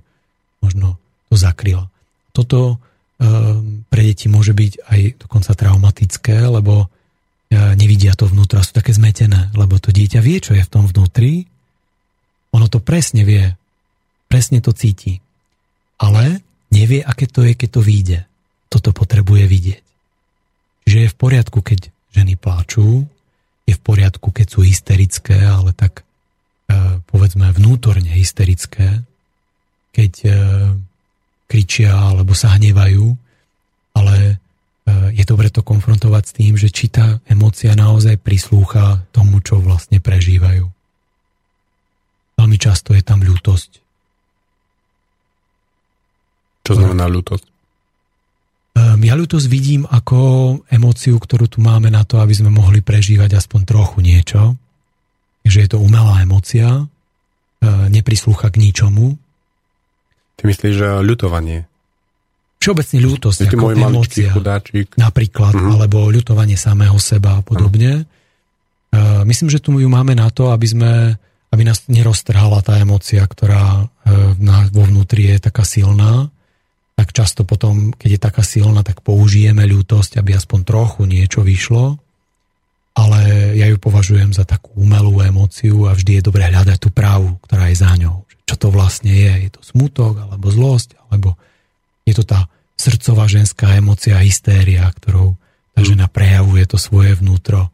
[0.63, 1.91] možno to zakryla.
[2.31, 8.65] Toto um, pre deti môže byť aj dokonca traumatické, lebo uh, nevidia to vnútro a
[8.65, 11.45] sú také zmetené, lebo to dieťa vie, čo je v tom vnútri,
[12.57, 13.45] ono to presne vie,
[14.27, 15.23] presne to cíti,
[15.97, 18.19] ale nevie, aké to je, keď to vyjde.
[18.69, 19.85] Toto potrebuje vidieť.
[20.87, 23.07] Že je v poriadku, keď ženy pláču,
[23.67, 29.03] je v poriadku, keď sú hysterické, ale tak e, povedzme vnútorne hysterické,
[29.91, 30.31] keď e,
[31.51, 33.11] kričia alebo sa hnevajú,
[33.99, 34.35] ale e,
[35.19, 39.99] je dobre to konfrontovať s tým, že či tá emócia naozaj prislúcha tomu, čo vlastne
[39.99, 40.71] prežívajú.
[42.37, 43.86] Veľmi často je tam ľútosť.
[46.67, 47.47] Čo znamená ľútosť?
[48.77, 50.19] Ehm, ja ľútosť vidím ako
[50.69, 54.59] emóciu, ktorú tu máme na to, aby sme mohli prežívať aspoň trochu niečo.
[55.47, 56.85] Že je to umelá emócia,
[57.63, 59.17] ehm, neprislúcha k ničomu.
[60.37, 61.65] Ty myslíš, že ľutovanie?
[62.61, 64.29] Všeobecne ľútosť ako môj emócia.
[64.33, 64.99] chudáčik.
[64.99, 65.77] Napríklad, uh-huh.
[65.77, 68.05] alebo ľutovanie samého seba a podobne.
[68.91, 69.23] Uh-huh.
[69.29, 70.93] Myslím, že tu ju máme na to, aby sme
[71.53, 73.87] aby nás neroztrhala tá emócia, ktorá
[74.75, 76.29] vo vnútri je taká silná
[76.97, 82.01] tak často potom, keď je taká silná, tak použijeme ľútosť, aby aspoň trochu niečo vyšlo,
[82.97, 87.37] ale ja ju považujem za takú umelú emóciu a vždy je dobré hľadať tú právu,
[87.45, 88.25] ktorá je za ňou.
[88.49, 89.33] Čo to vlastne je?
[89.45, 91.37] Je to smutok, alebo zlosť, alebo
[92.09, 92.49] je to tá
[92.81, 95.37] srdcová ženská emócia, hystéria, ktorou
[95.77, 97.69] tá žena prejavuje to svoje vnútro.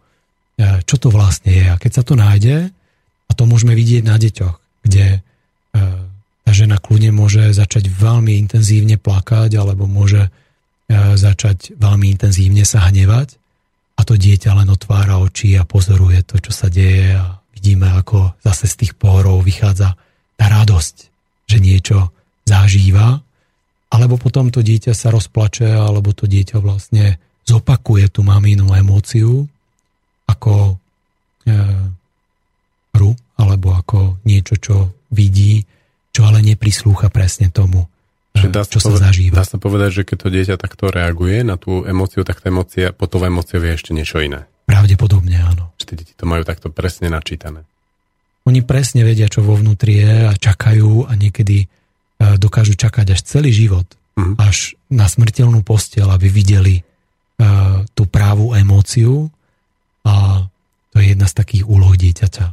[0.59, 1.67] E, čo to vlastne je?
[1.71, 2.75] A keď sa to nájde,
[3.31, 5.21] a to môžeme vidieť na deťoch, kde e,
[6.43, 10.31] tá žena kľudne môže začať veľmi intenzívne plakať alebo môže e,
[11.15, 13.39] začať veľmi intenzívne sa hnevať.
[13.99, 18.35] A to dieťa len otvára oči a pozoruje to, čo sa deje a vidíme, ako
[18.43, 19.95] zase z tých pohorov vychádza
[20.35, 20.97] tá radosť,
[21.47, 22.11] že niečo
[22.43, 23.23] zažíva,
[23.93, 29.47] alebo potom to dieťa sa rozplače, alebo to dieťa vlastne zopakuje tú maminu emóciu
[30.27, 30.75] ako
[31.45, 31.55] e,
[32.97, 34.77] hru, alebo ako niečo, čo
[35.13, 35.63] vidí,
[36.13, 37.89] čo ale neprislúcha presne tomu,
[38.33, 39.35] dá čo sa, povedať, zažíva.
[39.41, 42.93] Dá sa povedať, že keď to dieťa takto reaguje na tú emóciu, tak tá emócia,
[42.93, 44.49] po tou emóciou je ešte niečo iné.
[44.65, 45.73] Pravdepodobne áno.
[45.81, 47.65] Že tie deti to majú takto presne načítané.
[48.43, 51.67] Oni presne vedia, čo vo vnútri je a čakajú a niekedy e,
[52.41, 53.87] dokážu čakať až celý život,
[54.19, 54.35] mm.
[54.41, 59.33] až na smrteľnú postiel, aby videli uh, tú právu emóciu
[60.05, 60.45] a
[60.93, 62.47] to je jedna z takých úloh dieťaťa.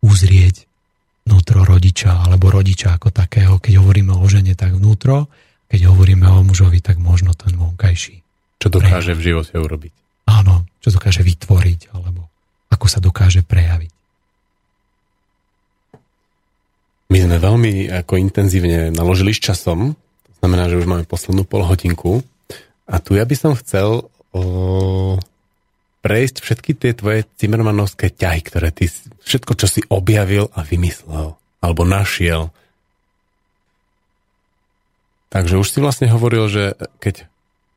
[0.00, 0.67] Uzrieť
[1.28, 3.60] vnútro rodiča alebo rodiča ako takého.
[3.60, 5.28] Keď hovoríme o žene, tak vnútro,
[5.68, 8.24] keď hovoríme o mužovi, tak možno ten vonkajší.
[8.56, 9.92] Čo dokáže v živote urobiť.
[10.24, 12.32] Áno, čo dokáže vytvoriť, alebo
[12.72, 13.92] ako sa dokáže prejaviť.
[17.08, 21.64] My sme veľmi ako intenzívne naložili s časom, to znamená, že už máme poslednú pol
[21.64, 22.24] hodinku
[22.88, 24.40] a tu ja by som chcel o,
[26.00, 28.86] prejsť všetky tie tvoje Zimmermanovské ťahy, ktoré ty,
[29.26, 32.54] všetko, čo si objavil a vymyslel, alebo našiel.
[35.28, 36.72] Takže už si vlastne hovoril, že
[37.02, 37.28] keď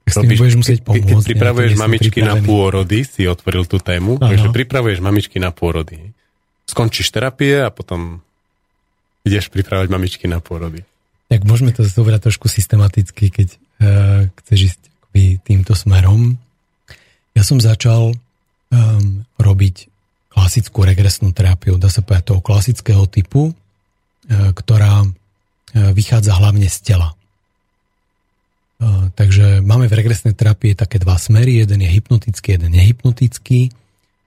[0.07, 4.29] robíš, musieť pomôcť, keď pripravuješ ja mamičky na pôrody, si otvoril tú tému, ano.
[4.31, 6.15] takže pripravuješ mamičky na pôrody.
[6.65, 8.23] Skončíš terapie a potom
[9.27, 10.87] ideš pripravať mamičky na pôrody?
[11.27, 14.81] Tak môžeme to zobrať trošku systematicky, keď uh, chceš ísť
[15.43, 16.39] týmto smerom.
[17.31, 19.87] Ja som začal um, robiť
[20.31, 25.11] klasickú regresnú terapiu, dá sa povedať toho klasického typu, uh, ktorá uh,
[25.95, 27.15] vychádza hlavne z tela.
[28.81, 33.71] Uh, takže máme v regresnej terapii také dva smery, jeden je hypnotický, jeden nehypnotický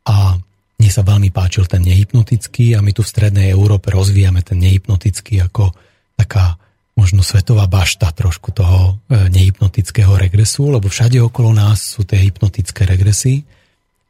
[0.09, 0.39] a
[0.75, 5.41] mne sa veľmi páčil ten nehypnotický a my tu v strednej Európe rozvíjame ten nehypnotický
[5.41, 5.73] ako
[6.19, 6.61] taká
[6.95, 12.87] možno svetová bašta trošku toho e, nehypnotického regresu, lebo všade okolo nás sú tie hypnotické
[12.87, 13.43] regresy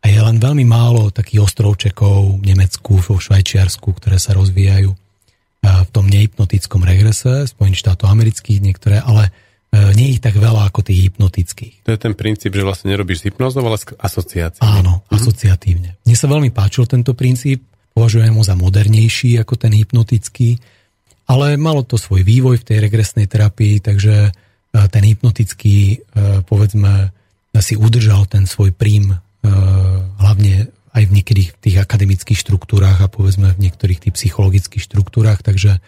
[0.05, 4.97] a je len veľmi málo takých ostrovčekov v Nemecku, vo Švajčiarsku, ktoré sa rozvíjajú e,
[5.65, 9.32] v tom nehypnotickom regrese, Spojených štátov amerických niektoré, ale
[9.73, 11.89] e, nie je ich tak veľa ako tých hypnotických.
[11.89, 14.61] To je ten princíp, že vlastne nerobíš s hypnozou, ale s asociáciou.
[14.61, 15.16] Áno, mhm.
[15.16, 15.90] asociatívne.
[16.05, 17.65] Mne sa veľmi páčil tento princíp,
[17.97, 20.61] považujem ho za modernejší ako ten hypnotický,
[21.24, 24.30] ale malo to svoj vývoj v tej regresnej terapii, takže e,
[24.92, 25.96] ten hypnotický, e,
[26.44, 27.12] povedzme,
[27.62, 29.18] si udržal ten svoj príjm e,
[30.20, 35.82] hlavne aj v niektorých tých akademických štruktúrach a povedzme v niektorých tých psychologických štruktúrach, takže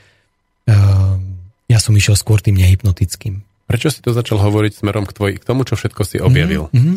[1.71, 3.39] ja som išiel skôr tým nehypnotickým.
[3.71, 6.67] Prečo si to začal hovoriť smerom k, tvoj, k tomu, čo všetko si objavil?
[6.75, 6.97] Mm-hmm.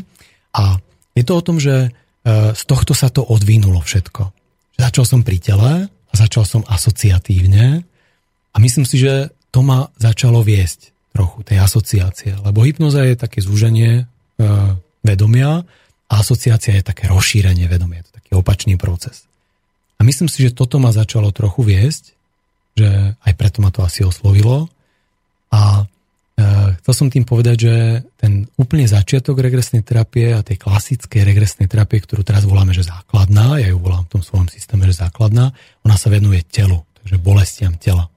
[0.57, 0.81] A
[1.13, 1.93] je to o tom, že
[2.25, 4.33] z tohto sa to odvinulo všetko.
[4.81, 7.85] Začal som pri tele a začal som asociatívne
[8.53, 12.37] a myslím si, že to ma začalo viesť trochu, tej asociácie.
[12.41, 14.43] Lebo hypnoza je také zúženie e,
[15.01, 15.65] vedomia
[16.09, 18.01] a asociácia je také rozšírenie vedomia.
[18.01, 19.25] Je to taký opačný proces.
[19.99, 22.03] A myslím si, že toto ma začalo trochu viesť,
[22.77, 22.89] že
[23.19, 24.69] aj preto ma to asi oslovilo.
[25.49, 25.83] A
[26.37, 26.43] e,
[26.81, 27.75] chcel som tým povedať, že
[28.21, 33.57] ten úplne začiatok regresnej terapie a tej klasickej regresnej terapie, ktorú teraz voláme, že základná,
[33.57, 35.51] ja ju volám v tom svojom systéme, že základná,
[35.81, 38.07] ona sa venuje telu, takže bolestiam tela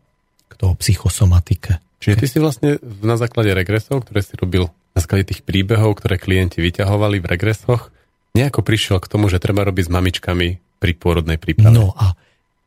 [0.63, 1.83] o psychosomatike.
[1.99, 6.19] Čiže ty si vlastne na základe regresov, ktoré si robil na základe tých príbehov, ktoré
[6.19, 7.91] klienti vyťahovali v regresoch,
[8.33, 10.49] nejako prišiel k tomu, že treba robiť s mamičkami
[10.83, 11.75] pri pôrodnej príprave.
[11.75, 12.17] No a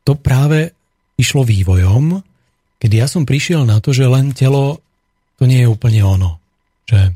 [0.06, 0.72] to práve
[1.18, 2.22] išlo vývojom,
[2.78, 4.80] kedy ja som prišiel na to, že len telo
[5.36, 6.40] to nie je úplne ono.
[6.88, 7.12] Že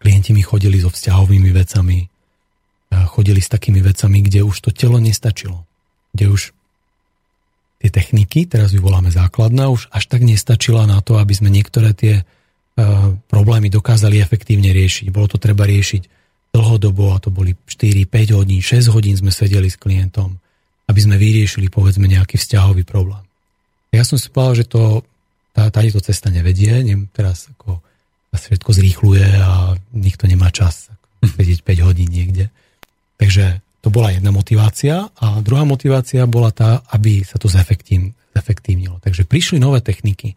[0.00, 1.98] klienti mi chodili so vzťahovými vecami,
[2.90, 5.64] chodili s takými vecami, kde už to telo nestačilo.
[6.12, 6.40] Kde už
[7.80, 11.96] tie techniky, teraz ju voláme základná, už až tak nestačila na to, aby sme niektoré
[11.96, 15.08] tie uh, problémy dokázali efektívne riešiť.
[15.08, 16.02] Bolo to treba riešiť
[16.52, 20.36] dlhodobo a to boli 4, 5 hodín, 6 hodín sme sedeli s klientom,
[20.92, 23.24] aby sme vyriešili povedzme nejaký vzťahový problém.
[23.96, 24.82] Ja som si povedal, že to,
[25.56, 27.80] tá, táto cesta nevedie, nem, teraz ako
[28.30, 30.92] sa všetko zrýchluje a nikto nemá čas
[31.38, 32.52] sedieť 5 hodín niekde.
[33.16, 39.00] Takže to bola jedna motivácia a druhá motivácia bola tá, aby sa to zefektívnilo.
[39.00, 40.36] Takže prišli nové techniky.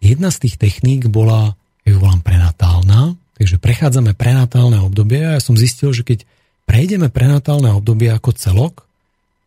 [0.00, 5.42] Jedna z tých techník bola, ja ju volám prenatálna, takže prechádzame prenatálne obdobie a ja
[5.44, 6.24] som zistil, že keď
[6.64, 8.88] prejdeme prenatálne obdobie ako celok,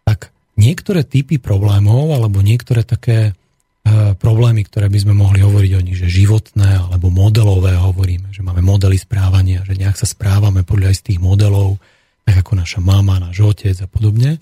[0.06, 5.82] tak niektoré typy problémov alebo niektoré také e, problémy, ktoré by sme mohli hovoriť o
[5.82, 10.94] nich, že životné alebo modelové hovoríme, že máme modely správania, že nejak sa správame podľa
[10.94, 11.82] aj z tých modelov,
[12.28, 14.36] tak ako naša mama, náš otec a podobne.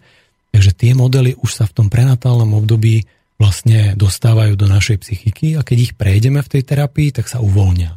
[0.50, 3.06] Takže tie modely už sa v tom prenatálnom období
[3.38, 7.94] vlastne dostávajú do našej psychiky a keď ich prejdeme v tej terapii, tak sa uvoľnia.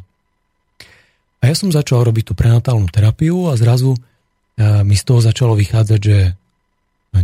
[1.39, 3.99] A ja som začal robiť tú prenatálnu terapiu a zrazu e,
[4.85, 6.37] mi z toho začalo vychádzať, že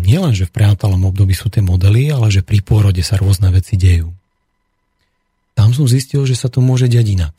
[0.02, 3.54] nie len, že v prenatálnom období sú tie modely, ale že pri pôrode sa rôzne
[3.54, 4.10] veci dejú.
[5.54, 7.36] Tam som zistil, že sa to môže diať inak.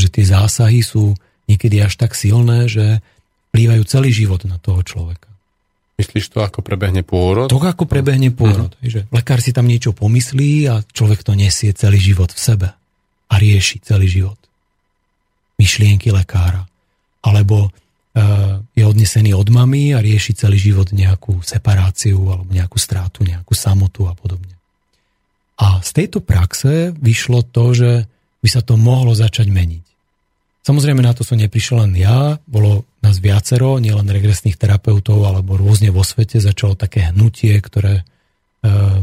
[0.00, 1.12] Že tie zásahy sú
[1.50, 3.04] niekedy až tak silné, že
[3.56, 5.32] vplývajú celý život na toho človeka.
[5.96, 7.48] Myslíš to, ako prebehne pôrod?
[7.48, 8.76] To, ako prebehne pôrod.
[8.76, 8.84] Uh-huh.
[8.84, 12.68] Že lekár si tam niečo pomyslí a človek to nesie celý život v sebe
[13.32, 14.36] a rieši celý život.
[15.56, 16.68] Myšlienky lekára.
[17.24, 23.24] Alebo uh, je odnesený od mamy a rieši celý život nejakú separáciu alebo nejakú strátu,
[23.24, 24.52] nejakú samotu a podobne.
[25.56, 27.90] A z tejto praxe vyšlo to, že
[28.44, 29.86] by sa to mohlo začať meniť.
[30.60, 35.94] Samozrejme na to som neprišiel len ja, bolo nás viacero, nielen regresných terapeutov, alebo rôzne
[35.94, 38.98] vo svete začalo také hnutie, ktoré uh,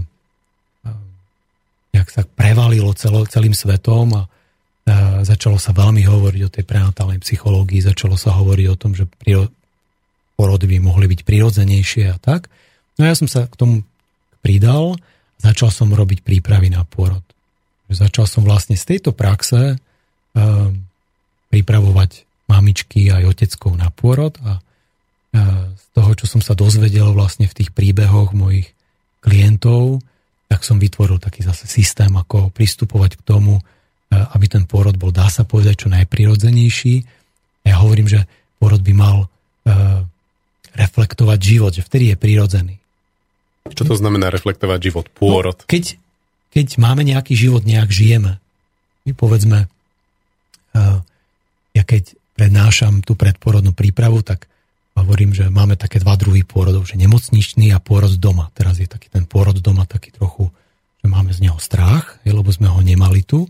[1.96, 7.24] nejak sa prevalilo celo, celým svetom a uh, začalo sa veľmi hovoriť o tej prenatálnej
[7.24, 9.08] psychológii, začalo sa hovoriť o tom, že
[10.36, 12.52] porody by mohli byť prirodzenejšie a tak.
[13.00, 13.88] No ja som sa k tomu
[14.44, 15.00] pridal,
[15.40, 17.24] začal som robiť prípravy na pôrod.
[17.88, 20.70] Začal som vlastne z tejto praxe uh,
[21.54, 24.62] pripravovať mamičky aj oteckov na pôrod a
[25.74, 28.70] z toho, čo som sa dozvedel vlastne v tých príbehoch mojich
[29.26, 30.06] klientov,
[30.46, 33.58] tak som vytvoril taký zase systém, ako pristupovať k tomu,
[34.14, 36.96] aby ten pôrod bol, dá sa povedať, čo najprirodzenejší.
[37.66, 38.30] Ja hovorím, že
[38.62, 39.26] pôrod by mal
[40.78, 42.76] reflektovať život, že vtedy je prirodzený.
[43.74, 45.58] Čo to znamená reflektovať život, pôrod?
[45.58, 45.98] No, keď,
[46.54, 48.38] keď máme nejaký život, nejak žijeme.
[49.10, 49.66] My povedzme,
[50.78, 50.98] uh,
[51.74, 52.14] ja keď
[52.44, 54.52] prednášam tú predporodnú prípravu, tak
[55.00, 58.52] hovorím, že máme také dva druhy pôrodov, že nemocničný a pôrod doma.
[58.52, 60.52] Teraz je taký ten pôrod doma taký trochu,
[61.00, 63.48] že máme z neho strach, lebo sme ho nemali tu.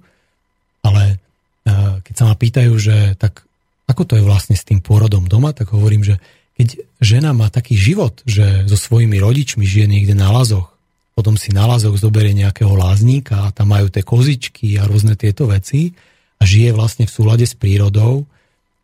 [0.85, 3.41] Ale uh, keď sa ma pýtajú, že tak
[3.89, 6.21] ako to je vlastne s tým pôrodom doma, tak hovorím, že
[6.53, 10.69] keď žena má taký život, že so svojimi rodičmi žije niekde na lazoch,
[11.17, 15.49] potom si na lazoch zoberie nejakého lázníka a tam majú tie kozičky a rôzne tieto
[15.49, 15.97] veci
[16.37, 18.29] a žije vlastne v súlade s prírodou,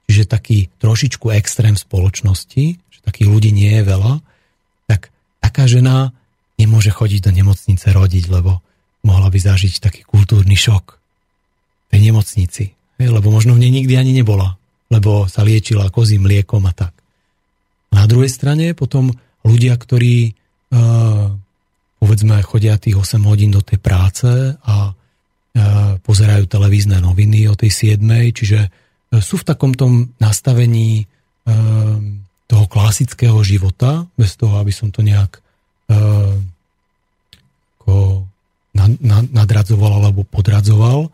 [0.10, 4.26] čiže taký trošičku extrém spoločnosti, že takých ľudí nie je veľa,
[4.90, 6.18] tak taká žena
[6.58, 8.66] nemôže chodiť do nemocnice rodiť, lebo
[9.06, 14.18] mohla by zažiť taký kultúrny šok v tej nemocnici, lebo možno v nej nikdy ani
[14.18, 14.58] nebola,
[14.90, 16.98] lebo sa liečila kozím mliekom a tak.
[17.94, 19.14] Na druhej strane potom
[19.46, 20.34] ľudia, ktorí
[20.74, 21.30] uh,
[22.02, 24.28] povedzme chodia tých 8 hodín do tej práce
[24.58, 24.94] a uh,
[26.02, 28.02] pozerajú televízne noviny o tej 7,
[28.34, 31.10] čiže sú v takom tom nastavení
[31.50, 31.98] uh,
[32.46, 35.42] toho klasického života, bez toho, aby som to nejak
[35.90, 36.38] uh,
[37.82, 38.26] ako
[39.34, 41.10] nadradzoval alebo podradzoval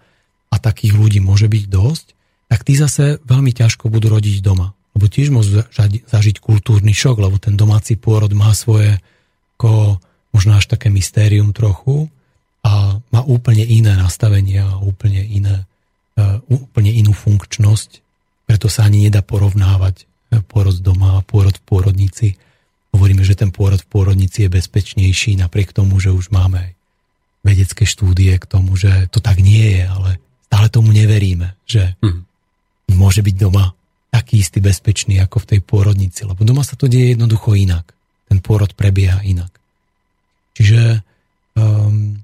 [0.51, 2.05] a takých ľudí môže byť dosť,
[2.51, 4.75] tak tí zase veľmi ťažko budú rodiť doma.
[4.95, 5.63] Lebo tiež môžu
[6.07, 8.99] zažiť kultúrny šok, lebo ten domáci pôrod má svoje
[9.55, 9.99] ako
[10.35, 12.11] možno až také mystérium trochu
[12.63, 15.63] a má úplne iné nastavenia a úplne, iné,
[16.47, 17.89] úplne inú funkčnosť.
[18.47, 22.27] Preto sa ani nedá porovnávať e, pôrod doma a pôrod v pôrodnici.
[22.95, 26.71] Hovoríme, že ten pôrod v pôrodnici je bezpečnejší napriek tomu, že už máme aj
[27.45, 30.09] vedecké štúdie k tomu, že to tak nie je, ale
[30.47, 32.21] stále tomu neveríme, že mm.
[32.95, 33.75] môže byť doma
[34.09, 37.91] taký istý bezpečný ako v tej pôrodnici, lebo doma sa to deje jednoducho inak.
[38.31, 39.51] Ten pôrod prebieha inak.
[40.55, 41.03] Čiže
[41.59, 42.23] um,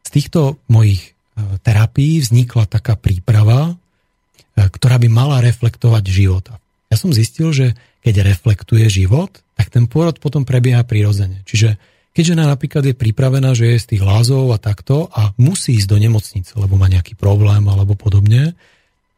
[0.00, 1.17] z týchto mojich
[1.62, 6.44] terapií vznikla taká príprava, uh, ktorá by mala reflektovať život.
[6.88, 7.66] Ja som zistil, že
[8.02, 11.44] keď reflektuje život, tak ten pôrod potom prebieha prirodzene.
[11.44, 11.76] Čiže
[12.14, 15.88] keď žena napríklad je pripravená, že je z tých lázov a takto a musí ísť
[15.90, 18.58] do nemocnice, lebo má nejaký problém alebo podobne,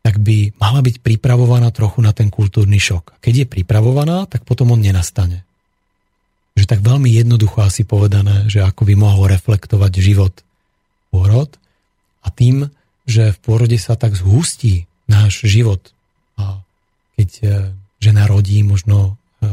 [0.00, 3.20] tak by mala byť pripravovaná trochu na ten kultúrny šok.
[3.20, 5.44] Keď je pripravovaná, tak potom on nenastane.
[6.56, 10.34] Že tak veľmi jednoducho asi povedané, že ako by mohol reflektovať život
[11.12, 11.52] pôrod
[12.20, 12.68] a tým,
[13.08, 15.90] že v pôrode sa tak zhustí náš život.
[16.38, 16.62] A
[17.18, 17.46] keď e,
[17.98, 19.48] žena rodí, možno e,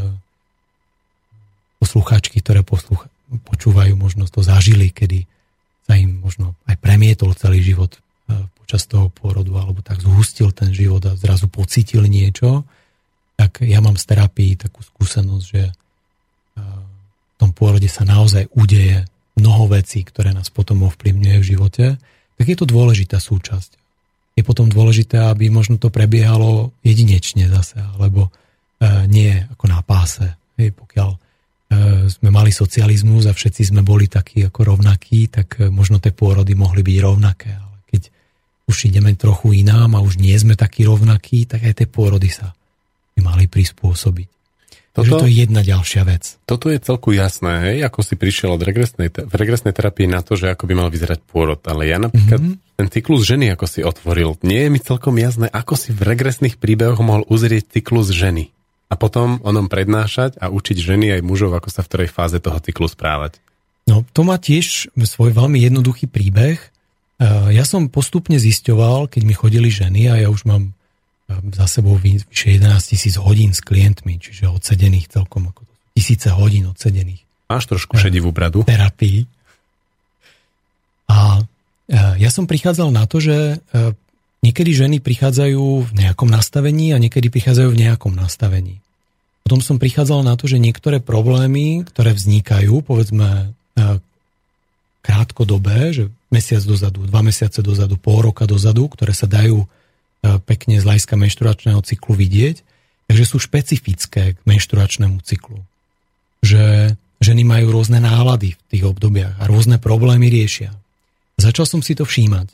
[1.82, 3.10] poslucháčky, ktoré poslucha,
[3.50, 5.26] počúvajú, možno to zažili, kedy
[5.88, 8.00] sa im možno aj premietol celý život e,
[8.62, 12.68] počas toho pôrodu alebo tak zhustil ten život a zrazu pocítil niečo,
[13.38, 15.70] tak ja mám z terapii takú skúsenosť, že
[16.58, 19.06] v tom pôrode sa naozaj udeje
[19.38, 21.86] mnoho vecí, ktoré nás potom ovplyvňuje v živote,
[22.38, 23.76] tak je to dôležitá súčasť.
[24.38, 28.30] Je potom dôležité, aby možno to prebiehalo jedinečne zase, alebo
[29.10, 30.38] nie ako na páse.
[30.62, 31.10] Hej, pokiaľ
[32.08, 36.86] sme mali socializmus a všetci sme boli takí ako rovnakí, tak možno tie pôrody mohli
[36.86, 37.52] byť rovnaké
[38.68, 42.52] už ideme trochu inám a už nie sme takí rovnakí, tak aj tie pôrody sa
[43.16, 44.30] by mali prispôsobiť.
[44.98, 46.24] Toto, Takže to je jedna ďalšia vec.
[46.50, 50.34] Toto je celku jasné, hej, ako si prišiel od regresnej, v regresnej terapii na to,
[50.34, 51.62] že ako by mal vyzerať pôrod.
[51.70, 52.82] Ale ja napríklad mm-hmm.
[52.82, 56.58] ten cyklus ženy, ako si otvoril, nie je mi celkom jasné, ako si v regresných
[56.58, 58.50] príbehoch mohol uzrieť cyklus ženy.
[58.90, 62.42] A potom o ňom prednášať a učiť ženy aj mužov, ako sa v ktorej fáze
[62.42, 63.38] toho cyklu správať.
[63.86, 66.58] No, to má tiež svoj veľmi jednoduchý príbeh.
[66.58, 70.74] Eh, ja som postupne zisťoval, keď mi chodili ženy a ja už mám
[71.28, 77.24] za sebou vyše 11 tisíc hodín s klientmi, čiže odsedených celkom ako tisíce hodín odsedených.
[77.52, 78.64] Máš trošku šedivú bradu?
[78.64, 79.28] Terapii.
[81.12, 81.44] A
[81.92, 83.60] eh, ja som prichádzal na to, že
[84.44, 88.80] niekedy ženy prichádzajú v nejakom nastavení a niekedy prichádzajú v nejakom nastavení.
[89.44, 93.56] Potom som prichádzal na to, že niektoré problémy, ktoré vznikajú, povedzme
[95.08, 99.68] krátkodobé, že mesiac dozadu, dva mesiace dozadu, pol roka dozadu, ktoré sa dajú e,
[100.22, 102.62] pekne z hľadiska menštruačného cyklu vidieť,
[103.08, 105.64] takže sú špecifické k menštruačnému cyklu.
[106.44, 110.76] Že ženy majú rôzne nálady v tých obdobiach a rôzne problémy riešia.
[111.38, 112.54] Začal som si to všímať.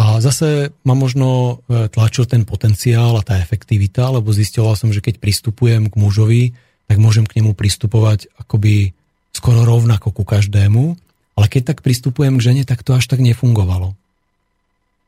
[0.00, 5.04] A zase ma možno e, tlačil ten potenciál a tá efektivita, lebo zistoval som, že
[5.04, 6.42] keď pristupujem k mužovi,
[6.88, 8.96] tak môžem k nemu pristupovať akoby
[9.36, 10.96] skoro rovnako ku každému
[11.38, 13.96] Ale keď tak pristupujem k žene, tak to až tak nefungovalo.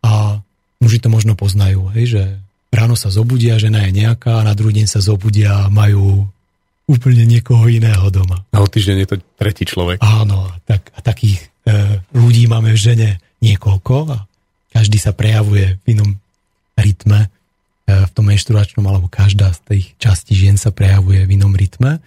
[0.00, 0.40] A
[0.82, 2.22] muži to možno poznajú, hej, že
[2.74, 6.26] ráno sa zobudia, žena je nejaká a na druhý deň sa zobudia a majú
[6.90, 8.42] úplne niekoho iného doma.
[8.50, 10.02] A o týždeň je to tretí človek.
[10.02, 14.26] Áno, tak, a takých e, ľudí máme v žene niekoľko a
[14.74, 16.10] každý sa prejavuje v inom
[16.74, 17.28] rytme e,
[17.86, 22.02] v tom menštruačnom, alebo každá z tých častí žien sa prejavuje v inom rytme.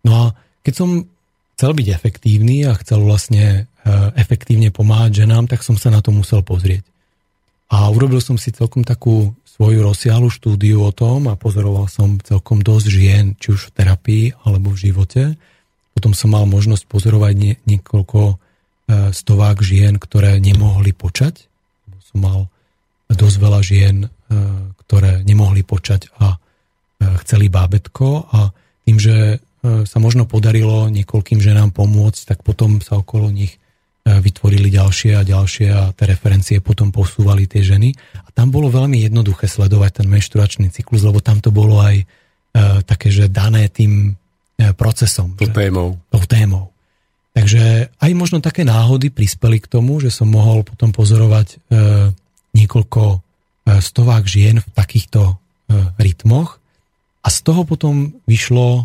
[0.00, 0.24] No a
[0.64, 0.88] keď som
[1.60, 6.08] chcel byť efektívny a chcel vlastne e, efektívne pomáhať ženám, tak som sa na to
[6.08, 6.80] musel pozrieť.
[7.70, 12.64] A urobil som si celkom takú svoju rozsiahlu štúdiu o tom a pozoroval som celkom
[12.64, 15.22] dosť žien, či už v terapii alebo v živote.
[15.94, 18.34] Potom som mal možnosť pozorovať nie, niekoľko e,
[19.14, 21.50] stovák žien, ktoré nemohli počať
[22.10, 22.38] som mal
[23.10, 24.08] dosť veľa žien, e,
[24.86, 26.38] ktoré nemohli počať a e,
[27.22, 28.50] chceli bábetko a
[28.86, 29.16] tým, že
[29.60, 33.59] sa možno podarilo niekoľkým ženám pomôcť, tak potom sa okolo nich
[34.18, 37.94] vytvorili ďalšie a ďalšie a tie referencie potom posúvali tie ženy.
[38.26, 42.02] A tam bolo veľmi jednoduché sledovať ten menštruačný cyklus, lebo tam to bolo aj
[42.82, 44.18] také, že dané tým
[44.74, 45.38] procesom.
[45.38, 45.96] To témou.
[46.10, 46.74] Tou témou.
[47.30, 51.56] Takže aj možno také náhody prispeli k tomu, že som mohol potom pozorovať e,
[52.58, 53.18] niekoľko e,
[53.78, 55.34] stovák žien v takýchto e,
[56.02, 56.58] rytmoch
[57.22, 58.84] a z toho potom vyšlo e,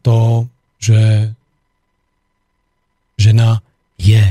[0.00, 0.48] to,
[0.80, 1.30] že
[3.20, 3.60] žena
[4.00, 4.22] je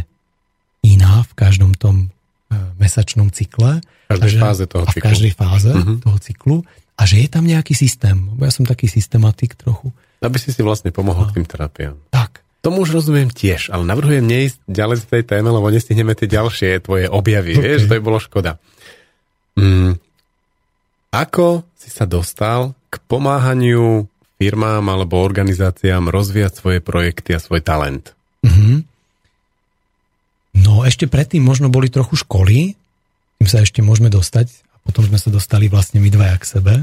[0.81, 2.09] iná v každom tom
[2.49, 3.85] e, mesačnom cykle.
[4.09, 4.97] V každej že, fáze toho cyklu.
[4.97, 5.97] A v každej fáze uh-huh.
[6.01, 6.57] toho cyklu.
[6.97, 8.17] A že je tam nejaký systém.
[8.33, 9.93] Bo ja som taký systematik trochu.
[10.19, 11.95] Aby si si vlastne pomohol a, k tým terapiám.
[12.09, 12.41] Tak.
[12.59, 16.83] Tomu už rozumiem tiež, ale navrhujem neísť ďalej z tej téme, lebo nestihneme tie ďalšie
[16.83, 17.55] tvoje objavy.
[17.55, 17.79] Okay.
[17.79, 18.59] Vieš, to by bolo škoda.
[19.55, 19.95] Mm.
[21.15, 28.11] Ako si sa dostal k pomáhaniu firmám alebo organizáciám rozvíjať svoje projekty a svoj talent?
[28.43, 28.88] Mm-hmm.
[30.57, 32.73] No ešte predtým možno boli trochu školy,
[33.39, 36.75] tým sa ešte môžeme dostať a potom sme sa dostali vlastne my dvaja k sebe,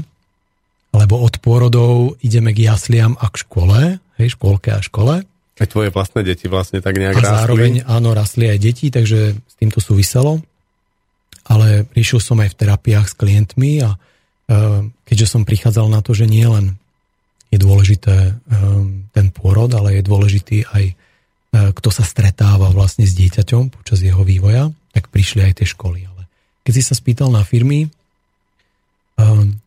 [0.95, 5.27] lebo od pôrodov ideme k jasliam a k škole, hej, školke a škole
[5.57, 7.33] aj tvoje vlastné deti vlastne tak nejak a rástli?
[7.33, 10.41] zároveň áno, rastli aj deti, takže s týmto súviselo.
[11.47, 16.13] Ale riešil som aj v terapiách s klientmi a uh, keďže som prichádzal na to,
[16.13, 16.77] že nie len
[17.47, 20.93] je dôležité um, ten pôrod, ale je dôležitý aj
[21.51, 26.05] kto sa stretáva vlastne s dieťaťom počas jeho vývoja, tak prišli aj tie školy.
[26.05, 26.27] Ale
[26.67, 27.87] keď si sa spýtal na firmy,
[29.17, 29.57] um,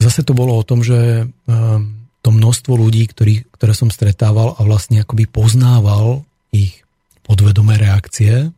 [0.00, 1.94] zase to bolo o tom, že um,
[2.24, 6.82] to množstvo ľudí, ktorý, ktoré som stretával a vlastne akoby poznával ich
[7.22, 8.50] podvedomé reakcie,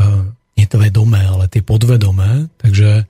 [0.00, 0.24] uh,
[0.58, 3.06] nie to vedomé, ale tie podvedomé, takže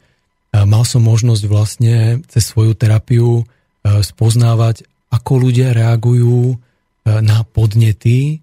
[0.53, 3.45] mal som možnosť vlastne cez svoju terapiu
[3.85, 6.57] spoznávať, ako ľudia reagujú
[7.25, 8.39] na podnety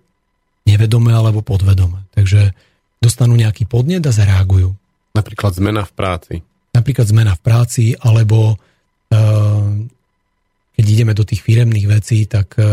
[0.66, 2.04] nevedomé alebo podvedomé.
[2.18, 2.52] Takže
[2.98, 4.74] dostanú nejaký podnet a zareagujú.
[5.14, 6.36] Napríklad zmena v práci.
[6.74, 8.60] Napríklad zmena v práci, alebo
[10.76, 12.68] keď ideme do tých firemných vecí, tak e, e,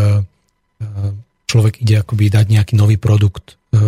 [1.46, 3.78] človek ide akoby dať nejaký nový produkt e,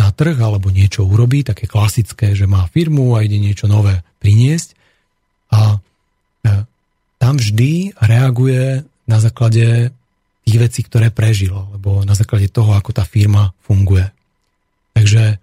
[0.00, 4.78] na trh alebo niečo urobí, také klasické, že má firmu a ide niečo nové priniesť
[5.50, 5.82] a
[7.20, 9.92] tam vždy reaguje na základe
[10.50, 14.10] tých vecí, ktoré prežil, alebo na základe toho, ako tá firma funguje.
[14.98, 15.38] Takže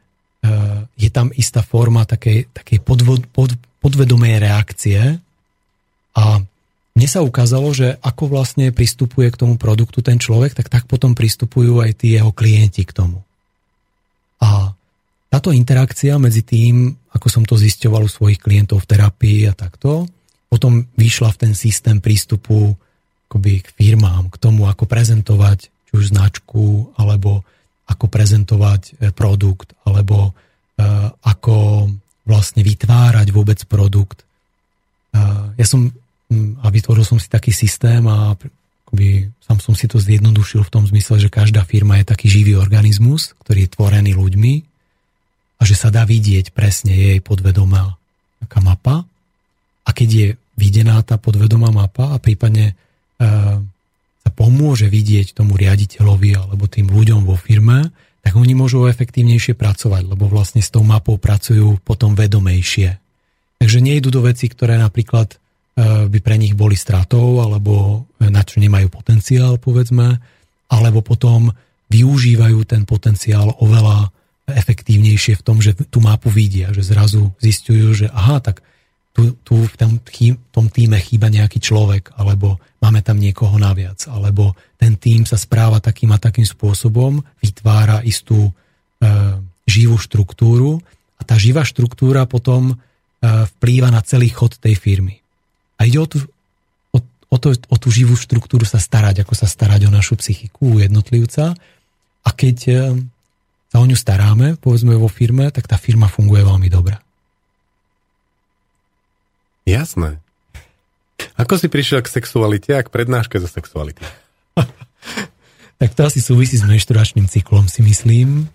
[1.00, 5.00] je tam istá forma takej, takej podvod, pod, podvedomej reakcie
[6.12, 6.24] a
[6.98, 11.14] mne sa ukázalo, že ako vlastne pristupuje k tomu produktu ten človek, tak tak potom
[11.14, 13.22] pristupujú aj tí jeho klienti k tomu.
[14.42, 14.74] A
[15.30, 20.10] táto interakcia medzi tým, ako som to zisťoval u svojich klientov v terapii a takto,
[20.50, 22.74] potom vyšla v ten systém prístupu
[23.28, 27.44] akoby k firmám, k tomu, ako prezentovať či už značku, alebo
[27.88, 31.88] ako prezentovať e, produkt, alebo uh, ako
[32.28, 34.28] vlastne vytvárať vôbec produkt.
[35.16, 35.88] Uh, ja som
[36.60, 40.84] a vytvoril som si taký systém a akoby, sám som si to zjednodušil v tom
[40.84, 44.54] zmysle, že každá firma je taký živý organizmus, ktorý je tvorený ľuďmi
[45.58, 47.96] a že sa dá vidieť presne jej podvedomá
[48.44, 48.96] taká mapa
[49.88, 50.28] a keď je
[50.60, 52.74] videná tá podvedomá mapa a prípadne e,
[53.18, 57.90] sa pomôže vidieť tomu riaditeľovi alebo tým ľuďom vo firme,
[58.22, 63.00] tak oni môžu efektívnejšie pracovať, lebo vlastne s tou mapou pracujú potom vedomejšie.
[63.58, 65.40] Takže nejdu do veci, ktoré napríklad
[65.78, 70.18] E, by pre nich boli stratou alebo na čo nemajú potenciál, povedzme,
[70.74, 71.54] alebo potom
[71.94, 74.10] využívajú ten potenciál oveľa
[74.50, 78.66] efektívnejšie v tom, že tú mapu vidia, že zrazu zistujú, že aha, tak
[79.18, 84.06] tu, tu v tom, chý, tom týme chýba nejaký človek, alebo máme tam niekoho naviac,
[84.06, 88.52] alebo ten tým sa správa takým a takým spôsobom, vytvára istú e,
[89.66, 90.78] živú štruktúru
[91.18, 92.76] a tá živá štruktúra potom e,
[93.58, 95.18] vplýva na celý chod tej firmy.
[95.82, 96.22] A ide o tú,
[96.94, 100.78] o, o, to, o tú živú štruktúru sa starať, ako sa starať o našu psychiku,
[100.78, 101.58] jednotlivca.
[102.22, 102.74] A keď e,
[103.74, 107.02] sa o ňu staráme, povedzme vo firme, tak tá firma funguje veľmi dobre.
[109.68, 110.24] Jasné.
[111.36, 114.00] Ako si prišiel k sexualite a k prednáške zo sexuality?
[115.82, 118.48] tak to asi súvisí s menšturačným cyklom, si myslím.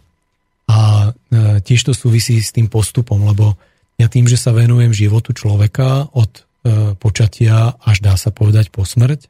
[0.73, 3.61] A e, tiež to súvisí s tým postupom, lebo
[4.01, 6.43] ja tým, že sa venujem životu človeka od e,
[6.97, 9.29] počatia až dá sa povedať po smrť,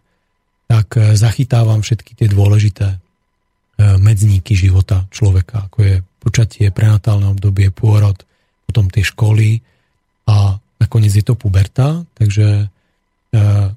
[0.71, 3.03] tak e, zachytávam všetky tie dôležité
[3.83, 8.15] medzníky života človeka, ako je počatie, prenatálne obdobie, pôrod,
[8.69, 9.59] potom tie školy
[10.29, 12.67] a nakoniec je to puberta, takže e,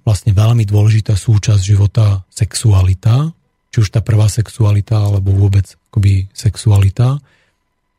[0.02, 3.30] vlastne veľmi dôležitá súčasť života sexualita,
[3.70, 7.22] či už tá prvá sexualita, alebo vôbec akoby sexualita.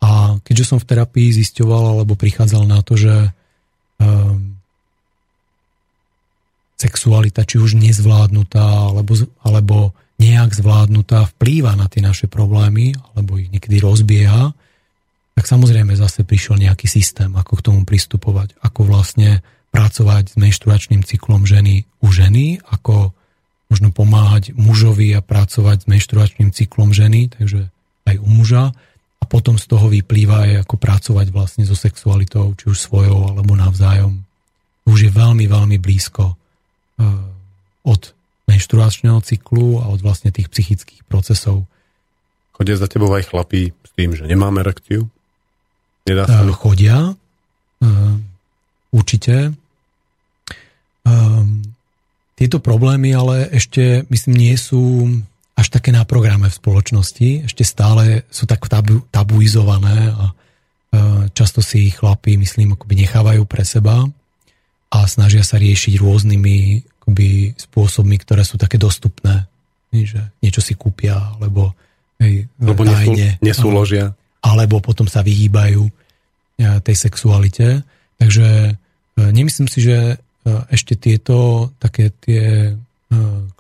[0.03, 3.33] A keďže som v terapii zisťoval, alebo prichádzal na to, že
[4.03, 4.57] um,
[6.77, 9.77] sexualita, či už nezvládnutá, alebo, alebo
[10.20, 14.53] nejak zvládnutá, vplýva na tie naše problémy, alebo ich niekedy rozbieha,
[15.37, 21.05] tak samozrejme zase prišiel nejaký systém, ako k tomu pristupovať, ako vlastne pracovať s menštruačným
[21.05, 23.13] cyklom ženy u ženy, ako
[23.69, 27.69] možno pomáhať mužovi a pracovať s menštruačným cyklom ženy, takže
[28.09, 28.73] aj u muža.
[29.21, 33.53] A potom z toho vyplýva aj ako pracovať vlastne so sexualitou, či už svojou alebo
[33.59, 34.25] navzájom.
[34.89, 36.37] Už je veľmi, veľmi blízko uh,
[37.85, 38.03] od
[38.47, 41.67] menštruačného cyklu a od vlastne tých psychických procesov.
[42.55, 45.11] Chodia za tebou aj chlapí s tým, že nemáme erekciu?
[46.07, 46.47] Nedá sa...
[46.55, 47.12] chodia,
[48.95, 49.53] určite.
[52.37, 55.09] Tieto problémy ale ešte, myslím, nie sú
[55.57, 57.49] až také na programe v spoločnosti.
[57.49, 60.31] Ešte stále sú tak tabu, tabuizované a
[61.33, 64.05] často si ich chlapí, myslím, akoby nechávajú pre seba
[64.93, 66.57] a snažia sa riešiť rôznymi
[67.03, 69.49] akoby, spôsobmi, ktoré sú také dostupné.
[69.91, 71.73] Že niečo si kúpia, alebo
[72.20, 73.41] hej, Lebo tajne.
[73.41, 74.12] nesúložia
[74.47, 75.93] alebo potom sa vyhýbajú e,
[76.86, 77.82] tej sexualite.
[78.23, 78.73] Takže e,
[79.18, 80.16] nemyslím si, že e,
[80.70, 82.74] ešte tieto také tie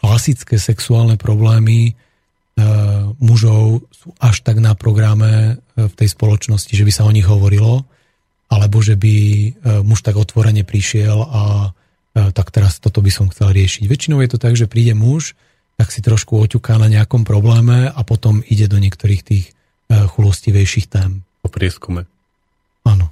[0.02, 1.94] klasické sexuálne problémy
[3.22, 7.86] mužov sú až tak na programe v tej spoločnosti, že by sa o nich hovorilo,
[8.50, 9.14] alebo že by
[9.86, 11.70] muž tak otvorene prišiel a
[12.34, 13.86] tak teraz toto by som chcel riešiť.
[13.86, 15.38] Väčšinou je to tak, že príde muž,
[15.78, 19.55] tak si trošku oťuká na nejakom probléme a potom ide do niektorých tých
[19.90, 21.22] chulostivejších tém.
[21.42, 22.06] O prieskume.
[22.82, 23.10] Áno.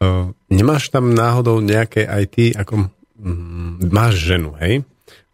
[0.00, 2.88] Uh, nemáš tam náhodou nejaké aj ty, ako
[3.20, 4.84] mm, máš ženu, hej?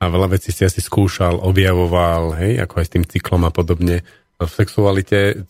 [0.00, 2.62] A veľa vecí si asi skúšal, objavoval, hej?
[2.64, 4.02] Ako aj s tým cyklom a podobne.
[4.40, 5.44] V sexualite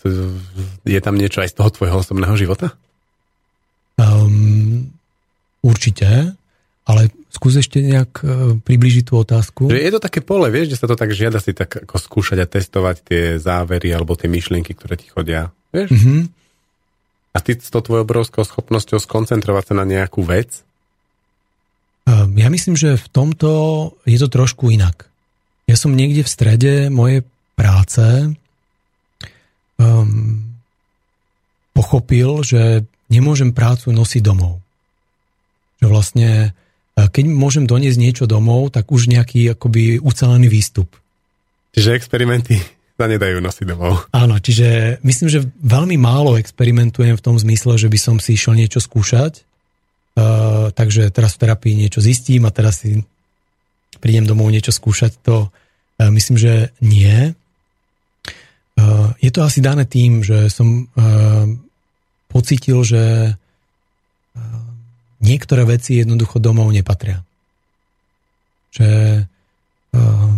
[0.83, 2.75] je tam niečo aj z toho tvojho osobného života?
[3.95, 4.91] Um,
[5.63, 6.35] určite,
[6.89, 8.29] ale skús ešte nejak uh,
[8.61, 9.71] približiť tú otázku.
[9.71, 12.51] Je to také pole, vieš, že sa to tak žiada si tak ako skúšať a
[12.51, 15.55] testovať tie závery alebo tie myšlienky, ktoré ti chodia.
[15.71, 15.95] Vieš?
[15.95, 16.21] Mm-hmm.
[17.31, 20.67] A ty s tou tvojou obrovskou schopnosťou skoncentrovať sa na nejakú vec?
[22.11, 23.51] Um, ja myslím, že v tomto
[24.03, 25.07] je to trošku inak.
[25.71, 27.23] Ja som niekde v strede mojej
[27.55, 28.35] práce
[29.79, 30.43] um,
[31.71, 34.59] pochopil, že nemôžem prácu nosiť domov.
[35.79, 36.31] Že vlastne
[37.09, 40.91] keď môžem doniesť niečo domov, tak už nejaký akoby ucelený výstup.
[41.71, 42.59] Čiže experimenty
[43.01, 44.11] sa nedajú nosiť domov.
[44.13, 48.59] Áno, čiže myslím, že veľmi málo experimentujem v tom zmysle, že by som si išiel
[48.59, 49.49] niečo skúšať.
[50.19, 53.01] Uh, takže teraz v terapii niečo zistím a teraz si
[54.03, 55.17] prídem domov niečo skúšať.
[55.25, 57.33] To uh, myslím, že nie.
[58.77, 61.47] Uh, je to asi dané tým, že som uh,
[62.29, 63.33] pocitil, že
[65.21, 67.21] niektoré veci jednoducho domov nepatria.
[68.73, 68.89] Že
[69.95, 70.33] uh,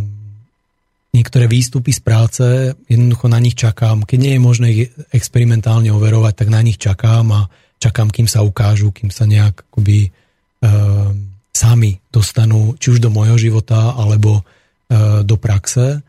[1.15, 2.45] niektoré výstupy z práce,
[2.91, 4.03] jednoducho na nich čakám.
[4.03, 4.83] Keď nie je možné ich
[5.15, 7.41] experimentálne overovať, tak na nich čakám a
[7.79, 11.15] čakám, kým sa ukážu, kým sa nejak akoby uh,
[11.53, 16.01] sami dostanú či už do môjho života, alebo uh, do praxe.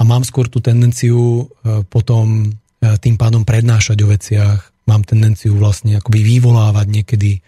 [0.00, 5.54] A mám skôr tú tendenciu uh, potom uh, tým pádom prednášať o veciach, mám tendenciu
[5.54, 7.40] vlastne akoby vyvolávať niekedy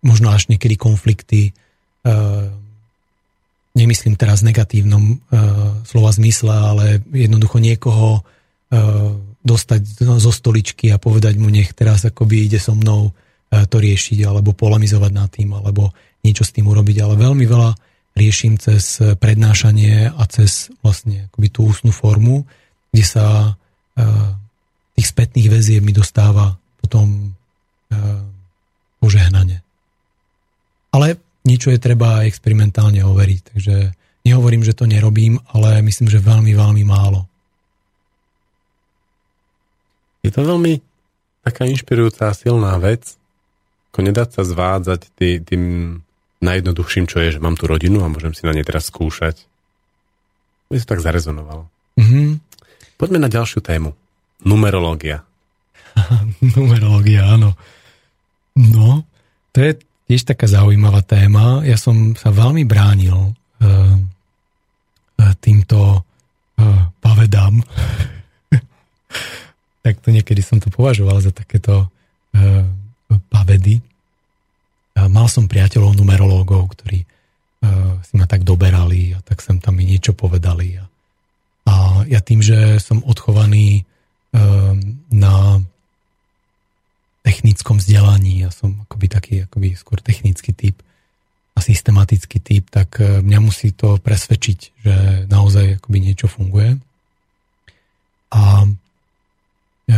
[0.00, 1.52] možno až niekedy konflikty.
[2.00, 2.48] Eh,
[3.76, 5.18] nemyslím teraz v negatívnom eh,
[5.84, 8.24] slova zmysle, ale jednoducho niekoho
[9.42, 9.82] dostať
[10.22, 13.10] zo stoličky a povedať mu, nech teraz akoby ide so mnou
[13.50, 15.90] to riešiť, alebo polemizovať nad tým, alebo
[16.22, 17.74] niečo s tým urobiť, ale veľmi veľa
[18.14, 22.46] riešim cez prednášanie a cez vlastne akoby tú ústnu formu,
[22.94, 23.58] kde sa
[24.94, 27.34] tých spätných väzieb mi dostáva potom
[29.00, 29.64] požehnanie.
[30.92, 31.16] Ale
[31.48, 33.76] niečo je treba experimentálne overiť, takže
[34.28, 37.24] nehovorím, že to nerobím, ale myslím, že veľmi, veľmi málo.
[40.20, 40.84] Je to veľmi
[41.40, 43.16] taká inšpirujúca a silná vec,
[43.90, 45.62] ako nedať sa zvádzať tý, tým
[46.44, 49.48] najjednoduchším, čo je, že mám tu rodinu a môžem si na nej teraz skúšať.
[50.70, 51.66] Mi to tak zarezonovalo.
[51.98, 52.28] Mm-hmm.
[53.00, 53.96] Poďme na ďalšiu tému.
[54.44, 55.24] Numerológia.
[56.54, 57.56] Numerológia, áno.
[58.60, 59.08] No,
[59.56, 59.72] to je
[60.10, 61.64] tiež taká zaujímavá téma.
[61.64, 63.96] Ja som sa veľmi bránil uh,
[65.40, 66.04] týmto
[66.60, 67.64] uh, pavedám.
[69.84, 72.64] tak to niekedy som to považoval za takéto uh,
[73.32, 73.80] pavedy.
[74.92, 79.80] Uh, mal som priateľov numerológov, ktorí uh, si ma tak doberali a tak sem tam
[79.80, 80.76] mi niečo povedali.
[80.76, 80.84] A,
[81.64, 81.74] a
[82.04, 83.88] ja tým, že som odchovaný
[84.36, 84.76] uh,
[85.08, 85.64] na
[87.20, 90.80] technickom vzdelaní, ja som akoby taký akoby skôr technický typ
[91.52, 94.94] a systematický typ, tak mňa musí to presvedčiť, že
[95.28, 96.80] naozaj akoby niečo funguje.
[98.30, 98.64] A
[99.90, 99.96] E,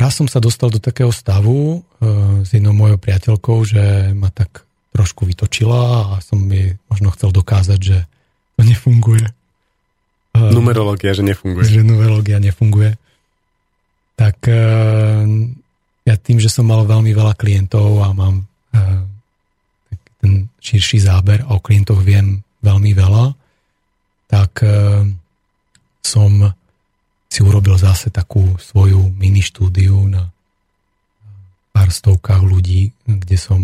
[0.00, 4.64] raz som sa dostal do takého stavu e, s jednou mojou priateľkou, že ma tak
[4.96, 7.98] trošku vytočila a som jej možno chcel dokázať, že
[8.56, 9.26] to nefunguje.
[10.32, 11.68] E, numerológia, že nefunguje.
[11.68, 12.96] Že numerológia nefunguje.
[14.14, 14.46] Tak
[16.04, 18.44] ja tým, že som mal veľmi veľa klientov a mám
[20.20, 23.32] ten širší záber a o klientoch viem veľmi veľa,
[24.28, 24.64] tak
[26.04, 26.30] som
[27.28, 30.28] si urobil zase takú svoju mini štúdiu na
[31.74, 33.60] pár stovkách ľudí, kde som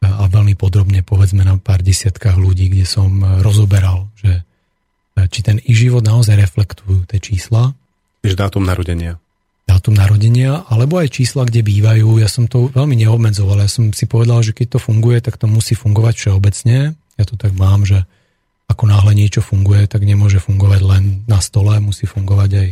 [0.00, 4.42] a veľmi podrobne povedzme na pár desiatkách ľudí, kde som rozoberal, že
[5.28, 7.76] či ten ich život naozaj reflektujú tie čísla.
[8.24, 9.20] Čiže dátum narodenia.
[9.70, 12.18] Dátum narodenia, alebo aj čísla, kde bývajú.
[12.18, 13.62] Ja som to veľmi neobmedzoval.
[13.62, 16.98] Ja som si povedal, že keď to funguje, tak to musí fungovať všeobecne.
[17.14, 18.02] Ja to tak mám, že
[18.66, 22.68] ako náhle niečo funguje, tak nemôže fungovať len na stole, musí fungovať aj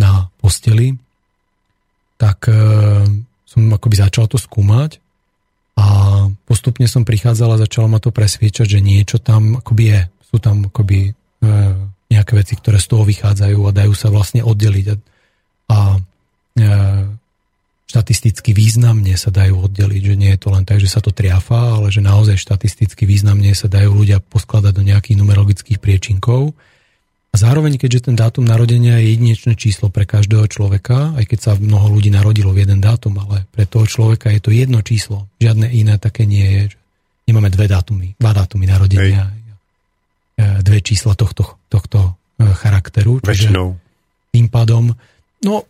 [0.00, 0.96] na posteli,
[2.20, 2.56] tak e,
[3.48, 5.00] som akoby začal to skúmať
[5.80, 5.86] a
[6.44, 10.00] postupne som prichádzal a začalo ma to presviečať, že niečo tam akoby je.
[10.28, 11.12] Sú tam akoby e,
[12.12, 14.86] nejaké veci, ktoré z toho vychádzajú a dajú sa vlastne oddeliť.
[14.92, 14.94] A,
[15.72, 15.76] a
[17.90, 21.80] štatisticky významne sa dajú oddeliť, že nie je to len tak, že sa to triafa,
[21.80, 26.54] ale že naozaj štatisticky významne sa dajú ľudia poskladať do nejakých numerologických priečinkov
[27.30, 31.52] a zároveň, keďže ten dátum narodenia je jedinečné číslo pre každého človeka, aj keď sa
[31.54, 35.30] mnoho ľudí narodilo v jeden dátum, ale pre toho človeka je to jedno číslo.
[35.38, 36.62] Žiadne iné také nie je.
[37.30, 39.30] Nemáme dve dátumy, dva dátumy narodenia.
[39.30, 39.38] Hej.
[40.66, 43.22] Dve čísla tohto, tohto e, charakteru.
[43.22, 43.78] Väčšinou.
[44.34, 44.90] Tým pádom,
[45.46, 45.64] no, e,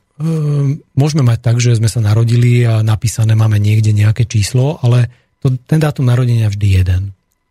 [0.93, 5.09] môžeme mať tak, že sme sa narodili a napísané máme niekde nejaké číslo, ale
[5.41, 7.03] to, ten dátum narodenia je vždy jeden.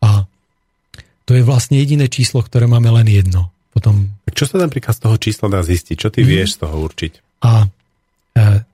[0.06, 0.30] A
[1.26, 4.12] to je vlastne jediné číslo, ktoré máme len jedno potom...
[4.28, 5.96] Čo sa napríklad z toho čísla dá zistiť?
[5.96, 6.28] Čo ty mm.
[6.28, 7.14] vieš z toho určiť?
[7.48, 7.68] A e,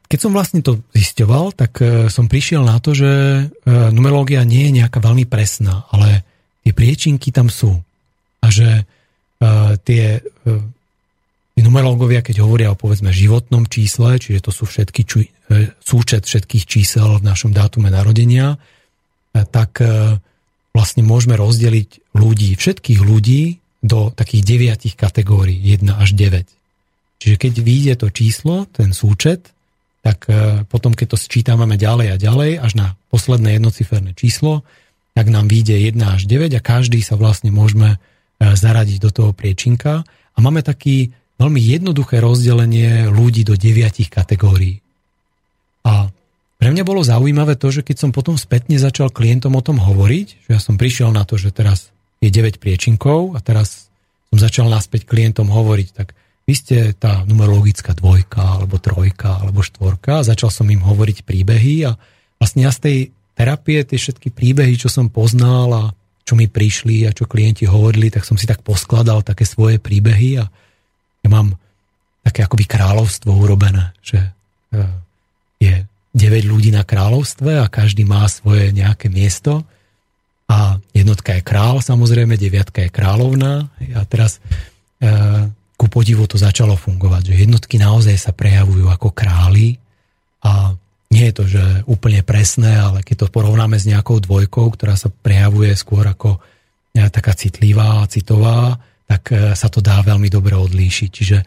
[0.10, 3.44] keď som vlastne to zisťoval, tak e, som prišiel na to, že e,
[3.94, 6.26] numerológia nie je nejaká veľmi presná, ale
[6.66, 7.78] tie priečinky tam sú.
[8.42, 8.86] A že
[9.86, 10.24] tie,
[11.56, 15.24] tie numerológovia, keď hovoria o povedzme životnom čísle, čiže to sú všetky ču,
[15.80, 18.60] súčet všetkých čísel v našom dátume narodenia,
[19.32, 19.80] tak
[20.76, 26.44] vlastne môžeme rozdeliť ľudí, všetkých ľudí do takých deviatich kategórií, 1 až 9.
[27.24, 29.56] Čiže keď vyjde to číslo, ten súčet,
[30.04, 34.68] tak e, potom, keď to sčítame ďalej a ďalej, až na posledné jednociferné číslo,
[35.16, 37.98] tak nám vyjde 1 až 9 a každý sa vlastne môžeme e,
[38.44, 40.04] zaradiť do toho priečinka.
[40.06, 44.80] A máme taký veľmi jednoduché rozdelenie ľudí do deviatich kategórií.
[45.86, 46.10] A
[46.56, 50.28] pre mňa bolo zaujímavé to, že keď som potom spätne začal klientom o tom hovoriť,
[50.48, 51.92] že ja som prišiel na to, že teraz
[52.24, 53.92] je 9 priečinkov a teraz
[54.32, 60.22] som začal naspäť klientom hovoriť, tak vy ste tá numerologická dvojka, alebo trojka, alebo štvorka
[60.22, 61.98] a začal som im hovoriť príbehy a
[62.38, 62.98] vlastne ja z tej
[63.36, 65.84] terapie, tie všetky príbehy, čo som poznal a
[66.26, 70.42] čo mi prišli a čo klienti hovorili, tak som si tak poskladal také svoje príbehy
[70.42, 70.50] a
[71.26, 71.58] ja mám
[72.22, 74.82] také akoby kráľovstvo urobené, že e,
[75.58, 75.76] je
[76.14, 79.66] 9 ľudí na kráľovstve a každý má svoje nejaké miesto.
[80.46, 83.74] A jednotka je král, samozrejme, deviatka je kráľovná.
[83.98, 84.38] A teraz
[85.02, 85.10] e,
[85.74, 89.82] ku podivu to začalo fungovať, že jednotky naozaj sa prejavujú ako králi.
[90.46, 90.78] A
[91.10, 95.10] nie je to, že úplne presné, ale keď to porovnáme s nejakou dvojkou, ktorá sa
[95.10, 96.38] prejavuje skôr ako
[96.96, 101.10] taká citlivá a citová, tak sa to dá veľmi dobre odlíšiť.
[101.14, 101.38] Čiže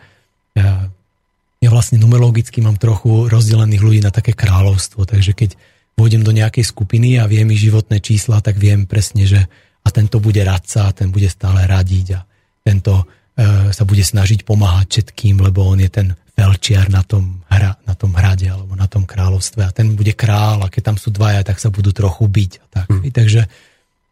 [1.58, 5.58] ja vlastne numerologicky mám trochu rozdelených ľudí na také kráľovstvo, takže keď
[5.98, 9.42] vôjdem do nejakej skupiny a viem mi životné čísla, tak viem presne, že
[9.82, 12.20] a tento bude radca, a ten bude stále radiť a
[12.62, 13.02] tento
[13.34, 16.08] e, sa bude snažiť pomáhať všetkým, lebo on je ten
[16.38, 20.62] velčiar na tom, hra, na tom hrade alebo na tom kráľovstve a ten bude král
[20.62, 22.52] a keď tam sú dvaja, tak sa budú trochu byť.
[22.62, 22.86] A tak.
[22.94, 23.10] Mm.
[23.10, 23.40] Takže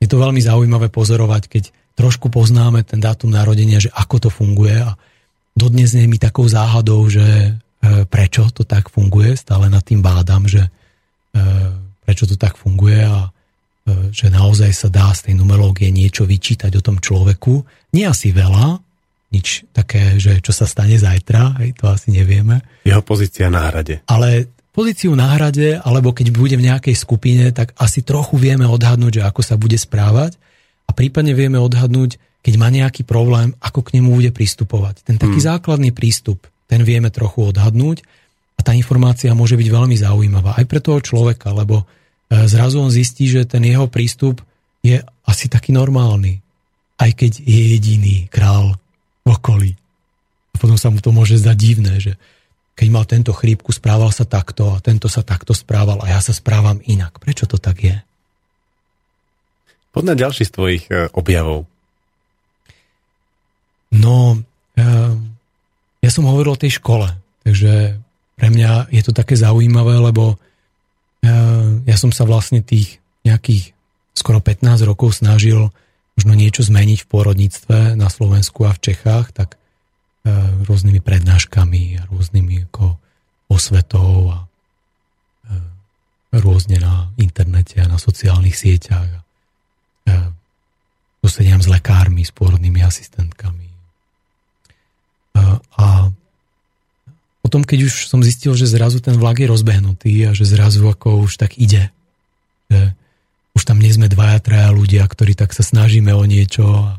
[0.02, 1.64] je to veľmi zaujímavé pozorovať, keď
[1.96, 4.94] trošku poznáme ten dátum narodenia, že ako to funguje a
[5.56, 7.50] dodnes je mi takou záhadou, že e,
[8.04, 10.70] prečo to tak funguje, stále nad tým bádam, že e,
[12.04, 13.32] prečo to tak funguje a
[13.88, 17.64] e, že naozaj sa dá z tej numerológie niečo vyčítať o tom človeku.
[17.96, 18.76] Nie asi veľa,
[19.32, 22.60] nič také, že čo sa stane zajtra, hej, to asi nevieme.
[22.84, 24.04] Jeho pozícia na hrade.
[24.06, 29.18] Ale pozíciu na hrade, alebo keď bude v nejakej skupine, tak asi trochu vieme odhadnúť,
[29.18, 30.36] že ako sa bude správať
[30.86, 35.02] a prípadne vieme odhadnúť, keď má nejaký problém, ako k nemu bude pristupovať.
[35.02, 35.48] Ten taký hmm.
[35.50, 38.06] základný prístup, ten vieme trochu odhadnúť
[38.54, 42.94] a tá informácia môže byť veľmi zaujímavá aj pre toho človeka, lebo e, zrazu on
[42.94, 44.42] zistí, že ten jeho prístup
[44.86, 46.38] je asi taký normálny,
[47.02, 48.78] aj keď je jediný král
[49.26, 49.72] v okolí.
[50.54, 52.14] A potom sa mu to môže zdať divné, že
[52.78, 56.30] keď mal tento chrípku, správal sa takto a tento sa takto správal a ja sa
[56.30, 57.18] správam inak.
[57.18, 57.96] Prečo to tak je?
[59.96, 61.64] Poď na ďalší z tvojich e, objavov.
[63.96, 64.36] No,
[64.76, 65.16] ja,
[66.04, 67.08] ja som hovoril o tej škole,
[67.48, 67.96] takže
[68.36, 70.36] pre mňa je to také zaujímavé, lebo
[71.24, 73.72] ja, ja som sa vlastne tých nejakých
[74.12, 75.72] skoro 15 rokov snažil
[76.12, 80.30] možno niečo zmeniť v pôrodníctve na Slovensku a v Čechách, tak e,
[80.68, 83.00] rôznymi prednáškami a rôznymi ako
[83.48, 85.56] osvetou a e,
[86.36, 89.25] rôzne na internete a na sociálnych sieťach.
[90.06, 90.14] E,
[91.26, 93.66] s lekármi, s pôrodnými asistentkami.
[93.66, 93.74] E,
[95.76, 95.86] a
[97.42, 101.26] potom, keď už som zistil, že zrazu ten vlak je rozbehnutý a že zrazu ako
[101.26, 101.94] už tak ide,
[102.66, 102.90] že
[103.54, 106.90] už tam nie sme dvaja, traja ľudia, ktorí tak sa snažíme o niečo a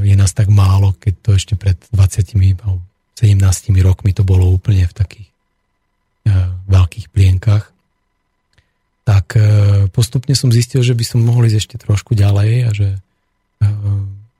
[0.00, 2.32] je nás tak málo, keď to ešte pred 20
[3.16, 3.36] 17
[3.84, 5.28] rokmi to bolo úplne v takých
[6.68, 7.75] veľkých plienkach.
[9.06, 9.38] Tak
[9.94, 12.88] postupne som zistil, že by som mohol ísť ešte trošku ďalej a že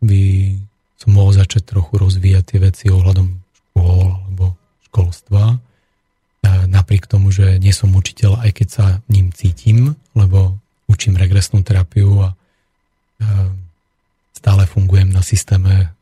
[0.02, 0.22] by
[0.98, 4.58] som mohol začať trochu rozvíjať tie veci ohľadom škôl alebo
[4.90, 5.62] školstva.
[6.66, 10.58] Napriek tomu, že nie som učiteľ, aj keď sa ním cítim, lebo
[10.90, 12.34] učím regresnú terapiu a
[14.36, 15.94] stále fungujem na systéme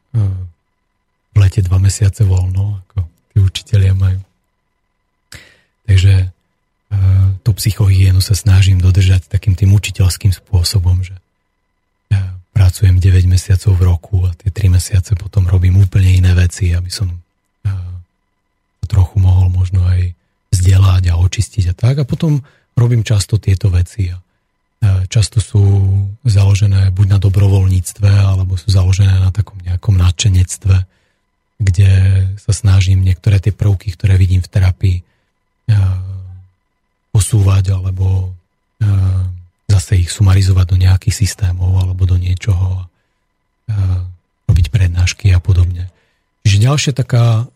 [1.33, 2.99] v lete dva mesiace voľno, ako
[3.33, 4.21] tí učiteľia majú.
[5.85, 6.34] Takže
[7.45, 11.15] tú psychohygienu sa snažím dodržať takým tým učiteľským spôsobom, že
[12.55, 16.89] pracujem 9 mesiacov v roku a tie 3 mesiace potom robím úplne iné veci, aby
[16.89, 17.11] som
[18.87, 20.15] trochu mohol možno aj
[20.55, 21.95] vzdelať a očistiť a tak.
[21.99, 22.45] A potom
[22.79, 24.21] robím často tieto veci a
[25.09, 25.65] často sú
[26.29, 30.77] založené buď na dobrovoľníctve, alebo sú založené na takom nejakom nadšenectve,
[31.59, 31.93] kde
[32.37, 34.97] sa snažím niektoré tie prvky, ktoré vidím v terapii,
[37.15, 38.35] posúvať alebo
[38.83, 38.89] e,
[39.71, 42.91] zase ich sumarizovať do nejakých systémov alebo do niečoho
[44.45, 45.89] robiť prednášky a podobne.
[46.45, 47.49] Čiže ďalšia taká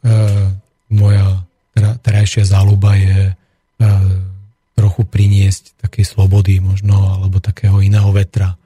[0.89, 1.45] moja
[1.77, 3.37] terajšia záľuba je
[4.79, 8.57] trochu priniesť takej slobody možno, alebo takého iného vetra e,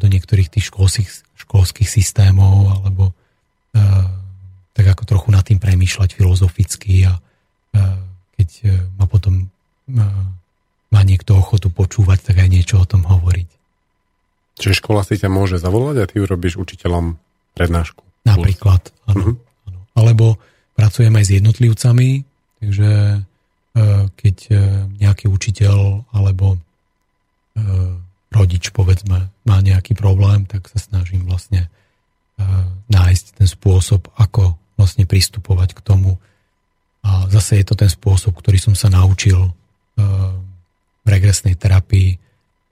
[0.00, 1.08] do niektorých tých školských,
[1.44, 3.82] školských systémov, alebo e,
[4.72, 7.20] tak ako trochu nad tým premýšľať filozoficky a e,
[8.40, 8.48] keď
[8.96, 9.52] ma potom
[10.90, 13.48] má niekto ochotu počúvať, tak aj niečo o tom hovoriť.
[14.56, 17.20] Čiže škola si ťa môže zavolať a ty urobíš učiteľom
[17.54, 18.02] prednášku.
[18.24, 19.36] Napríklad, áno.
[19.36, 19.36] Uh-huh.
[19.94, 20.40] Alebo
[20.74, 22.08] pracujem aj s jednotlivcami,
[22.64, 22.90] takže
[23.76, 24.54] E, keď e,
[25.04, 26.58] nejaký učiteľ alebo e,
[28.32, 31.68] rodič, povedzme, má nejaký problém, tak sa snažím vlastne
[32.92, 36.20] nájsť ten spôsob, ako vlastne pristupovať k tomu.
[37.00, 39.56] A zase je to ten spôsob, ktorý som sa naučil
[41.06, 42.18] regresnej terapii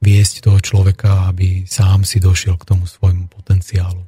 [0.04, 4.04] viesť toho človeka, aby sám si došiel k tomu svojmu potenciálu.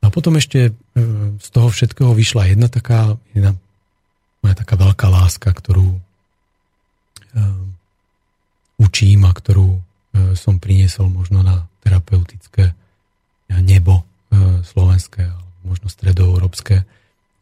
[0.00, 0.70] A potom ešte
[1.36, 3.58] z toho všetkého vyšla jedna taká, jedna
[4.46, 6.00] moja taká veľká láska, ktorú uh,
[8.78, 9.82] učím a ktorú uh,
[10.38, 12.78] som priniesol možno na terapeutické
[13.50, 16.86] nebo uh, slovenské alebo možno stredoeurópske,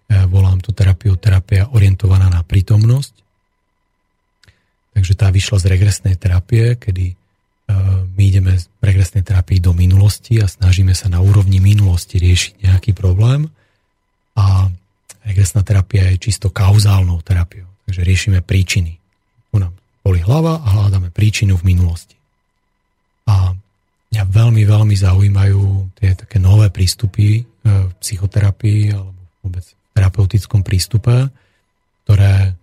[0.08, 3.14] volám tú terapiu terapia orientovaná na prítomnosť.
[4.94, 7.18] Takže tá vyšla z regresnej terapie, kedy
[8.14, 12.92] my ideme z regresnej terapii do minulosti a snažíme sa na úrovni minulosti riešiť nejaký
[12.92, 13.48] problém.
[14.36, 14.68] A
[15.24, 17.66] regresná terapia je čisto kauzálnou terapiou.
[17.88, 19.00] Takže riešime príčiny.
[19.50, 19.72] Tu nám
[20.04, 22.16] boli hlava a hľadáme príčinu v minulosti.
[23.24, 23.56] A
[24.12, 25.62] mňa veľmi, veľmi zaujímajú
[25.96, 29.64] tie také nové prístupy e, v psychoterapii alebo vôbec
[29.94, 31.30] terapeutickom prístupe,
[32.04, 32.58] ktoré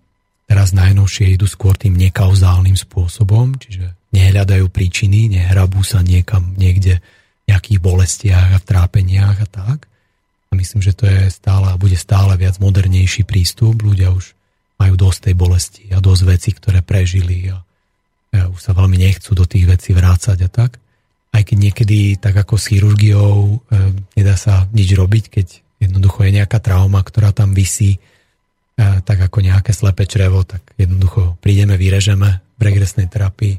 [0.45, 7.55] teraz najnovšie idú skôr tým nekauzálnym spôsobom, čiže nehľadajú príčiny, nehrabú sa niekam niekde v
[7.55, 9.87] nejakých bolestiach a v trápeniach a tak.
[10.51, 13.79] A myslím, že to je stále a bude stále viac modernejší prístup.
[13.79, 14.35] Ľudia už
[14.75, 17.63] majú dosť tej bolesti a dosť vecí, ktoré prežili a,
[18.51, 20.83] už sa veľmi nechcú do tých vecí vrácať a tak.
[21.31, 23.55] Aj keď niekedy tak ako s chirurgiou e,
[24.19, 25.47] nedá sa nič robiť, keď
[25.81, 27.99] jednoducho je nejaká trauma, ktorá tam vysí, e,
[29.01, 33.57] tak ako nejaké slepé črevo, tak jednoducho prídeme, vyrežeme v regresnej terapii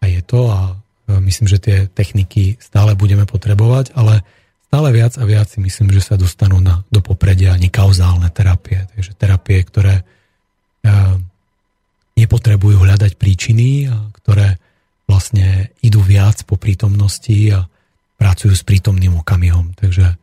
[0.00, 4.24] a je to a e, myslím, že tie techniky stále budeme potrebovať, ale
[4.72, 8.88] stále viac a viac si myslím, že sa dostanú na, do popredia nekauzálne terapie.
[8.96, 11.20] Takže terapie, ktoré uh,
[12.16, 14.56] nepotrebujú hľadať príčiny a ktoré
[15.04, 17.68] vlastne idú viac po prítomnosti a
[18.16, 19.76] pracujú s prítomným okamihom.
[19.76, 20.16] Takže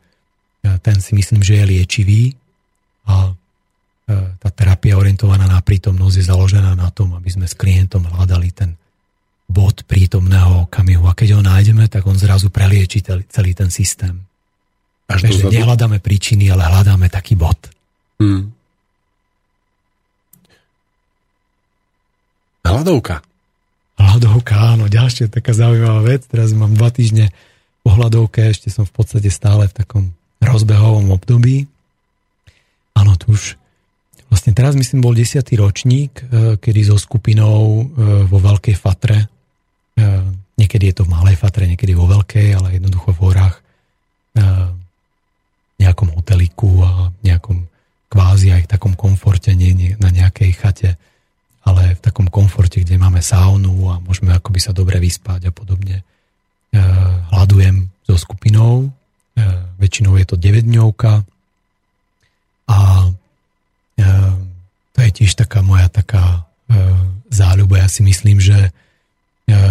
[0.60, 2.22] ten si myslím, že je liečivý
[3.08, 3.32] a
[4.40, 8.74] tá terapia orientovaná na prítomnosť je založená na tom, aby sme s klientom hľadali ten
[9.46, 11.06] bod prítomného okamihu.
[11.06, 14.18] A keď ho nájdeme, tak on zrazu prelieči celý ten systém.
[15.10, 17.58] Až Takže nehľadáme príčiny, ale hľadáme taký bod.
[18.22, 18.54] Hmm.
[22.62, 23.22] Hladovka.
[23.98, 26.26] Hladovka, áno, ďalšia taká zaujímavá vec.
[26.30, 27.34] Teraz mám dva týždne
[27.82, 30.04] po hladovke, ešte som v podstate stále v takom
[30.40, 31.68] rozbehovom období.
[32.96, 33.60] Áno, tu už
[34.32, 36.24] vlastne teraz myslím bol desiatý ročník, e,
[36.56, 37.84] kedy so skupinou e,
[38.24, 39.30] vo Veľkej Fatre
[40.00, 40.04] E,
[40.56, 43.56] niekedy je to v malej fatre, niekedy vo veľkej, ale jednoducho v horách
[45.80, 47.66] nejakom hoteliku a nejakom
[48.06, 50.90] kvázi aj v takom komforte, nie, na nejakej chate,
[51.66, 56.06] ale v takom komforte, kde máme saunu a môžeme akoby sa dobre vyspať a podobne.
[57.32, 58.92] Hľadujem so skupinou,
[59.80, 61.12] väčšinou je to 9 dňovka
[62.70, 62.78] a
[64.90, 66.44] to je tiež taká moja taká
[67.30, 67.82] záľuba.
[67.82, 68.70] Ja si myslím, že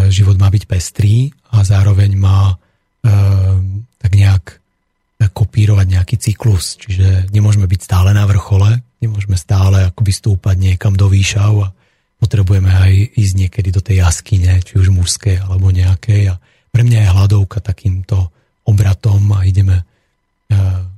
[0.10, 2.58] život má byť pestrý a zároveň má
[4.00, 4.60] tak nejak
[5.32, 6.80] kopírovať nejaký cyklus.
[6.80, 11.72] Čiže nemôžeme byť stále na vrchole, nemôžeme stále akoby stúpať niekam do výšav a
[12.20, 16.36] potrebujeme aj ísť niekedy do tej jaskyne, či už mužskej alebo nejakej.
[16.36, 16.40] A
[16.72, 18.32] pre mňa je hladovka takýmto
[18.70, 19.86] obratom a ideme e,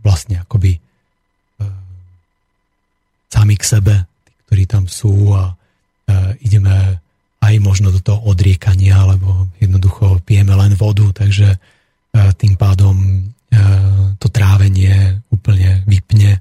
[0.03, 0.75] vlastne akoby
[3.31, 3.95] sami k sebe,
[4.27, 5.55] tí, ktorí tam sú a
[6.43, 6.99] ideme
[7.41, 11.57] aj možno do toho odriekania, alebo jednoducho pijeme len vodu, takže e,
[12.37, 13.19] tým pádom e,
[14.21, 16.37] to trávenie úplne vypne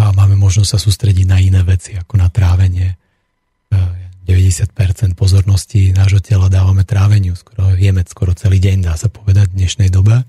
[0.00, 2.94] a máme možnosť sa sústrediť na iné veci ako na trávenie.
[4.28, 9.48] 90% e, pozornosti nášho tela dávame tráveniu, skoro jeme skoro celý deň, dá sa povedať
[9.50, 10.20] v dnešnej dobe.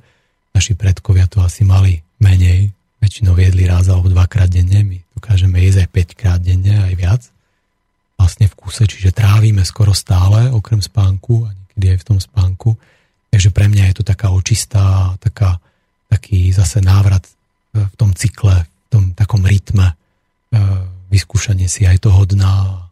[0.56, 2.72] Naši predkovia to asi mali menej,
[3.04, 7.22] väčšinou jedli raz alebo dvakrát denne, my dokážeme jesť aj 5 krát denne, aj viac
[8.20, 12.76] vlastne v kuse, čiže trávime skoro stále, okrem spánku a niekedy aj v tom spánku.
[13.32, 15.64] Takže pre mňa je to taká očistá, taká,
[16.12, 19.96] taký zase návrat e, v tom cykle, v tom takom rytme, e,
[21.08, 22.89] vyskúšanie si aj toho dna,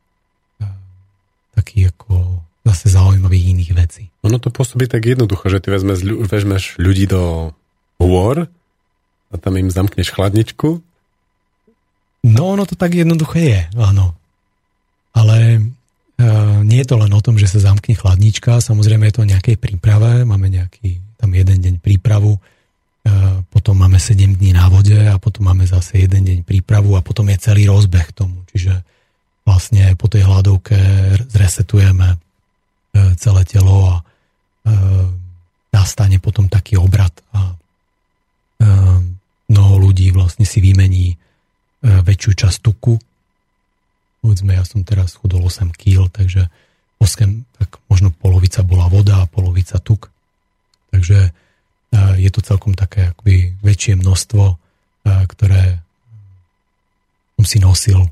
[1.58, 4.04] taký ako zase zaujímavých iných vecí.
[4.22, 7.56] Ono to pôsobí tak jednoducho, že ty vezmeš, vezmeš ľudí do
[7.98, 8.46] hôr
[9.32, 10.84] a tam im zamkneš chladničku.
[12.28, 14.14] No ono to tak jednoducho je, áno.
[15.16, 15.60] Ale e,
[16.68, 19.58] nie je to len o tom, že sa zamkne chladnička, samozrejme je to o nejakej
[19.58, 22.40] príprave, máme nejaký tam jeden deň prípravu, e,
[23.48, 27.32] potom máme 7 dní na vode a potom máme zase jeden deň prípravu a potom
[27.32, 28.44] je celý rozbeh tomu.
[28.52, 28.84] Čiže
[29.48, 30.76] vlastne po tej hladovke
[31.32, 32.18] zresetujeme e,
[33.16, 33.96] celé telo a
[35.72, 37.56] nastane potom taký obrad a
[39.48, 41.16] mnoho ľudí vlastne si vymení
[41.80, 43.00] väčšiu časť tuku
[44.28, 46.52] povedzme, ja som teraz chudol 8 kg, takže
[47.00, 50.12] 8, tak možno polovica bola voda a polovica tuk.
[50.92, 51.32] Takže e,
[52.20, 54.56] je to celkom také akoby väčšie množstvo, e,
[55.32, 55.80] ktoré
[57.40, 58.04] som si nosil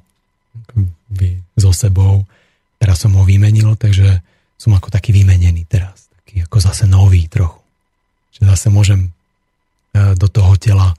[1.56, 2.24] so sebou.
[2.80, 4.22] Teraz som ho vymenil, takže
[4.56, 6.08] som ako taký vymenený teraz.
[6.24, 7.60] Taký ako zase nový trochu.
[8.36, 9.10] Že zase môžem e,
[10.20, 10.94] do toho tela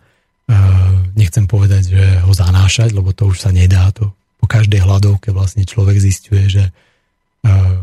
[0.47, 3.90] nechcem nechcem povedať, že ho zanášať, lebo to už sa nedá.
[3.98, 7.82] To po každej hľadovke vlastne človek zistuje, že uh,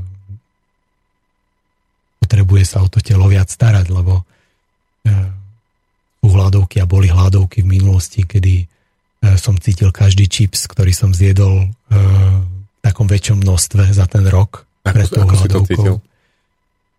[2.23, 4.23] potrebuje sa o to telo viac starať, lebo
[6.23, 8.63] sú hľadovky a boli hľadovky v minulosti, kedy
[9.39, 11.95] som cítil každý čips, ktorý som zjedol uh,
[12.43, 14.67] v takom väčšom množstve za ten rok.
[14.83, 15.95] Ako, pred ako si to cítil?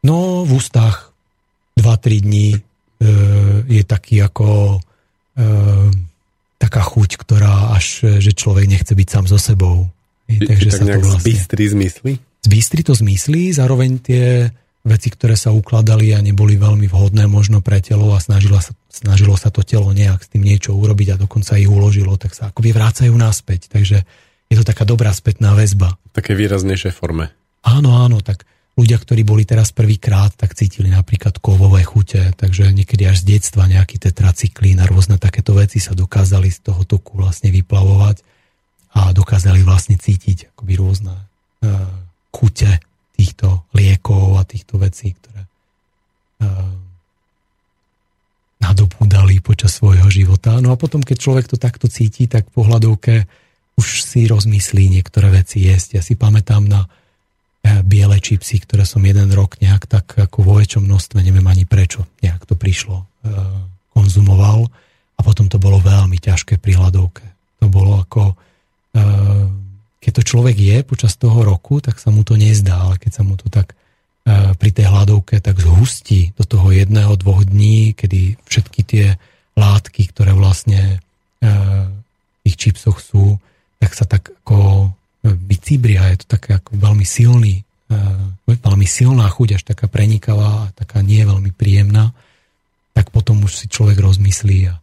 [0.05, 1.13] No, v ústach
[1.77, 4.81] 2-3 dní uh, je taký ako
[6.63, 9.91] taká chuť, ktorá až, že človek nechce byť sám so sebou.
[10.31, 11.21] I, takže tak sa to vlastne...
[11.21, 12.13] zbystri zmysly?
[12.47, 14.49] Zbystri to zmysly, zároveň tie
[14.85, 19.35] veci, ktoré sa ukladali a neboli veľmi vhodné možno pre telo a snažilo sa, snažilo
[19.35, 22.71] sa to telo nejak s tým niečo urobiť a dokonca ich uložilo, tak sa akoby
[22.71, 23.67] vrácajú naspäť.
[23.67, 24.07] Takže
[24.47, 25.99] je to taká dobrá spätná väzba.
[26.15, 27.35] Také výraznejšej forme.
[27.67, 28.47] Áno, áno, tak
[28.79, 33.67] ľudia, ktorí boli teraz prvýkrát, tak cítili napríklad kovové chute, takže niekedy až z detstva
[33.67, 38.23] nejaký tetracyklín a rôzne takéto veci sa dokázali z toho toku vlastne vyplavovať
[38.95, 41.91] a dokázali vlastne cítiť akoby rôzne uh,
[42.31, 42.71] chute
[43.15, 46.84] týchto liekov a týchto vecí, ktoré uh,
[48.65, 50.57] nadobúdali počas svojho života.
[50.65, 53.29] No a potom, keď človek to takto cíti, tak po hľadovke
[53.77, 56.01] už si rozmyslí niektoré veci jesť.
[56.01, 56.89] Ja si pamätám na
[57.65, 61.65] E, biele čipsy, ktoré som jeden rok nejak tak ako vo väčšom množstve, neviem ani
[61.65, 63.33] prečo, nejak to prišlo, e,
[63.97, 64.69] konzumoval
[65.17, 67.25] a potom to bolo veľmi ťažké pri hľadovke.
[67.65, 68.37] To bolo ako,
[68.93, 69.01] e,
[69.97, 73.23] keď to človek je počas toho roku, tak sa mu to nezdá, ale keď sa
[73.25, 73.73] mu to tak
[74.33, 79.07] pri tej hľadovke tak zhustí do toho jedného, dvoch dní, kedy všetky tie
[79.53, 81.05] látky, ktoré vlastne
[81.45, 83.37] v tých čipsoch sú,
[83.77, 84.89] tak sa tak ako
[85.25, 87.93] vycibria, je to také ako veľmi silný, e,
[88.49, 92.13] veľmi silná chuť, až taká prenikavá taká nie veľmi príjemná,
[92.93, 94.75] tak potom už si človek rozmyslí a,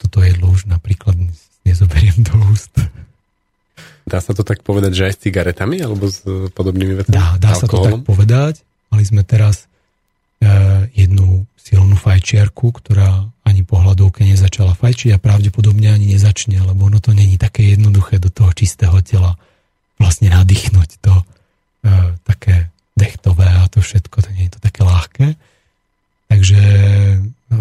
[0.00, 1.20] toto jedlo už napríklad
[1.68, 2.72] nezoberiem do úst.
[4.10, 7.14] Dá sa to tak povedať, že aj s cigaretami alebo s podobnými vecami?
[7.14, 8.66] Dá, dá sa to tak povedať.
[8.90, 9.70] Mali sme teraz
[10.42, 10.50] e,
[10.98, 16.98] jednu silnú fajčiarku, ktorá ani po hľadovke nezačala fajčiť a pravdepodobne ani nezačne, lebo ono
[16.98, 19.38] to není také jednoduché do toho čistého tela
[20.02, 21.24] vlastne nadýchnuť to e,
[22.26, 25.26] také dechtové a to všetko, to nie je to také ľahké.
[26.26, 26.62] Takže
[27.14, 27.58] e,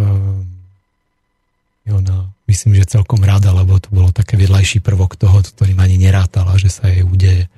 [1.92, 6.56] ona, myslím, že celkom rada, lebo to bolo také vedľajší prvok toho, ktorým ani nerátala,
[6.56, 7.50] že sa jej udeje.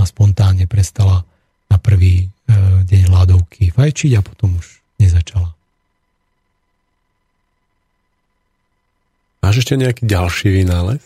[0.00, 1.22] A spontánne prestala
[1.70, 2.54] na prvý e,
[2.84, 5.54] deň hľadovky fajčiť a potom už nezačala.
[9.42, 11.02] Máš ešte nejaký ďalší vynález?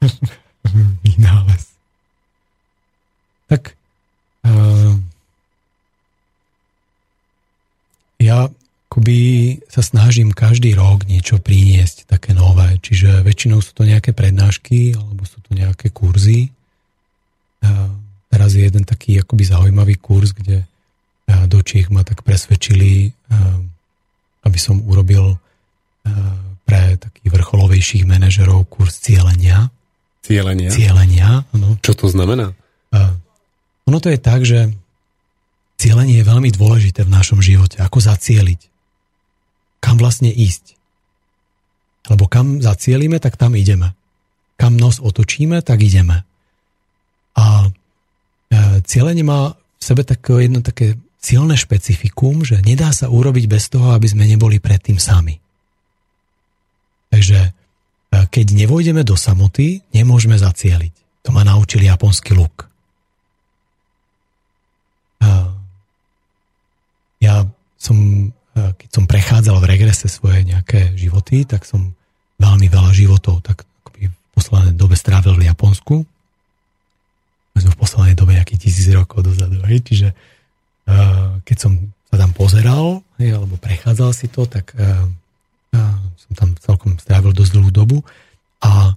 [1.04, 1.64] vynález.
[3.50, 3.74] Tak
[4.46, 4.94] uh,
[8.22, 8.46] ja
[8.90, 9.18] akoby
[9.70, 15.22] sa snažím každý rok niečo priniesť také nové, čiže väčšinou sú to nejaké prednášky alebo
[15.22, 16.50] sú to nejaké kurzy.
[18.26, 20.66] Teraz je jeden taký akoby zaujímavý kurz, kde
[21.46, 23.14] do Čiech ma tak presvedčili,
[24.42, 25.38] aby som urobil
[26.66, 29.70] pre takých vrcholovejších manažerov kurz cielenia.
[30.26, 30.70] Cielenia?
[30.74, 31.78] Cielenia, ano.
[31.78, 32.58] Čo to znamená?
[33.86, 34.74] Ono to je tak, že
[35.78, 37.78] cieľenie je veľmi dôležité v našom živote.
[37.78, 38.69] Ako zacieliť?
[39.80, 40.76] Kam vlastne ísť?
[42.08, 43.96] Lebo kam zacielíme, tak tam ideme.
[44.60, 46.24] Kam nos otočíme, tak ideme.
[47.36, 47.68] A e,
[48.84, 53.92] cieľenie má v sebe také jedno také silné špecifikum, že nedá sa urobiť bez toho,
[53.96, 55.40] aby sme neboli predtým sami.
[57.08, 57.50] Takže e,
[58.28, 61.24] keď nevojdeme do samoty, nemôžeme zacieliť.
[61.24, 62.70] To ma naučil japonský luk.
[67.20, 67.44] ja
[67.76, 71.94] som, e, keď som prechádzal v regrese svoje nejaké životy, tak som
[72.40, 76.02] veľmi veľa životov tak akoby v poslednej dobe strávil v Japonsku.
[77.54, 79.60] My sme v poslednej dobe nejakých tisíc rokov dozadu.
[79.68, 79.84] Hej?
[79.86, 81.72] Čiže uh, keď som
[82.10, 85.06] sa tam pozeral, hej, alebo prechádzal si to, tak uh,
[85.76, 87.98] uh, som tam celkom strávil dosť dlhú dobu
[88.64, 88.96] a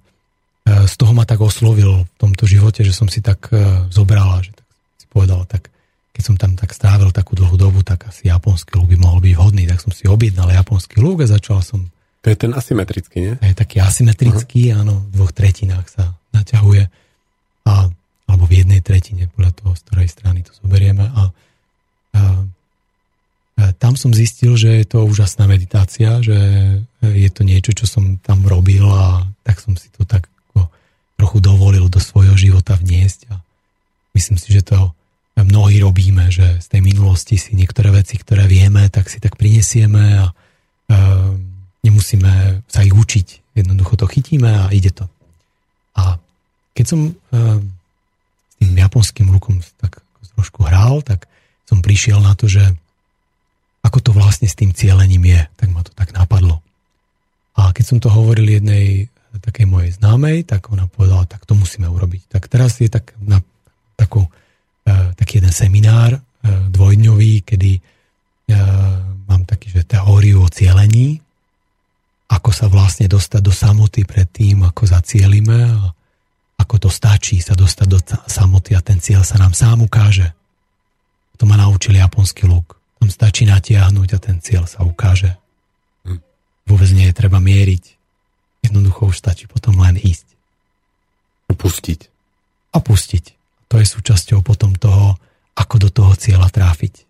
[0.63, 3.51] z toho ma tak oslovil v tomto živote, že som si tak
[3.91, 5.67] zobral a že tak si povedal, tak
[6.13, 9.33] keď som tam tak strávil takú dlhú dobu, tak asi japonský lúk by mohol byť
[9.33, 11.89] vhodný, tak som si objednal japonský lúk a začal som...
[12.21, 13.33] To je ten asymetrický, nie?
[13.41, 14.85] Je taký asymetrický, uh-huh.
[14.85, 16.85] áno, v dvoch tretinách sa naťahuje.
[17.65, 17.89] A,
[18.29, 21.03] alebo v jednej tretine, podľa toho, z ktorej strany to zoberieme.
[21.03, 21.21] A, a,
[23.57, 26.37] a tam som zistil, že je to úžasná meditácia, že
[27.01, 30.69] je to niečo, čo som tam robil a tak som si to tak ako
[31.17, 33.41] trochu dovolil do svojho života vniesť a
[34.13, 34.93] myslím si, že to
[35.41, 40.21] mnohí robíme, že z tej minulosti si niektoré veci, ktoré vieme, tak si tak prinesieme
[40.21, 40.33] a e,
[41.81, 45.05] nemusíme sa ich učiť jednoducho to chytíme a ide to.
[45.93, 46.17] A
[46.73, 47.61] keď som uh,
[48.49, 50.01] s tým japonským lukom tak
[50.33, 51.29] trošku hral, tak
[51.69, 52.65] som prišiel na to, že
[53.85, 56.65] ako to vlastne s tým cielením je, tak ma to tak napadlo.
[57.53, 61.85] A keď som to hovoril jednej takej mojej známej, tak ona povedala, tak to musíme
[61.89, 62.29] urobiť.
[62.29, 63.45] Tak teraz je tak na
[63.93, 66.21] takú, uh, taký jeden seminár uh,
[66.73, 67.85] dvojdňový, kedy uh,
[69.29, 71.21] mám taký, že teóriu o cielení,
[72.33, 75.93] ako sa vlastne dostať do samoty pred tým, ako zacielime a
[76.57, 80.33] ako to stačí sa dostať do samoty a ten cieľ sa nám sám ukáže.
[81.37, 82.79] To ma naučil japonský luk.
[82.97, 85.37] Tam stačí natiahnuť a ten cieľ sa ukáže.
[86.07, 86.19] Hm.
[86.65, 88.03] Vôbec nie je treba mieriť
[88.63, 90.25] Jednoducho už stačí potom len ísť.
[91.51, 92.07] A pustiť.
[92.71, 93.25] A pustiť.
[93.67, 95.19] To je súčasťou potom toho,
[95.53, 97.05] ako do toho cieľa tráfiť.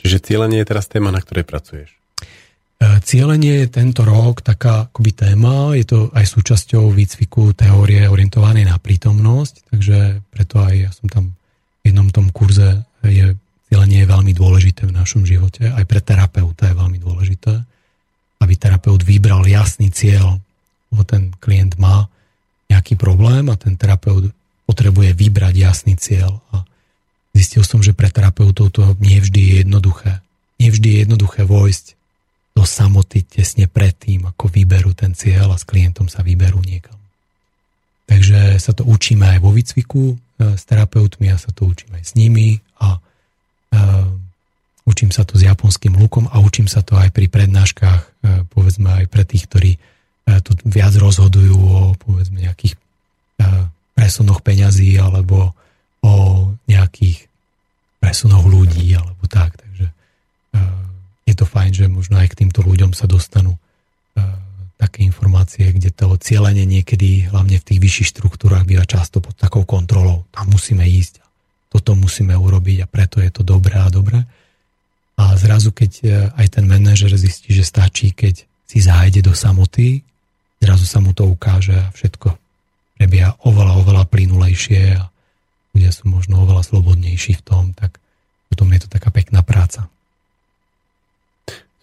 [0.00, 1.92] Čiže cieľenie je teraz téma, na ktorej pracuješ?
[1.92, 8.64] E, cieľenie je tento rok taká akoby téma, je to aj súčasťou výcviku teórie orientovanej
[8.64, 11.24] na prítomnosť, takže preto aj ja som tam
[11.84, 13.36] v jednom tom kurze je
[13.68, 17.68] cieľenie je veľmi dôležité v našom živote, aj pre terapeuta je veľmi dôležité
[18.40, 20.40] aby terapeut vybral jasný cieľ,
[20.90, 22.08] lebo ten klient má
[22.72, 24.32] nejaký problém a ten terapeut
[24.70, 26.38] potrebuje vybrať jasný cieľ.
[26.54, 26.62] A
[27.34, 30.22] zistil som, že pre terapeutov to nie vždy je jednoduché.
[30.62, 31.98] Nie vždy je jednoduché vojsť
[32.54, 36.94] do samoty tesne predtým, ako vyberú ten cieľ a s klientom sa vyberú niekam.
[38.06, 40.16] Takže sa to učíme aj vo výcviku e,
[40.58, 42.98] s terapeutmi a sa to učíme aj s nimi a
[43.74, 43.78] e,
[44.88, 48.08] Učím sa to s japonským lukom a učím sa to aj pri prednáškach, e,
[48.50, 49.72] povedzme aj pre tých, ktorí
[50.42, 52.78] tu viac rozhodujú o povedzme nejakých
[54.00, 55.52] presunoch peňazí alebo
[56.00, 56.14] o
[56.64, 57.28] nejakých
[58.00, 59.60] presunoch ľudí alebo tak.
[59.60, 59.86] Takže
[61.28, 63.60] je to fajn, že možno aj k týmto ľuďom sa dostanú
[64.80, 69.68] také informácie, kde to cieľenie niekedy, hlavne v tých vyšších štruktúrach, býva často pod takou
[69.68, 70.24] kontrolou.
[70.32, 71.20] Tam musíme ísť.
[71.68, 74.24] Toto musíme urobiť a preto je to dobré a dobré.
[75.20, 80.00] A zrazu, keď e, aj ten manažer zistí, že stačí, keď si zájde do samoty,
[80.64, 82.49] zrazu sa mu to ukáže a všetko
[83.00, 85.08] prebieha oveľa, oveľa plynulejšie a
[85.72, 87.96] ľudia sú možno oveľa slobodnejší v tom, tak
[88.52, 89.88] potom je to taká pekná práca.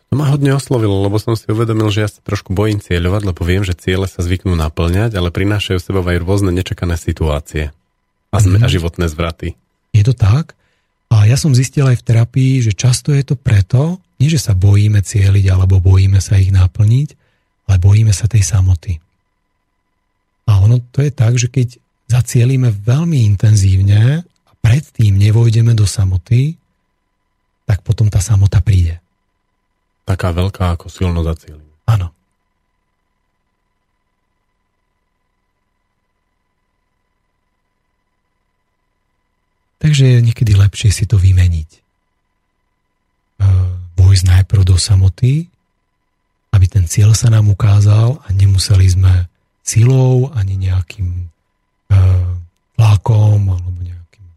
[0.08, 3.42] To ma hodne oslovilo, lebo som si uvedomil, že ja sa trošku bojím cieľovať, lebo
[3.42, 7.74] viem, že ciele sa zvyknú naplňať, ale prinášajú sebou aj rôzne nečakané situácie
[8.30, 8.62] a, mm.
[8.62, 9.58] a životné zvraty.
[9.98, 10.54] Je to tak?
[11.10, 14.54] A ja som zistil aj v terapii, že často je to preto, nie že sa
[14.54, 17.10] bojíme cieliť alebo bojíme sa ich naplniť,
[17.68, 19.02] ale bojíme sa tej samoty.
[20.48, 26.56] A ono to je tak, že keď zacielíme veľmi intenzívne a predtým nevojdeme do samoty,
[27.68, 29.04] tak potom tá samota príde.
[30.08, 31.68] Taká veľká, ako silno zacielíme.
[31.84, 32.16] Áno.
[39.84, 41.70] Takže je niekedy lepšie si to vymeniť.
[44.00, 45.52] Vojsť najprv do samoty,
[46.56, 49.28] aby ten cieľ sa nám ukázal a nemuseli sme
[49.68, 51.28] silou ani nejakým
[52.80, 54.28] tlakom alebo nejakým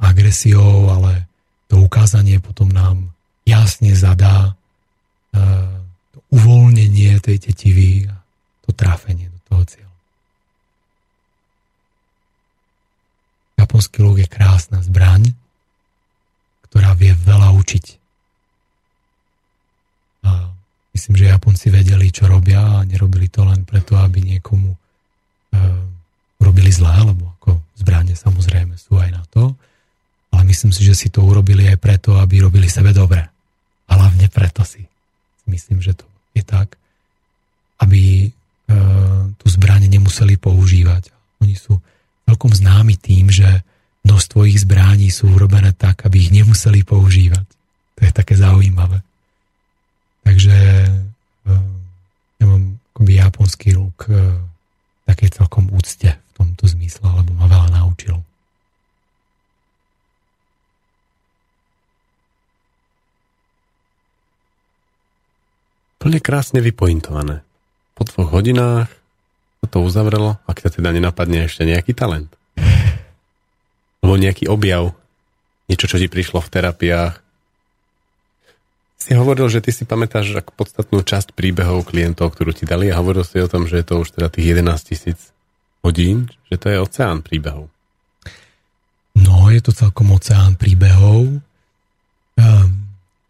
[0.00, 1.28] agresiou, ale
[1.68, 3.12] to ukázanie potom nám
[3.44, 4.56] jasne zadá
[6.14, 8.16] to uvoľnenie tej tetivy a
[8.64, 9.96] to tráfenie do toho cieľa.
[13.60, 15.36] Japonský luk je krásna zbraň,
[16.70, 17.86] ktorá vie veľa učiť.
[20.24, 20.52] A
[20.98, 24.78] myslím, že Japonci vedeli, čo robia a nerobili to len preto, aby niekomu e,
[26.42, 29.54] urobili zlé, lebo ako zbranie samozrejme sú aj na to.
[30.34, 33.22] Ale myslím si, že si to urobili aj preto, aby robili sebe dobre.
[33.86, 34.82] A hlavne preto si
[35.46, 36.04] myslím, že to
[36.34, 36.74] je tak,
[37.78, 38.28] aby e,
[39.38, 41.14] tú zbraň nemuseli používať.
[41.46, 41.78] Oni sú
[42.26, 43.62] celkom známy tým, že
[44.02, 47.46] množstvo ich zbrání sú urobené tak, aby ich nemuseli používať.
[47.96, 49.06] To je také zaujímavé.
[50.28, 50.58] Takže
[52.36, 54.12] ja mám akoby japonský rúk
[55.08, 58.20] také celkom úcte v tomto zmysle, lebo ma veľa naučil.
[65.96, 67.40] Plne krásne vypointované.
[67.96, 68.92] Po dvoch hodinách
[69.64, 72.28] sa to uzavrelo, ak sa teda nenapadne ešte nejaký talent.
[74.04, 74.92] Alebo nejaký objav.
[75.72, 77.27] Niečo, čo ti prišlo v terapiách.
[78.98, 82.98] Si hovoril, že ty si pamätáš ako podstatnú časť príbehov klientov, ktorú ti dali a
[82.98, 85.30] hovoril si o tom, že je to už teda tých 11 tisíc
[85.86, 87.70] hodín, že to je oceán príbehov.
[89.14, 91.38] No, je to celkom oceán príbehov.
[92.38, 92.68] Um,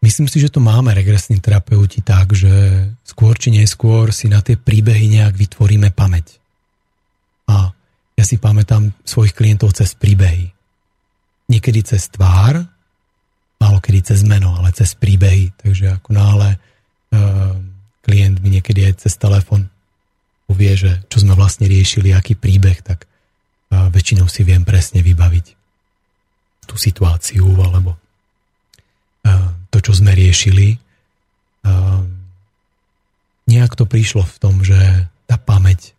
[0.00, 4.56] myslím si, že to máme regresní terapeuti tak, že skôr či neskôr si na tie
[4.56, 6.40] príbehy nejak vytvoríme pamäť.
[7.44, 7.76] A
[8.16, 10.48] ja si pamätám svojich klientov cez príbehy.
[11.48, 12.68] Niekedy cez tvár,
[13.58, 15.52] málo kedy cez meno, ale cez príbehy.
[15.58, 17.54] Takže ako náhle uh,
[18.06, 19.66] klient mi niekedy aj cez telefon
[20.48, 25.46] povie, že čo sme vlastne riešili, aký príbeh, tak uh, väčšinou si viem presne vybaviť
[26.64, 27.96] tú situáciu alebo
[29.26, 30.80] uh, to, čo sme riešili.
[31.66, 32.06] Uh,
[33.44, 34.78] nejak to prišlo v tom, že
[35.28, 35.92] tá pamäť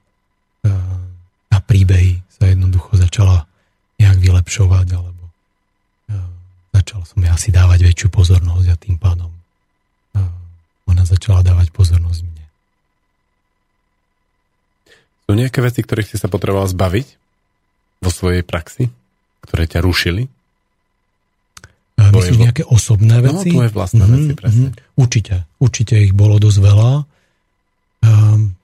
[0.66, 0.72] uh,
[1.54, 3.46] na príbehy sa jednoducho začala
[4.00, 5.19] nejak vylepšovať alebo
[6.80, 9.30] začal som ja si dávať väčšiu pozornosť a tým pádom
[10.16, 10.32] uh,
[10.88, 12.46] ona začala dávať pozornosť mne.
[15.28, 17.08] Sú nejaké veci, ktorých si sa potreboval zbaviť
[18.00, 18.90] vo svojej praxi,
[19.44, 20.32] ktoré ťa rušili?
[22.00, 23.52] Myslíš nejaké osobné no, veci?
[23.52, 24.68] No, tvoje vlastné mm-hmm, veci, presne.
[24.72, 24.96] Mm-hmm.
[24.98, 25.36] Určite.
[25.60, 26.92] Určite ich bolo dosť veľa.
[28.08, 28.56] Um,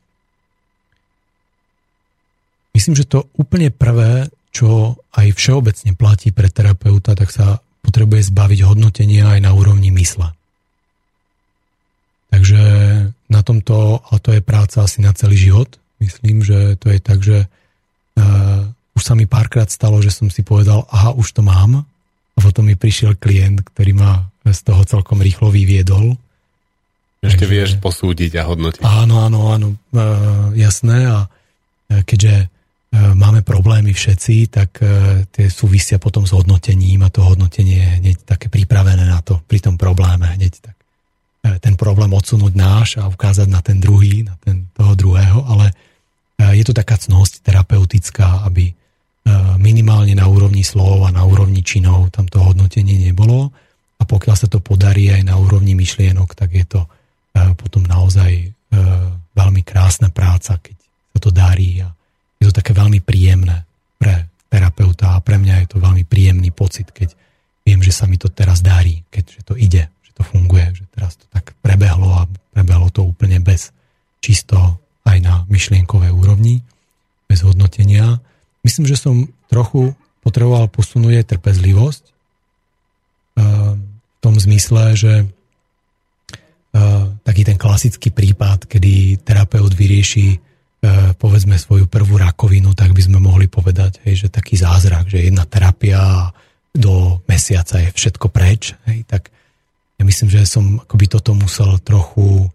[2.72, 8.60] myslím, že to úplne prvé, čo aj všeobecne platí pre terapeuta, tak sa potrebuje zbaviť
[8.66, 10.34] hodnotenia aj na úrovni mysle.
[12.34, 12.62] Takže
[13.30, 17.20] na tomto, a to je práca asi na celý život, myslím, že to je tak,
[17.22, 18.66] že uh,
[18.98, 21.88] už sa mi párkrát stalo, že som si povedal, aha, už to mám,
[22.36, 26.20] a potom mi prišiel klient, ktorý ma z toho celkom rýchlo vyviedol.
[27.24, 28.84] Ešte Takže, vieš posúdiť a hodnotiť.
[28.84, 30.06] Áno, áno, áno, e,
[30.60, 31.10] jasné.
[31.10, 31.26] A
[31.90, 32.52] e, keďže
[32.96, 34.86] máme problémy všetci, tak e,
[35.28, 39.60] tie súvisia potom s hodnotením a to hodnotenie je hneď také pripravené na to, pri
[39.60, 40.78] tom probléme hneď tak
[41.44, 45.76] e, ten problém odsunúť náš a ukázať na ten druhý, na ten toho druhého, ale
[46.40, 48.72] e, je to taká cnosť terapeutická, aby
[49.26, 53.50] E, minimálne na úrovni slov a na úrovni činov tam to hodnotenie nebolo.
[53.98, 56.90] A pokiaľ sa to podarí aj na úrovni myšlienok, tak je to e,
[57.58, 58.48] potom naozaj e,
[59.34, 61.90] veľmi krásna práca, keď sa to darí a
[62.40, 66.92] je to také veľmi príjemné pre terapeuta a pre mňa je to veľmi príjemný pocit,
[66.92, 67.12] keď
[67.66, 70.86] viem, že sa mi to teraz darí, keď že to ide, že to funguje, že
[70.94, 73.74] teraz to tak prebehlo a prebehlo to úplne bez
[74.22, 76.62] čisto aj na myšlienkovej úrovni,
[77.26, 78.22] bez hodnotenia.
[78.62, 79.94] Myslím, že som trochu
[80.26, 82.04] potreboval posunúť trpezlivosť
[83.38, 85.14] ehm, v tom zmysle, že
[86.74, 90.45] ehm, taký ten klasický prípad, kedy terapeut vyrieši
[91.20, 95.44] povedzme svoju prvú rakovinu, tak by sme mohli povedať, hej, že taký zázrak, že jedna
[95.46, 96.32] terapia
[96.76, 98.76] do mesiaca je všetko preč.
[98.90, 99.32] Hej, tak
[99.96, 102.52] ja myslím, že som akoby toto musel trochu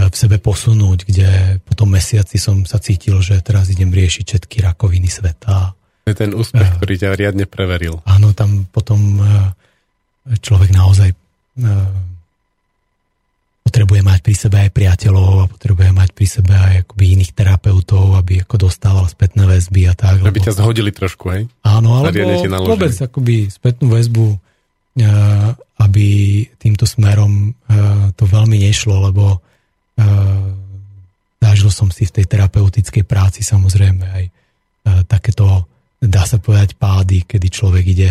[0.00, 4.64] v sebe posunúť, kde po tom mesiaci som sa cítil, že teraz idem riešiť všetky
[4.64, 5.76] rakoviny sveta.
[6.08, 8.00] Je ten úspech, uh, ktorý ťa riadne preveril.
[8.08, 9.20] Áno, tam potom
[10.40, 11.12] človek naozaj
[13.60, 18.18] potrebuje mať pri sebe aj priateľov a potrebuje mať pri sebe aj akoby iných terapeutov,
[18.18, 20.24] aby ako dostával spätné väzby a tak.
[20.24, 20.46] Aby lebo...
[20.48, 21.42] ťa zhodili trošku, hej?
[21.62, 24.26] Áno, alebo vôbec akoby spätnú väzbu,
[25.80, 26.06] aby
[26.58, 27.54] týmto smerom
[28.18, 29.38] to veľmi nešlo, lebo
[31.40, 34.24] Zažil som si v tej terapeutickej práci samozrejme aj
[35.08, 35.66] takéto,
[35.96, 38.10] dá sa povedať, pády, kedy človek ide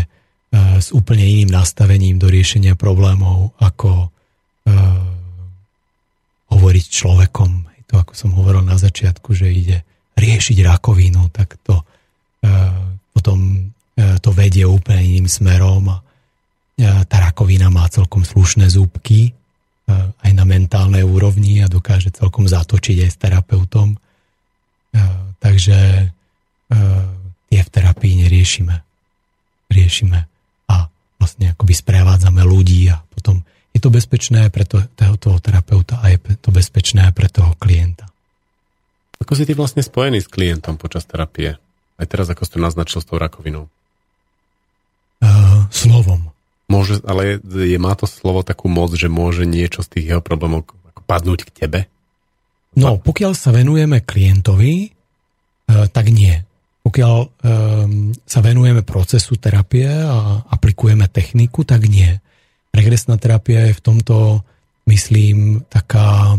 [0.53, 4.09] s úplne iným nastavením do riešenia problémov, ako
[6.49, 7.51] hovoriť s človekom.
[7.89, 9.77] To, ako som hovoril na začiatku, že ide
[10.13, 11.81] riešiť rakovinu, tak to
[13.13, 15.97] potom to vedie úplne iným smerom a
[17.09, 19.35] tá rakovina má celkom slušné zúbky,
[20.23, 23.97] aj na mentálnej úrovni a dokáže celkom zatočiť aj s terapeutom.
[25.41, 25.77] Takže
[27.49, 28.75] tie v terapii neriešime.
[29.73, 30.19] Riešime
[30.69, 30.75] a
[31.19, 33.41] vlastne akoby sprevádzame ľudí a potom
[33.79, 38.11] je to bezpečné pre to, toho, terapeuta a je to bezpečné pre toho klienta.
[39.23, 41.55] Ako si ty vlastne spojený s klientom počas terapie?
[41.95, 43.71] Aj teraz, ako si to naznačil s tou rakovinou?
[45.23, 46.35] Uh, slovom.
[46.67, 50.67] Môže, ale je, má to slovo takú moc, že môže niečo z tých jeho problémov
[51.07, 51.79] padnúť k tebe?
[52.77, 54.89] No, pokiaľ sa venujeme klientovi, e,
[55.89, 56.37] tak nie.
[56.85, 57.27] Pokiaľ e,
[58.21, 62.21] sa venujeme procesu terapie a aplikujeme techniku, tak nie.
[62.75, 64.45] Regresná terapia je v tomto,
[64.87, 66.37] myslím, taká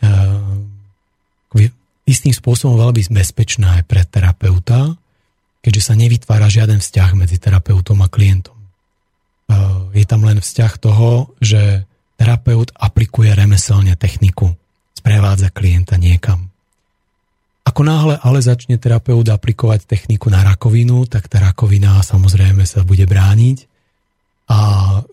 [0.00, 1.68] e,
[2.06, 4.94] istým spôsobom veľmi bezpečná aj pre terapeuta,
[5.64, 8.56] keďže sa nevytvára žiaden vzťah medzi terapeutom a klientom
[9.96, 11.88] je tam len vzťah toho, že
[12.20, 14.52] terapeut aplikuje remeselne techniku,
[14.92, 16.52] sprevádza klienta niekam.
[17.66, 23.08] Ako náhle ale začne terapeut aplikovať techniku na rakovinu, tak tá rakovina samozrejme sa bude
[23.08, 23.66] brániť
[24.46, 24.58] a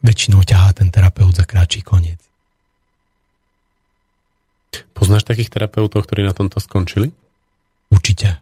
[0.05, 2.21] väčšinou ťahá ten terapeut za kráčí koniec.
[4.93, 7.09] Poznáš takých terapeutov, ktorí na tomto skončili?
[7.89, 8.41] Určite.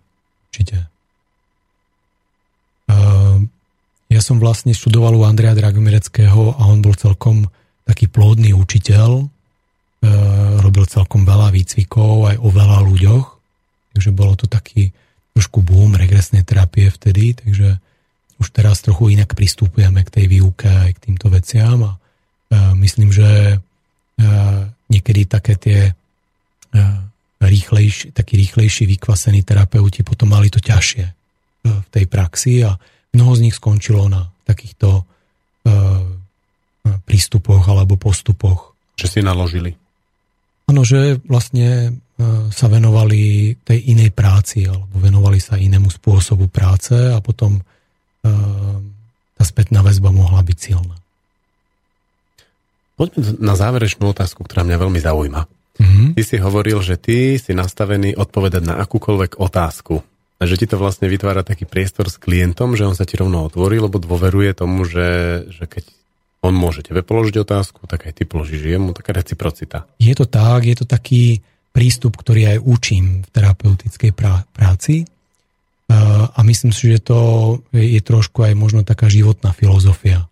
[0.51, 0.87] Určite.
[2.91, 3.43] Uh,
[4.11, 7.47] ja som vlastne študoval u Andreja Dragomireckého a on bol celkom
[7.87, 9.27] taký plodný učiteľ.
[10.01, 10.09] Uh,
[10.59, 13.27] robil celkom veľa výcvikov aj o veľa ľuďoch.
[13.95, 14.91] Takže bolo to taký
[15.31, 17.79] trošku boom regresnej terapie vtedy, takže
[18.41, 23.13] už teraz trochu inak pristupujeme k tej výuke aj k týmto veciam a uh, myslím,
[23.13, 25.79] že uh, niekedy také tie
[27.41, 31.13] rýchlejší, takí rýchlejší, vykvasení terapeuti potom mali to ťažšie e,
[31.65, 32.77] v tej praxi a
[33.17, 35.03] mnoho z nich skončilo na takýchto e,
[37.03, 38.77] prístupoch alebo postupoch.
[38.95, 39.73] Čo si naložili?
[40.69, 41.91] Áno, že vlastne e,
[42.53, 47.57] sa venovali tej inej práci alebo venovali sa inému spôsobu práce a potom
[48.21, 50.95] tá spätná väzba mohla byť silná.
[52.93, 55.41] Poďme na záverečnú otázku, ktorá mňa veľmi zaujíma.
[55.81, 56.07] Mm-hmm.
[56.13, 60.05] Ty si hovoril, že ty si nastavený odpovedať na akúkoľvek otázku.
[60.41, 63.45] A že ti to vlastne vytvára taký priestor s klientom, že on sa ti rovno
[63.45, 65.85] otvorí, lebo dôveruje tomu, že, že keď
[66.41, 69.85] on môže tebe položiť otázku, tak aj ty položíš jemu, taká reciprocita.
[70.01, 75.05] Je to tak, je to taký prístup, ktorý aj učím v terapeutickej prá- práci.
[76.31, 77.19] A myslím si, že to
[77.75, 80.25] je trošku aj možno taká životná filozofia.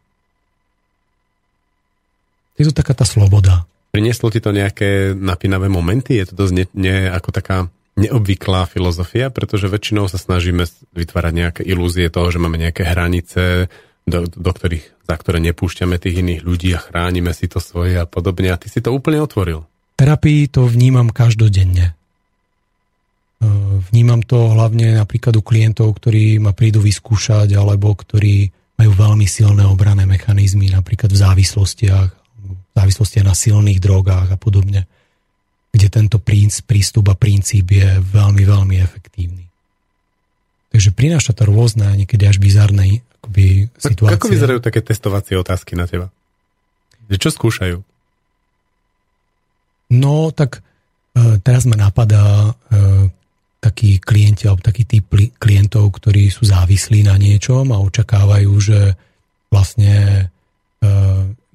[2.60, 3.64] Je to taká tá sloboda.
[3.96, 6.20] Prinieslo ti to nejaké napínavé momenty?
[6.20, 7.58] Je to dosť nie, nie ako taká
[8.00, 10.64] neobvyklá filozofia, pretože väčšinou sa snažíme
[10.96, 13.68] vytvárať nejaké ilúzie toho, že máme nejaké hranice,
[14.08, 18.08] do, do ktorých, za ktoré nepúšťame tých iných ľudí a chránime si to svoje a
[18.08, 18.50] podobne.
[18.50, 19.68] A ty si to úplne otvoril.
[20.00, 21.99] Terapii to vnímam každodenne.
[23.90, 29.64] Vnímam to hlavne napríklad u klientov, ktorí ma prídu vyskúšať alebo ktorí majú veľmi silné
[29.64, 32.20] obrané mechanizmy, napríklad v závislostiach
[32.80, 34.88] závislosti na silných drogách a podobne,
[35.76, 36.18] kde tento
[36.64, 39.46] prístup a princíp je veľmi, veľmi efektívny.
[40.70, 44.16] Takže prináša to rôzne, niekedy až bizarné akoby, situácie.
[44.16, 46.08] Ako vyzerajú také testovacie otázky na teba?
[47.10, 47.82] Čo skúšajú?
[49.90, 50.62] No, tak
[51.18, 52.80] e, teraz ma napadá e,
[53.60, 58.96] takí klienti alebo taký typ klientov, ktorí sú závislí na niečom a očakávajú, že
[59.52, 60.26] vlastne
[60.80, 60.86] e,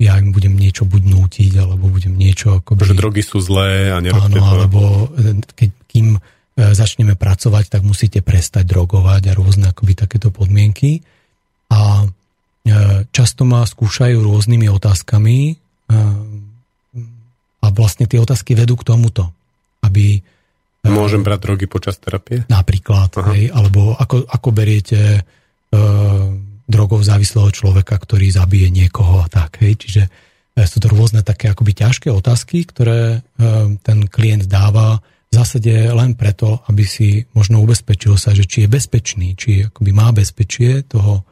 [0.05, 2.61] ja im budem niečo buď nútiť, alebo budem niečo...
[2.61, 4.53] Akoby, že drogy sú zlé a nerobte áno, to.
[4.53, 4.81] alebo
[5.17, 6.21] e, keď, kým e,
[6.77, 11.01] začneme pracovať, tak musíte prestať drogovať a rôzne akoby takéto podmienky.
[11.73, 12.05] A
[13.11, 15.59] často ma skúšajú rôznymi otázkami
[17.61, 19.33] a vlastne tie otázky vedú k tomuto,
[19.83, 20.23] aby...
[20.85, 22.45] Môžem brať drogy počas terapie?
[22.53, 25.25] Napríklad, hej, alebo ako, ako beriete
[26.65, 29.61] drogov závislého človeka, ktorý zabije niekoho a tak.
[29.61, 29.85] Hej.
[29.85, 30.11] Čiže e,
[30.65, 33.47] sú to rôzne také akoby ťažké otázky, ktoré e,
[33.85, 38.73] ten klient dáva v zásade len preto, aby si možno ubezpečil sa, že či je
[38.73, 41.23] bezpečný, či akoby má bezpečie toho e,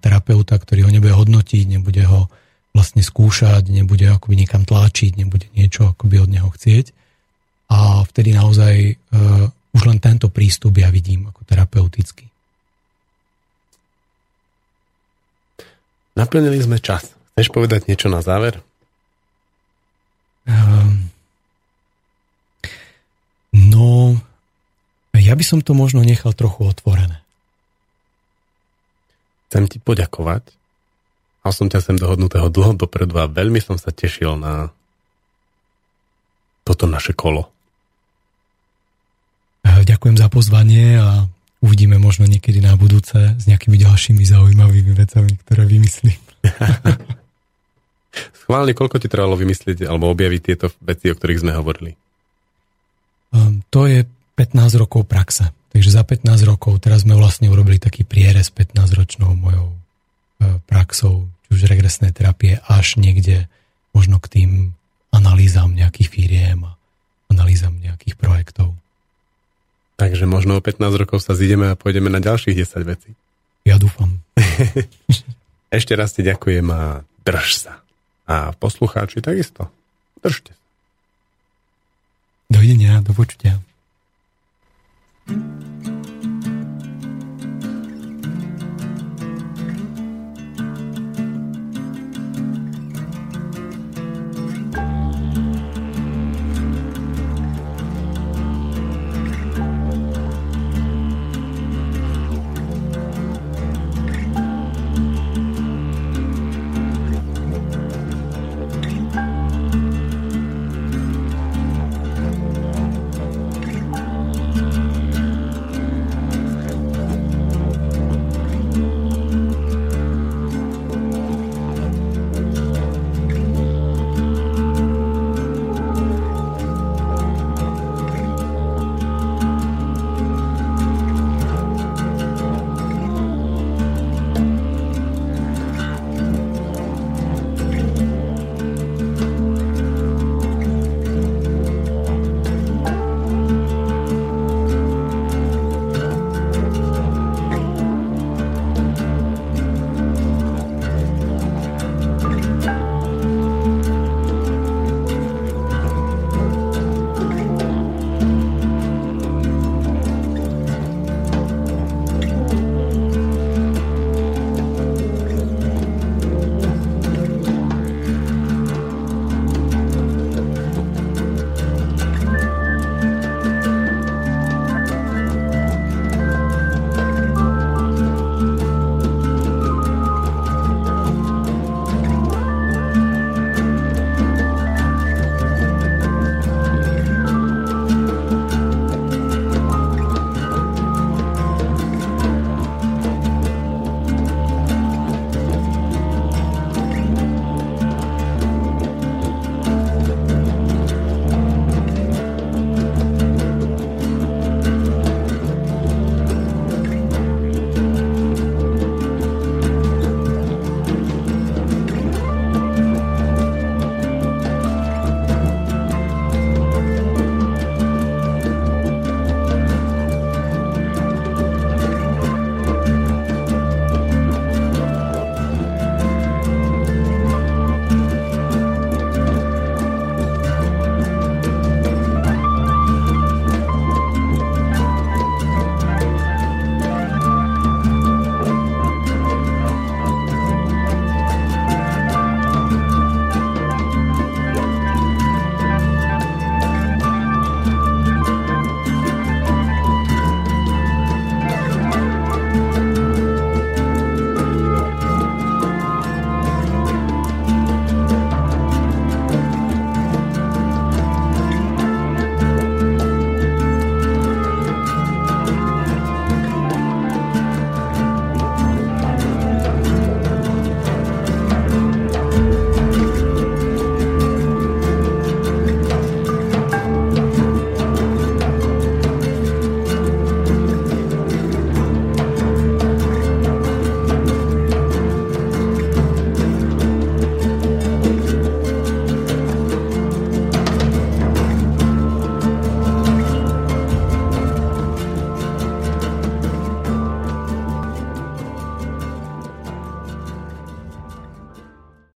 [0.00, 2.32] terapeuta, ktorý ho nebude hodnotiť, nebude ho
[2.72, 6.96] vlastne skúšať, nebude akoby niekam tlačiť, nebude niečo akoby od neho chcieť.
[7.68, 12.26] A vtedy naozaj uh, už len tento prístup ja vidím ako terapeutický.
[16.18, 17.14] Naplnili sme čas.
[17.38, 18.58] Chceš povedať niečo na záver?
[20.48, 21.12] Um,
[23.54, 24.18] no,
[25.14, 27.22] ja by som to možno nechal trochu otvorené.
[29.46, 30.42] Chcem ti poďakovať.
[31.46, 34.74] Mal som ťa sem dohodnutého dlho dopredu a veľmi som sa tešil na
[36.66, 37.48] toto naše kolo.
[39.66, 41.26] Ďakujem za pozvanie a
[41.64, 46.20] uvidíme možno niekedy na budúce s nejakými ďalšími zaujímavými vecami, ktoré vymyslím.
[48.44, 51.92] Schválne, koľko ti trvalo vymyslieť alebo objaviť tieto veci, o ktorých sme hovorili?
[53.34, 55.52] Um, to je 15 rokov praxe.
[55.68, 61.48] Takže za 15 rokov, teraz sme vlastne urobili taký prierez 15-ročnou mojou uh, praxou, či
[61.60, 63.52] už regresné terapie, až niekde
[63.92, 64.50] možno k tým
[65.12, 66.72] analýzam nejakých firiem a
[67.28, 68.72] analýzam nejakých projektov.
[69.98, 73.10] Takže možno o 15 rokov sa zídeme a pôjdeme na ďalších 10 vecí.
[73.66, 74.22] Ja dúfam.
[75.76, 77.82] Ešte raz ti ďakujem a drž sa.
[78.30, 79.66] A poslucháči takisto.
[80.22, 80.64] Držte sa.
[82.48, 83.60] Dovidenia, do počutia.
[85.28, 85.97] thank you